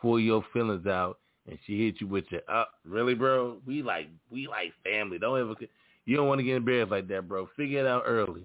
[0.00, 2.70] pull your feelings out and she hit you with your up.
[2.74, 3.58] Uh, really, bro?
[3.66, 5.18] We like we like family.
[5.18, 5.54] Don't ever.
[6.06, 7.48] You don't want to get embarrassed like that, bro.
[7.56, 8.42] Figure it out early.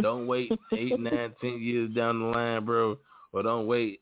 [0.00, 2.98] Don't wait eight, nine, ten years down the line, bro.
[3.32, 4.00] Or don't wait,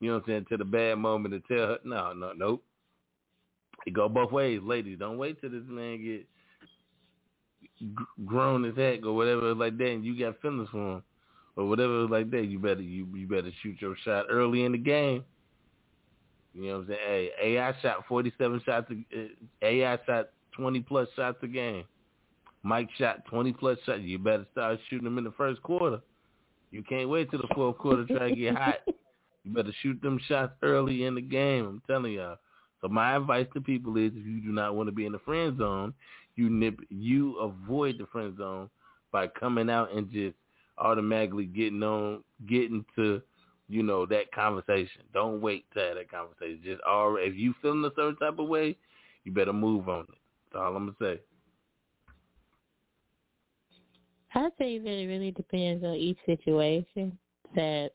[0.00, 1.78] you know what I'm saying, to the bad moment to tell her.
[1.84, 2.62] No, no, nope
[3.88, 4.98] it go both ways, ladies.
[4.98, 6.26] Don't wait till this man get
[7.80, 11.02] g- grown as heck or whatever like that, and you got feelings for him
[11.56, 12.44] or whatever like that.
[12.44, 15.24] You better you you better shoot your shot early in the game.
[16.54, 17.30] You know what I'm saying?
[17.40, 18.90] Hey, AI shot 47 shots.
[18.90, 19.26] A, uh,
[19.62, 21.84] AI shot 20 plus shots a game.
[22.62, 24.00] Mike shot 20 plus shots.
[24.02, 26.00] You better start shooting them in the first quarter.
[26.70, 28.76] You can't wait till the fourth quarter to try to get hot.
[29.44, 31.64] You better shoot them shots early in the game.
[31.64, 32.36] I'm telling y'all.
[32.80, 35.18] So my advice to people is, if you do not want to be in the
[35.20, 35.92] friend zone,
[36.36, 38.70] you nip, you avoid the friend zone
[39.10, 40.36] by coming out and just
[40.78, 43.20] automatically getting on, getting to,
[43.68, 45.02] you know, that conversation.
[45.12, 46.60] Don't wait to have that conversation.
[46.64, 48.76] Just already, if you feeling a certain type of way,
[49.24, 50.18] you better move on it.
[50.52, 51.20] That's all I'm gonna say.
[54.34, 57.18] I think that it really depends on each situation.
[57.54, 57.92] That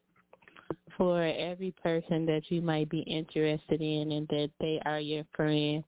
[0.97, 5.83] for every person that you might be interested in and that they are your friend,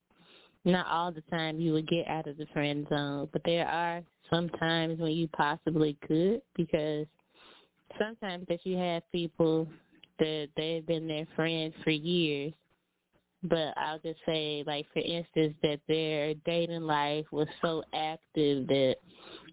[0.64, 4.02] not all the time you would get out of the friend zone, but there are
[4.30, 7.06] some times when you possibly could because
[7.99, 9.68] sometimes that you have people
[10.19, 12.53] that they've been their friends for years
[13.49, 18.95] but I'll just say, like for instance, that their dating life was so active that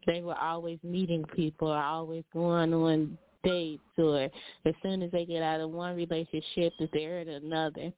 [0.07, 4.29] they were always meeting people, or always going on dates, or
[4.65, 7.93] as soon as they get out of one relationship, that they're in another.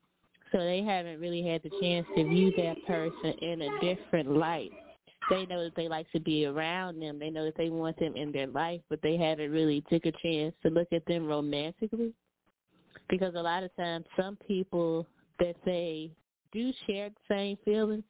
[0.51, 4.71] So they haven't really had the chance to view that person in a different light.
[5.29, 7.17] They know that they like to be around them.
[7.19, 10.11] They know that they want them in their life, but they haven't really took a
[10.21, 12.13] chance to look at them romantically.
[13.09, 15.07] Because a lot of times, some people
[15.39, 16.11] that they
[16.51, 18.03] do share the same feelings,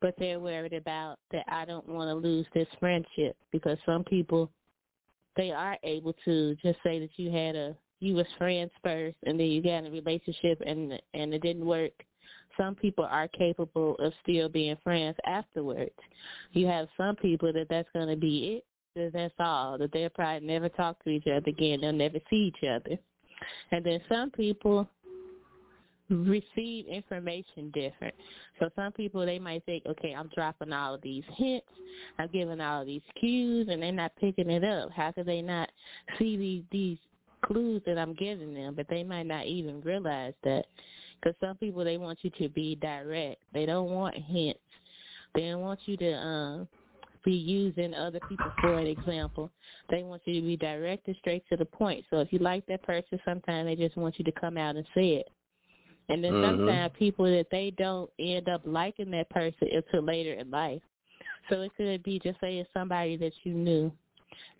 [0.00, 4.50] but they're worried about that I don't want to lose this friendship because some people
[5.36, 9.40] they are able to just say that you had a you was friends first and
[9.40, 11.92] then you got in a relationship and and it didn't work.
[12.56, 15.94] Some people are capable of still being friends afterwards.
[16.52, 18.64] You have some people that that's going to be it.
[18.94, 19.76] That that's all.
[19.76, 21.80] That they'll probably never talk to each other again.
[21.82, 22.98] They'll never see each other.
[23.72, 24.88] And then some people
[26.10, 28.14] receive information different.
[28.58, 31.66] So some people they might think, okay, I'm dropping all of these hints,
[32.18, 34.90] I'm giving all of these cues, and they're not picking it up.
[34.90, 35.70] How could they not
[36.18, 36.98] see these these
[37.44, 38.74] clues that I'm giving them?
[38.74, 40.66] But they might not even realize that.
[41.20, 43.40] Because some people they want you to be direct.
[43.52, 44.60] They don't want hints.
[45.34, 46.68] They don't want you to um
[47.24, 49.50] be using other people for an example.
[49.90, 52.04] They want you to be direct and straight to the point.
[52.08, 54.86] So if you like that person, sometimes they just want you to come out and
[54.94, 55.28] say it.
[56.08, 56.60] And then mm-hmm.
[56.60, 60.82] sometimes people that they don't end up liking that person until later in life.
[61.48, 63.92] So it could be just say it's somebody that you knew.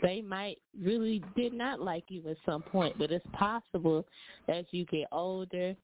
[0.03, 4.07] They might really did not like you at some point, but it's possible
[4.49, 5.75] as you get older,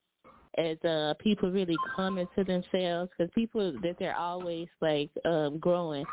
[0.57, 6.05] as uh people really come into themselves, because people that they're always like um growing,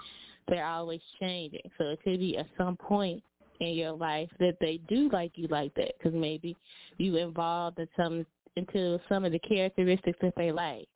[0.49, 1.63] they're always changing.
[1.79, 3.23] So it could be at some point
[3.61, 6.57] in your life that they do like you like that, because maybe
[6.99, 10.89] you involved in some into some of the characteristics that they like.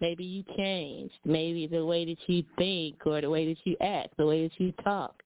[0.00, 1.18] Maybe you changed.
[1.24, 4.58] Maybe the way that you think or the way that you act, the way that
[4.58, 5.22] you talk.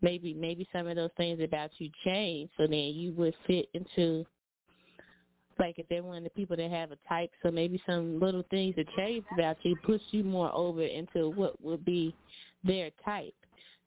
[0.00, 4.24] Maybe maybe some of those things about you change so then you would fit into
[5.58, 8.44] like if they're one of the people that have a type, so maybe some little
[8.50, 12.14] things that change about you push you more over into what would be
[12.64, 13.34] their type.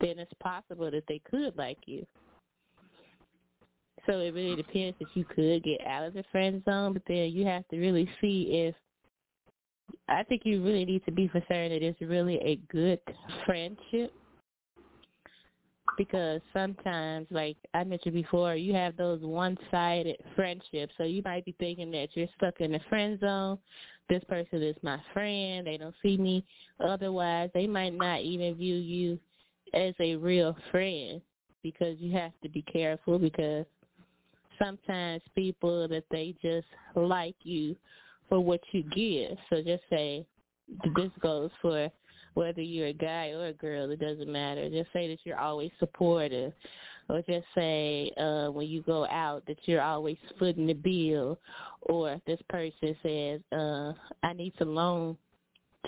[0.02, 2.06] Then it's possible that they could like you.
[4.06, 7.32] So it really depends if you could get out of the friend zone, but then
[7.32, 8.76] you have to really see if
[10.08, 13.00] I think you really need to be concerned that it's really a good
[13.46, 14.14] friendship
[15.98, 20.94] because sometimes, like I mentioned before, you have those one-sided friendships.
[20.98, 23.58] So you might be thinking that you're stuck in the friend zone.
[24.10, 25.68] This person is my friend.
[25.68, 26.46] They don't see me
[26.84, 27.50] otherwise.
[27.54, 29.20] They might not even view you
[29.74, 31.22] as a real friend
[31.64, 33.66] because you have to be careful because
[34.62, 37.76] sometimes people that they just like you
[38.30, 39.38] for what you give.
[39.50, 40.26] So just say
[40.96, 41.90] this goes for
[42.34, 44.70] whether you're a guy or a girl, it doesn't matter.
[44.70, 46.54] Just say that you're always supportive.
[47.10, 51.38] Or just say uh when you go out that you're always footing the bill
[51.82, 53.94] or if this person says, uh,
[54.24, 55.18] I need to loan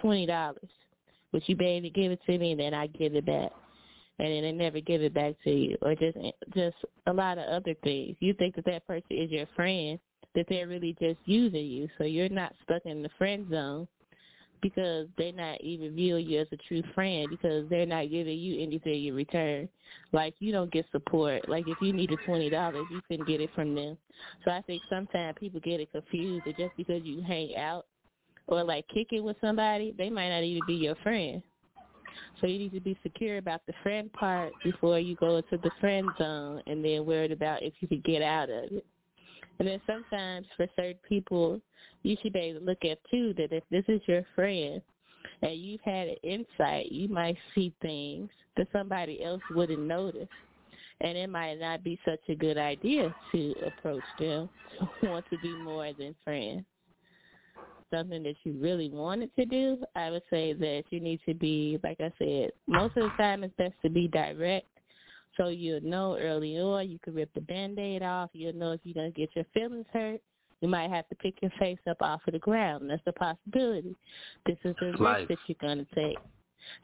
[0.01, 0.69] twenty dollars.
[1.31, 3.51] Would you to give it to me and then I give it back?
[4.19, 6.17] And then they never give it back to you, or just
[6.53, 6.75] just
[7.07, 8.15] a lot of other things.
[8.19, 9.99] You think that that person is your friend,
[10.35, 13.87] that they're really just using you, so you're not stuck in the friend zone
[14.63, 18.63] because they're not even viewing you as a true friend because they're not giving you
[18.63, 19.69] anything in return.
[20.13, 21.47] Like you don't get support.
[21.49, 23.97] Like if you needed twenty dollars, you couldn't get it from them.
[24.45, 27.85] So I think sometimes people get it confused that just because you hang out
[28.47, 31.43] or like kick it with somebody, they might not even be your friend.
[32.39, 35.71] So you need to be secure about the friend part before you go into the
[35.79, 38.85] friend zone and then worried about if you could get out of it.
[39.59, 41.61] And then sometimes for certain people,
[42.01, 44.81] you should be able to look at too that if this is your friend
[45.41, 50.27] and you've had an insight, you might see things that somebody else wouldn't notice.
[51.01, 54.49] And it might not be such a good idea to approach them
[55.03, 56.63] want to be more than friends.
[57.93, 61.77] Something that you really wanted to do, I would say that you need to be,
[61.83, 64.65] like I said, most of the time it's best to be direct
[65.37, 66.89] so you'll know early on.
[66.89, 68.29] You can rip the band-aid off.
[68.33, 70.21] You'll know if you're going to get your feelings hurt.
[70.61, 72.89] You might have to pick your face up off of the ground.
[72.89, 73.95] That's a possibility.
[74.45, 76.17] This is a risk that you're going to take.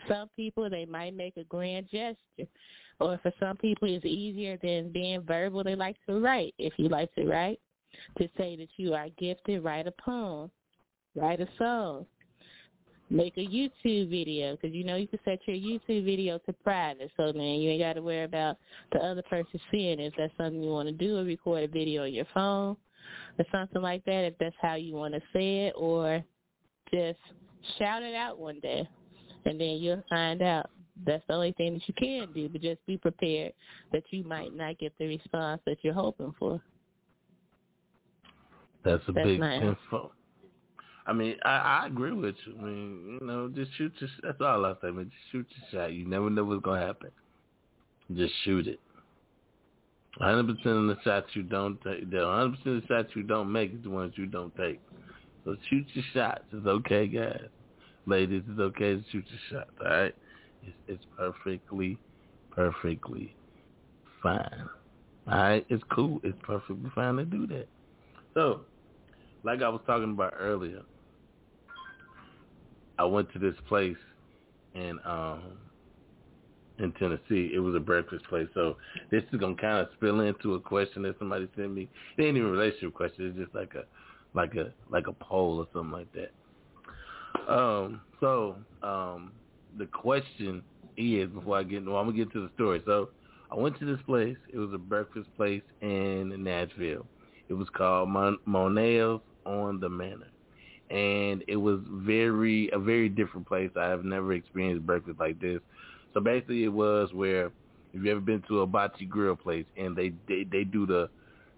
[0.08, 2.50] Some people, they might make a grand gesture.
[3.00, 5.64] Or for some people, it's easier than being verbal.
[5.64, 6.54] They like to write.
[6.58, 7.60] If you like to write,
[8.18, 10.52] to say that you are gifted, write a poem,
[11.20, 12.06] write a song,
[13.10, 17.12] make a YouTube video because you know you can set your YouTube video to private,
[17.18, 18.58] so then you ain't got to worry about
[18.92, 20.08] the other person seeing it.
[20.08, 22.78] If that's something you want to do, or record a video on your phone
[23.38, 24.26] or something like that.
[24.26, 26.24] If that's how you want to say it, or
[26.94, 27.20] just
[27.78, 28.88] shout it out one day,
[29.46, 30.70] and then you'll find out.
[31.06, 33.54] That's the only thing that you can do, but just be prepared
[33.94, 36.62] that you might not get the response that you're hoping for.
[38.84, 39.64] That's a That's big nice.
[39.64, 40.12] info.
[41.10, 42.54] I mean, I, I agree with you.
[42.60, 44.10] I mean, you know, just shoot your.
[44.22, 45.06] That's all I say, man.
[45.06, 45.92] Just shoot your shot.
[45.92, 47.10] You never know what's gonna happen.
[48.16, 48.80] Just shoot it.
[50.18, 53.24] 100 percent of the shots you don't take, the 100 percent of the shots you
[53.24, 54.80] don't make is the ones you don't take.
[55.46, 56.44] So shoot your shots.
[56.52, 57.42] It's okay, guys.
[58.06, 59.72] Ladies, it's okay to shoot your shots.
[59.84, 60.16] All right.
[60.62, 61.98] It's, it's perfectly,
[62.52, 63.36] perfectly
[64.22, 64.70] fine.
[65.28, 65.66] All right.
[65.70, 66.20] It's cool.
[66.24, 67.68] It's perfectly fine to do that.
[68.36, 68.62] So,
[69.44, 70.82] like I was talking about earlier,
[73.00, 73.98] I went to this place
[74.76, 75.58] in um
[76.78, 77.52] in Tennessee.
[77.54, 78.48] It was a breakfast place.
[78.54, 78.78] So
[79.12, 81.90] this is gonna kind of spill into a question that somebody sent me.
[82.18, 83.28] It ain't even a relationship question.
[83.28, 83.84] It's just like a
[84.34, 87.52] like a like a poll or something like that.
[87.52, 88.02] Um.
[88.20, 89.32] So um,
[89.78, 90.62] the question
[90.98, 92.82] is before I get, well, I'm gonna get to the story.
[92.86, 93.10] So
[93.52, 94.38] I went to this place.
[94.54, 97.08] It was a breakfast place in Nashville.
[97.48, 100.32] It was called Mon- Monell's on the Manor,
[100.90, 103.70] and it was very a very different place.
[103.76, 105.60] I have never experienced breakfast like this.
[106.14, 107.48] So basically, it was where
[107.94, 111.10] if you ever been to a Bachi grill place and they they they do the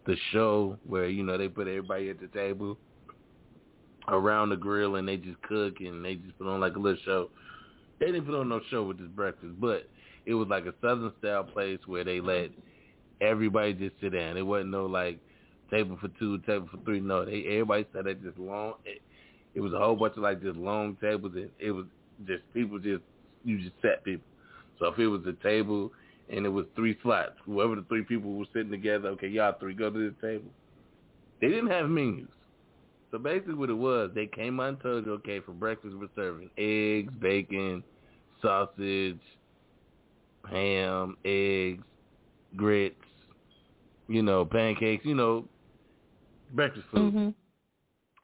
[0.05, 2.77] the show where you know they put everybody at the table
[4.07, 6.99] around the grill and they just cook and they just put on like a little
[7.05, 7.29] show.
[7.99, 9.87] They didn't put on no show with this breakfast, but
[10.25, 12.49] it was like a southern style place where they let
[13.21, 14.37] everybody just sit down.
[14.37, 15.19] It wasn't no like
[15.69, 16.99] table for two, table for three.
[16.99, 18.73] No, they everybody sat at this long.
[19.53, 21.85] It, was a whole bunch of like just long tables, and it was
[22.25, 23.03] just people just
[23.43, 24.25] you just sat people.
[24.79, 25.91] So if it was a table
[26.29, 29.73] and it was three slots, whoever the three people were sitting together, okay, y'all three
[29.73, 30.49] go to this table.
[31.41, 32.27] They didn't have menus.
[33.11, 36.07] So basically what it was, they came out and told you, okay, for breakfast we're
[36.15, 37.83] serving eggs, bacon,
[38.41, 39.19] sausage,
[40.49, 41.83] ham, eggs,
[42.55, 42.95] grits,
[44.07, 45.45] you know, pancakes, you know,
[46.53, 47.13] breakfast food.
[47.13, 47.29] Mm-hmm.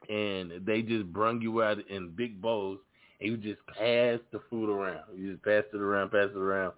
[0.08, 2.78] And they just brung you out in big bowls
[3.20, 5.04] and you just pass the food around.
[5.16, 6.72] You just pass it around, pass it around.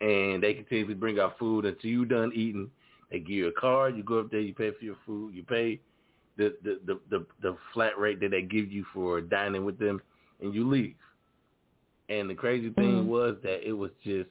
[0.00, 2.70] And they continuously bring out food until you done eating.
[3.10, 5.42] They give you a card, you go up there, you pay for your food, you
[5.44, 5.80] pay
[6.36, 10.00] the the, the, the, the flat rate that they give you for dining with them
[10.40, 10.96] and you leave.
[12.08, 13.06] And the crazy thing Mhm.
[13.06, 14.30] was that it was just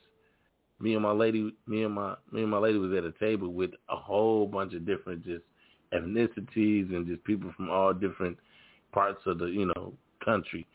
[0.79, 3.49] me and my lady me and my me and my lady was at a table
[3.53, 5.43] with a whole bunch of different just
[5.93, 8.37] ethnicities and just people from all different
[8.91, 9.93] parts of the, you know,
[10.23, 10.65] country.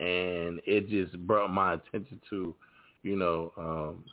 [0.00, 2.54] And it just brought my attention to,
[3.02, 4.04] you know, um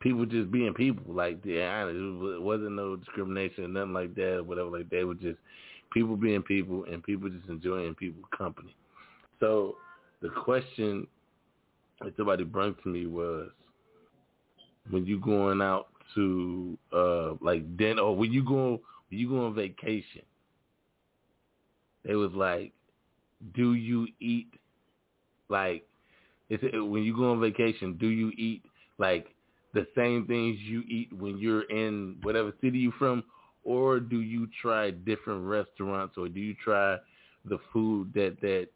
[0.00, 1.14] people just being people.
[1.14, 5.14] Like, yeah, it wasn't no discrimination or nothing like that or whatever like they were
[5.14, 5.38] just
[5.92, 8.74] people being people and people just enjoying people company.
[9.40, 9.76] So
[10.20, 11.06] the question
[12.00, 13.50] that somebody brought to me was,
[14.90, 18.80] when you going out to uh like dinner or when you go
[19.12, 20.22] you go on vacation,
[22.04, 22.72] they was like,
[23.54, 24.48] do you eat
[25.48, 25.86] like
[26.48, 28.62] it's when you go on vacation, do you eat
[28.98, 29.28] like
[29.74, 33.24] the same things you eat when you're in whatever city you're from,
[33.64, 36.96] or do you try different restaurants, or do you try
[37.44, 38.68] the food that that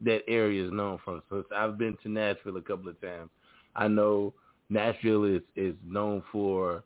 [0.00, 1.22] that area is known for?
[1.30, 3.30] So I've been to Nashville a couple of times.
[3.76, 4.34] I know
[4.70, 6.84] Nashville is is known for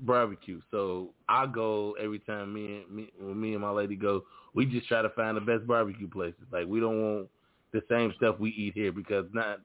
[0.00, 4.24] barbecue, so I go every time me and me when me and my lady go,
[4.54, 6.42] we just try to find the best barbecue places.
[6.52, 7.28] Like we don't want
[7.72, 9.60] the same stuff we eat here because not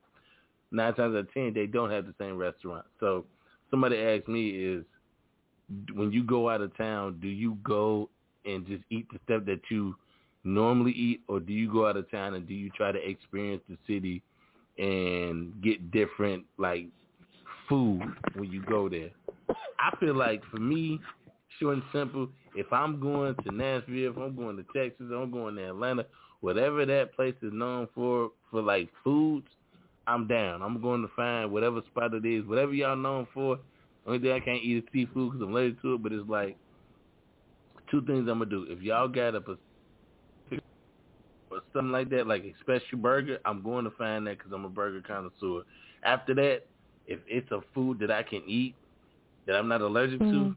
[0.71, 2.85] nine times out of ten they don't have the same restaurant.
[2.99, 3.25] So
[3.69, 4.83] somebody asked me is
[5.93, 8.09] when you go out of town, do you go
[8.45, 9.95] and just eat the stuff that you
[10.43, 13.61] normally eat, or do you go out of town and do you try to experience
[13.69, 14.23] the city
[14.77, 16.87] and get different like
[17.67, 18.01] food
[18.35, 19.09] when you go there?
[19.79, 20.99] I feel like for me,
[21.59, 25.31] short and simple, if I'm going to Nashville, if I'm going to Texas, if I'm
[25.31, 26.05] going to Atlanta,
[26.41, 29.47] whatever that place is known for, for like foods,
[30.07, 30.61] I'm down.
[30.61, 33.59] I'm going to find whatever spot it is, whatever y'all known for.
[34.05, 36.57] Only thing I can't eat is seafood because I'm allergic to it, but it's like
[37.91, 38.65] two things I'm gonna do.
[38.69, 39.41] If y'all got a
[41.51, 44.65] or something like that, like a special burger, I'm going to find that because I'm
[44.65, 45.63] a burger connoisseur.
[46.03, 46.61] After that,
[47.07, 48.75] if it's a food that I can eat
[49.47, 50.49] that I'm not allergic mm-hmm.
[50.49, 50.55] to,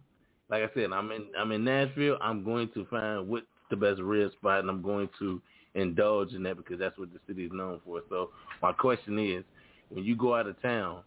[0.50, 2.18] like I said, I'm in I'm in Nashville.
[2.20, 5.40] I'm going to find what's the best rib spot, and I'm going to
[5.74, 8.02] indulge in that because that's what the city is known for.
[8.09, 8.30] So
[8.60, 9.44] my question is,
[9.88, 11.02] when you go out of town,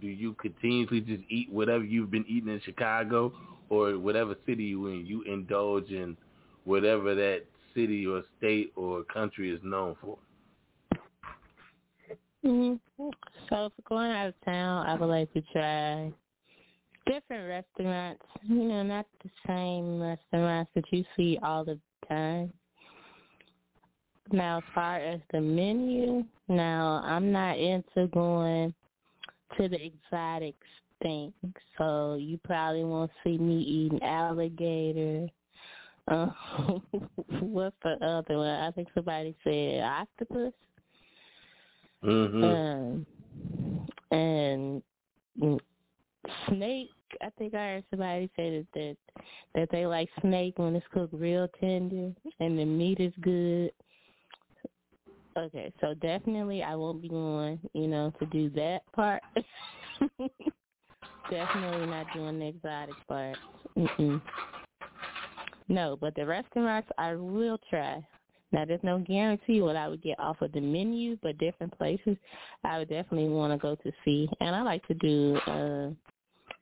[0.00, 3.32] do you continuously just eat whatever you've been eating in Chicago
[3.68, 5.06] or whatever city you in?
[5.06, 6.16] You indulge in
[6.64, 7.42] whatever that
[7.74, 10.18] city or state or country is known for.
[12.44, 13.08] Mm-hmm.
[13.48, 16.12] So for going out of town, I would like to try
[17.06, 18.22] different restaurants.
[18.42, 21.78] You know, not the same restaurants that you see all the
[22.08, 22.52] time.
[24.32, 28.74] Now, as far as the menu, now I'm not into going
[29.56, 30.56] to the exotic
[31.02, 31.32] things.
[31.78, 35.28] So you probably won't see me eating alligator.
[36.08, 36.26] Uh,
[37.40, 38.48] what's the other one?
[38.48, 40.52] I think somebody said octopus.
[42.04, 42.44] Mm-hmm.
[42.44, 43.06] Um,
[44.10, 44.82] and
[46.48, 46.90] snake.
[47.22, 48.96] I think I heard somebody say that, that
[49.54, 53.70] that they like snake when it's cooked real tender and the meat is good.
[55.36, 59.22] Okay, so definitely I won't be going, you know, to do that part.
[61.30, 63.36] definitely not doing the exotic part.
[63.76, 64.22] Mm-mm.
[65.68, 68.06] No, but the restaurants I will try.
[68.52, 72.16] Now, there's no guarantee what I would get off of the menu, but different places
[72.64, 74.28] I would definitely want to go to see.
[74.40, 75.90] And I like to do, uh,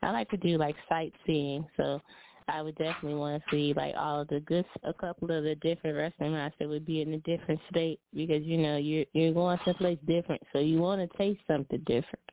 [0.04, 1.66] I like to do like sightseeing.
[1.76, 2.00] So
[2.48, 5.54] I would definitely want to see like all of the good, a couple of the
[5.56, 9.58] different restaurants that would be in a different state because you know you're you're going
[9.64, 12.24] someplace different, so you want to taste something different.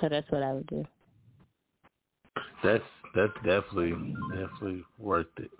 [0.00, 0.84] So that's what I would do.
[2.64, 3.92] That's that's definitely
[4.32, 5.50] definitely worth it.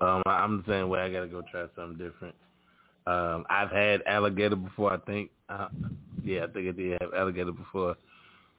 [0.00, 1.00] Um, I'm the same way.
[1.00, 2.34] I gotta go try something different.
[3.06, 4.92] Um, I've had alligator before.
[4.92, 5.30] I think.
[5.48, 5.68] Uh,
[6.22, 7.96] yeah, I think I did have alligator before.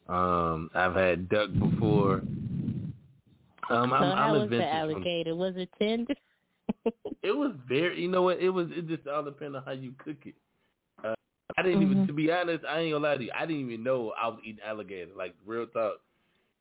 [0.08, 2.16] Um, I've had duck before.
[2.16, 2.94] Um,
[3.70, 5.32] so I'm, how I'm was the alligator?
[5.32, 6.14] From, was it tender?
[7.24, 8.02] it was very.
[8.02, 8.40] You know what?
[8.40, 8.68] It was.
[8.72, 10.36] It just all depends on how you cook it.
[11.04, 11.16] Uh,
[11.58, 11.92] I didn't mm-hmm.
[11.92, 12.08] even.
[12.08, 13.32] To be honest, I ain't gonna lie to you.
[13.38, 15.12] I didn't even know I was eating alligator.
[15.16, 16.02] Like real talk.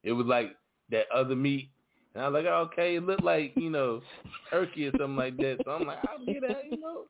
[0.05, 0.57] It was like
[0.91, 1.71] that other meat.
[2.15, 4.03] And I was like, oh, okay, it looked like, you know,
[4.51, 5.59] turkey or something like that.
[5.65, 7.05] So I'm like, I'll get that, you know.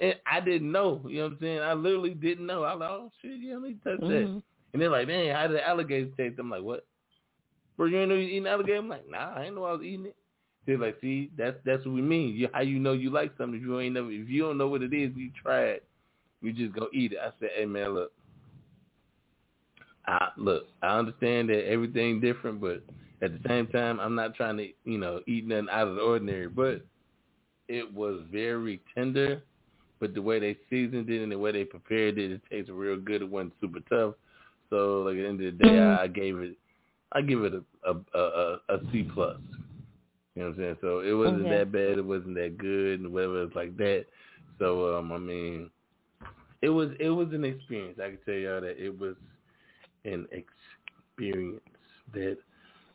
[0.00, 1.60] And I didn't know, you know what I'm saying?
[1.60, 2.64] I literally didn't know.
[2.64, 4.34] I was like, oh, shit, yeah, let me touch mm-hmm.
[4.34, 4.42] that.
[4.72, 6.38] And they're like, man, how did the alligator taste?
[6.38, 6.86] I'm like, what?
[7.76, 8.78] Bro, you ain't know you eating alligator?
[8.78, 10.16] I'm like, nah, I ain't know I was eating it.
[10.66, 12.34] They're like, see, that's that's what we mean.
[12.36, 14.68] You, how you know you like something if you ain't never if you don't know
[14.68, 15.84] what it is, you try it.
[16.40, 17.18] You just go eat it.
[17.20, 18.12] I said, hey man, look,
[20.06, 22.82] I look, I understand that everything different, but
[23.22, 26.02] at the same time, I'm not trying to, you know, eat nothing out of the
[26.02, 26.48] ordinary.
[26.48, 26.84] But
[27.68, 29.42] it was very tender,
[30.00, 32.96] but the way they seasoned it and the way they prepared it, it tasted real
[32.96, 33.22] good.
[33.22, 34.14] It wasn't super tough.
[34.72, 35.96] So, like at the end of the day, Mm-hmm.
[35.96, 36.56] I, I gave it,
[37.12, 39.38] I give it a a a, a C plus.
[40.34, 40.76] You know what I'm saying?
[40.82, 41.50] So it wasn't Okay.
[41.50, 41.98] that bad.
[41.98, 43.42] It wasn't that good, and whatever.
[43.44, 44.06] It's like that.
[44.58, 45.70] So um, I mean,
[46.62, 47.98] it was it was an experience.
[48.02, 49.16] I can tell y'all that it was
[50.04, 51.60] an experience
[52.12, 52.38] that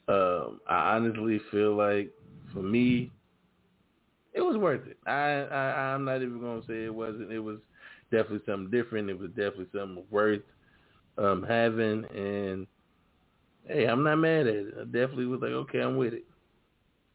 [0.08, 2.12] um, I honestly feel like
[2.54, 3.12] for me,
[4.34, 4.98] it was worth it.
[5.08, 7.32] I, I I'm not even gonna say it wasn't.
[7.32, 7.60] It was
[8.12, 9.10] definitely something different.
[9.10, 10.42] It was definitely something worth
[11.18, 12.06] um, having.
[12.16, 12.68] And
[13.68, 14.74] hey, I'm not mad at it.
[14.80, 16.26] I definitely was like, okay, I'm with it.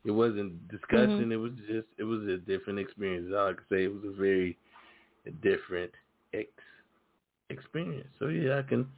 [0.05, 1.29] It wasn't disgusting.
[1.29, 1.33] Mhm.
[1.33, 3.33] It was just it was a different experience.
[3.33, 4.59] All I could say it was a very
[5.43, 5.93] different
[6.35, 6.49] ex
[7.51, 8.09] experience.
[8.19, 8.89] So yeah, I can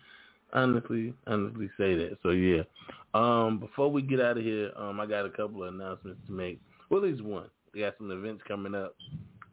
[0.53, 2.19] honestly honestly say that.
[2.23, 2.63] So yeah.
[3.13, 6.33] Um, before we get out of here, um, I got a couple of announcements to
[6.33, 6.61] make.
[6.91, 7.49] Well, at least one.
[7.73, 8.97] We got some events coming up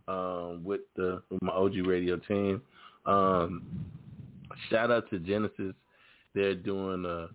[0.08, 2.62] um, with the with my OG radio team.
[3.06, 3.64] Um,
[4.70, 5.74] shout out to Genesis.
[6.34, 7.30] They're doing a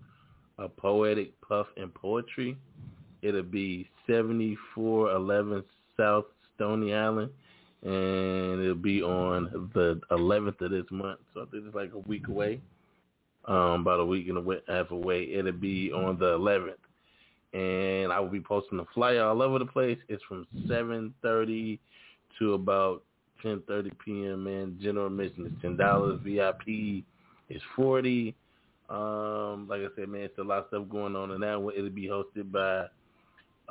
[0.59, 2.57] a poetic puff and poetry.
[3.23, 5.63] It'll be seventy four eleven
[5.97, 6.25] South
[6.55, 7.31] Stony Island,
[7.83, 11.21] and it'll be on the 11th of this month.
[11.35, 12.61] So I think it's like a week away,
[13.47, 15.33] um, about a week and a half away.
[15.33, 16.75] It'll be on the 11th,
[17.53, 19.99] and I will be posting the flyer all over the place.
[20.09, 21.79] It's from 7:30
[22.39, 23.03] to about
[23.47, 24.45] 10:30 p.m.
[24.45, 26.21] Man, general admission is ten dollars.
[26.25, 27.05] VIP
[27.49, 28.35] is forty.
[28.89, 31.75] Um, like I said, man, it's a lot of stuff going on in that one.
[31.77, 32.87] It'll be hosted by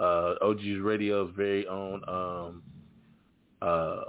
[0.01, 2.63] uh, OG's Radio's very own um,
[3.61, 4.03] uh,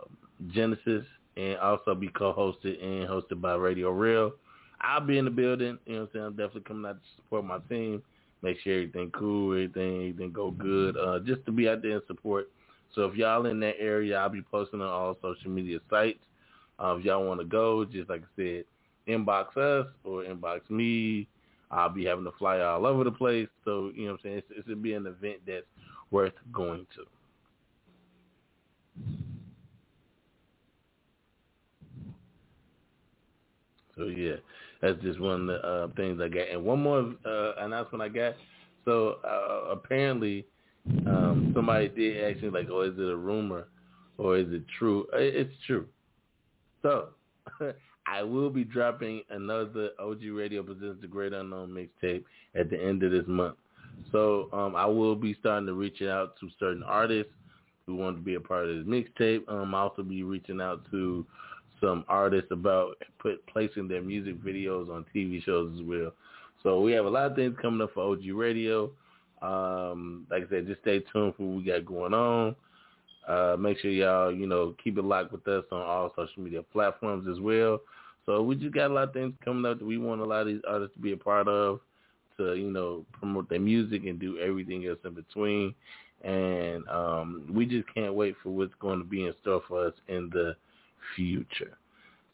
[0.52, 1.04] Genesis,
[1.36, 4.32] and also be co-hosted and hosted by Radio Real.
[4.80, 5.78] I'll be in the building.
[5.86, 6.24] You know what I'm saying?
[6.26, 8.02] I'm definitely coming out to support my team.
[8.42, 10.96] Make sure everything cool, everything, everything go good.
[10.96, 12.48] Uh, just to be out there and support.
[12.96, 16.24] So if y'all in that area, I'll be posting on all social media sites.
[16.82, 18.64] Uh, if y'all want to go, just like I said,
[19.06, 21.28] inbox us or inbox me.
[21.70, 23.48] I'll be having to fly all over the place.
[23.64, 24.38] So, you know what I'm saying?
[24.38, 25.66] It's, it's going to be an event that's
[26.10, 27.04] worth going to.
[33.96, 34.36] So yeah,
[34.80, 36.48] that's just one of the uh, things I got.
[36.50, 38.34] And one more uh, announcement I got.
[38.84, 40.46] So uh, apparently,
[41.06, 43.68] um, somebody did ask me like, "Oh, is it a rumor
[44.18, 45.86] or is it true?" It's true.
[46.82, 47.08] So
[48.06, 53.02] I will be dropping another OG Radio presents the Great Unknown mixtape at the end
[53.02, 53.56] of this month.
[54.12, 57.32] So um, I will be starting to reach out to certain artists
[57.86, 59.48] who want to be a part of this mixtape.
[59.48, 61.26] Um, I'll also be reaching out to
[61.80, 66.12] some artists about put placing their music videos on TV shows as well.
[66.62, 68.90] So we have a lot of things coming up for OG Radio.
[69.42, 72.56] Um, like I said, just stay tuned for what we got going on.
[73.26, 76.62] Uh, make sure y'all, you know, keep it locked with us on all social media
[76.62, 77.80] platforms as well.
[78.24, 80.42] So we just got a lot of things coming up that we want a lot
[80.42, 81.80] of these artists to be a part of
[82.36, 85.74] to, you know, promote their music and do everything else in between.
[86.22, 89.94] And um, we just can't wait for what's going to be in store for us
[90.08, 90.56] in the
[91.14, 91.76] future.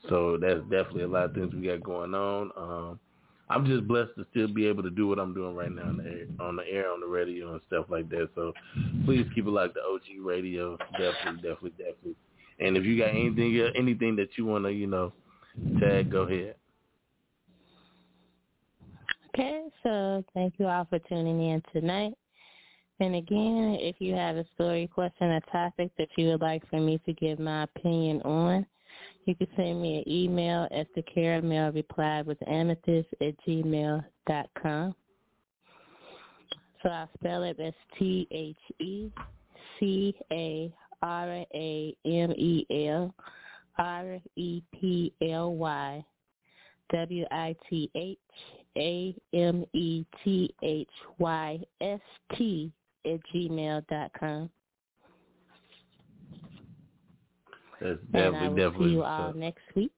[0.09, 2.51] So that's definitely a lot of things we got going on.
[2.57, 3.01] Um,
[3.55, 5.99] I'm just blessed to still be able to do what I'm doing right now on
[5.99, 8.31] the air, on the air, on the radio, and stuff like that.
[8.35, 8.53] So
[9.05, 12.17] please keep it like the OG radio, definitely, definitely, definitely.
[12.61, 15.13] And if you got anything, anything that you want to, you know,
[15.81, 16.55] tag, go ahead.
[19.35, 22.15] Okay, so thank you all for tuning in tonight.
[23.01, 26.79] And again, if you have a story, question, or topic that you would like for
[26.79, 28.67] me to give my opinion on,
[29.25, 34.49] you can send me an email at the caramel reply with amethyst at gmail dot
[34.61, 34.95] com.
[36.83, 39.11] So I'll spell it as T H E
[39.79, 43.15] C A R A M E L
[43.79, 46.05] R E P L Y
[46.93, 48.19] W I T H
[48.77, 50.89] A M E T H
[51.19, 52.01] Y S
[52.37, 52.73] T
[53.07, 54.51] at gmail dot com.
[57.83, 58.89] That's and I definitely, will definitely.
[58.89, 59.93] see you all next week.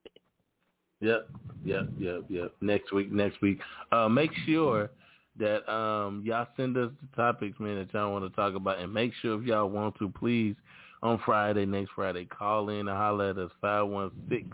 [1.01, 1.29] Yep,
[1.65, 2.55] yep, yep, yep.
[2.61, 3.61] Next week, next week.
[3.93, 4.91] Uh, make sure
[5.39, 8.93] that um y'all send us the topics, man, that y'all want to talk about, and
[8.93, 10.55] make sure if y'all want to, please,
[11.03, 14.47] on Friday, next Friday, call in and holler at us five one six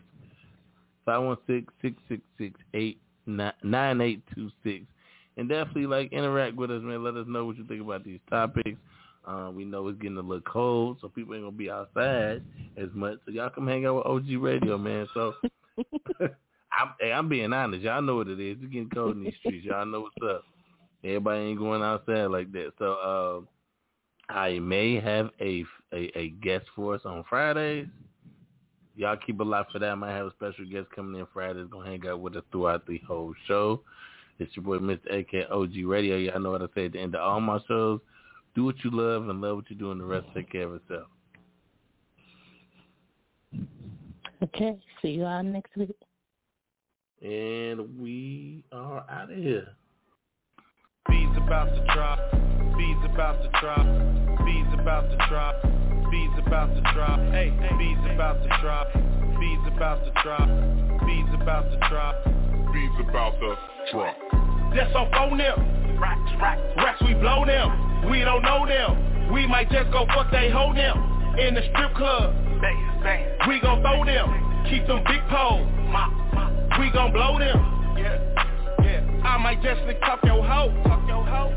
[1.05, 4.85] five one six six six six eight nine eight two six,
[5.37, 7.05] and definitely like interact with us, man.
[7.05, 8.79] Let us know what you think about these topics.
[9.27, 12.43] Um, we know it's getting a little cold, so people ain't gonna be outside
[12.77, 13.19] as much.
[13.25, 15.07] So y'all come hang out with OG Radio, man.
[15.13, 15.35] So
[16.21, 17.83] I'm, hey, I'm being honest.
[17.83, 18.57] Y'all know what it is.
[18.61, 19.67] It's getting cold in these streets.
[19.67, 20.45] Y'all know what's up.
[21.05, 22.73] Everybody ain't going outside like that.
[22.79, 23.47] So
[24.31, 27.87] uh, I may have a, a a guest for us on Fridays.
[28.97, 29.91] Y'all keep a lot for that.
[29.91, 31.65] I might have a special guest coming in Friday.
[31.71, 33.83] Gonna hang out with us throughout the whole show.
[34.39, 35.21] It's your boy Mr.
[35.21, 36.17] AK OG Radio.
[36.17, 38.01] Y'all know what I say at the end of all my shows.
[38.55, 40.75] Do what you love and love what you do, and the rest take care of
[40.75, 41.07] itself.
[44.43, 45.95] Okay, see you all next week.
[47.23, 49.69] And we are out of here.
[51.09, 52.19] Bees about to drop.
[52.77, 53.85] Bees about to drop.
[54.45, 55.63] Bees about to drop.
[56.11, 57.21] Bees about to drop.
[57.33, 58.93] Hey, bees about to drop.
[59.39, 60.49] Bees about to drop.
[61.07, 62.25] Bees about to drop.
[62.73, 64.17] Bees about to drop.
[64.75, 65.99] Just off on them.
[66.01, 67.90] Racks, racks, racks, we blow them.
[68.09, 69.33] We don't know them.
[69.33, 71.37] We might just go fuck they hoe them.
[71.39, 72.35] In the strip club.
[73.49, 74.65] We gon' throw them.
[74.69, 75.67] Keep them big poles.
[76.79, 77.59] We gon' blow them.
[79.25, 80.73] I might just lick talk your hoe.
[80.85, 81.53] Talk your hoe.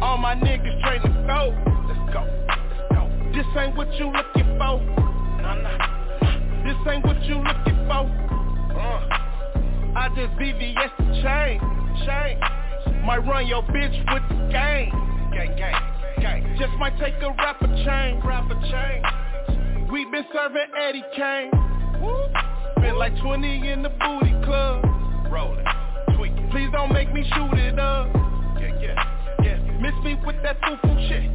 [0.00, 1.54] All my niggas train to go.
[1.88, 2.24] Let's go.
[2.48, 3.10] Let's go.
[3.34, 4.80] This ain't what you looking for.
[5.42, 6.64] Nah, nah.
[6.64, 8.06] This ain't what you looking for.
[8.78, 9.30] Uh.
[9.96, 11.60] I just VVS the chain.
[12.06, 13.04] Chain.
[13.04, 15.09] Might run your bitch with the gang.
[15.32, 15.74] Gang, gang,
[16.20, 16.56] gang.
[16.58, 18.20] Just might take a rapper chain.
[18.26, 19.88] Rapper chain.
[19.90, 21.50] We been serving Eddie Kane.
[22.80, 24.84] Been like 20 in the booty club.
[25.30, 25.64] Rolling,
[26.16, 26.48] tweaking.
[26.50, 28.08] Please don't make me shoot it up.
[28.58, 29.58] Yeah, yeah, yeah.
[29.80, 31.30] Miss me with that foo-foo shit.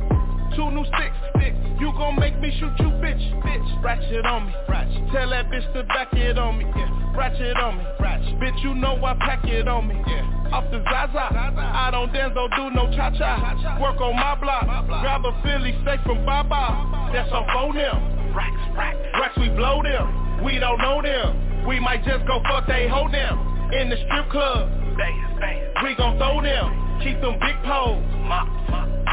[0.55, 1.57] Two new sticks, sticks.
[1.79, 3.83] You gon' make me shoot you, bitch, bitch.
[3.83, 5.11] Ratchet on me, ratchet.
[5.11, 7.04] Tell that bitch to back it on me, yeah.
[7.17, 8.39] Ratchet on me, ratchet.
[8.39, 10.51] Bitch, you know I pack it on me, yeah.
[10.51, 13.79] Off the Zaza, I don't dance, don't do no cha-cha.
[13.81, 14.67] Work on my block,
[15.01, 17.09] grab a Philly steak from Baba.
[17.13, 18.35] That's on phone them.
[18.35, 20.43] Racks, racks, racks, we blow them.
[20.43, 21.65] We don't know them.
[21.65, 23.39] We might just go fuck they hold them.
[23.73, 25.63] In the strip club, bang, bang.
[25.83, 26.99] We gon' throw them.
[27.01, 28.03] Keep them big poles.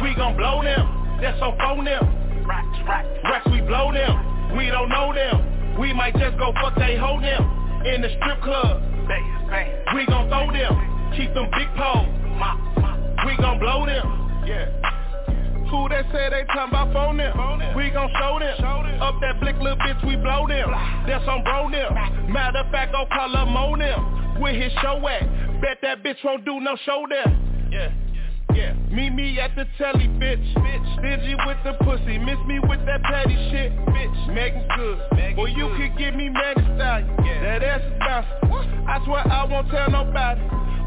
[0.02, 1.18] We gon' blow them.
[1.22, 2.44] That's on phone them.
[2.46, 4.56] Racks, racks, racks, we blow them.
[4.56, 5.78] We don't know them.
[5.78, 7.61] We might just go fuck they hold them.
[7.84, 8.82] In the strip club.
[9.94, 11.12] We gon' throw them.
[11.16, 12.08] Keep them big poles.
[13.26, 14.44] We gon' blow them.
[14.46, 14.66] Yeah.
[15.68, 17.36] Who they say they talking about phone them?
[17.76, 19.02] We gon' show them.
[19.02, 20.70] Up that blick little bitch, we blow them.
[21.06, 22.32] That's on bro them.
[22.32, 24.40] Matter of fact, go call up Mo them.
[24.40, 25.60] Where his show at?
[25.60, 27.38] Bet that bitch won't do no show there.
[27.70, 27.92] Yeah.
[28.54, 30.44] Yeah, meet me at the telly, bitch.
[30.54, 34.34] Bitch, stingy with the pussy, miss me with that petty shit, bitch.
[34.34, 37.04] Megan good, Megan or you could give me Megan style.
[37.24, 37.42] Yeah.
[37.42, 38.86] That ass is bouncing.
[38.88, 40.40] I swear I won't tell nobody.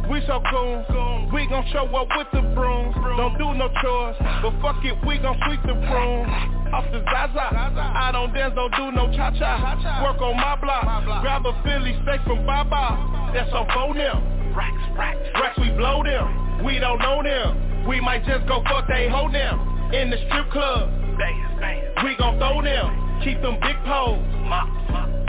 [0.09, 4.53] We so cool, we gon' show up with the brooms Don't do no chores, but
[4.61, 6.29] fuck it, we gon' sweep the room
[6.69, 10.03] Off the Zaza, I don't dance, don't do no cha-cha.
[10.03, 13.31] Work on my block, grab a Philly steak from Baba.
[13.33, 17.87] That's on phone them, racks, racks, racks, we blow them we don't know them.
[17.87, 19.93] We might just go fuck they hold them.
[19.93, 20.89] In the strip club.
[21.17, 21.83] Bang, bang.
[22.03, 23.21] We gon' throw them.
[23.23, 24.23] Keep them big poles.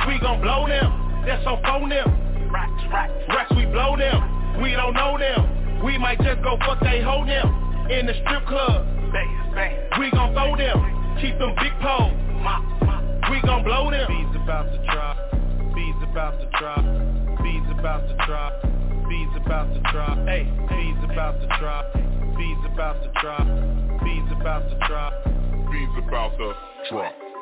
[0.08, 1.22] We gon' blow them.
[1.26, 2.50] That's on phone them.
[2.50, 3.12] Racks, racks.
[3.28, 4.62] Racks, we blow them.
[4.62, 5.84] We don't know them.
[5.84, 7.88] We might just go fuck they hold them.
[7.90, 8.86] In the strip club.
[9.12, 10.00] Bang, bang.
[10.00, 11.18] We gon' throw them.
[11.20, 12.16] Keep them big poles.
[13.30, 14.08] We gon' blow them.
[14.08, 15.18] Beats about to drop.
[15.74, 16.84] Beats about to drop.
[17.42, 18.65] Beats about to drop.
[19.26, 20.18] Bees about to drop.
[20.26, 21.92] Hey, bees about to drop.
[22.36, 23.46] Bees about to drop.
[24.04, 25.12] Bees about to drop.
[25.70, 26.54] Bees about to
[26.88, 27.35] drop.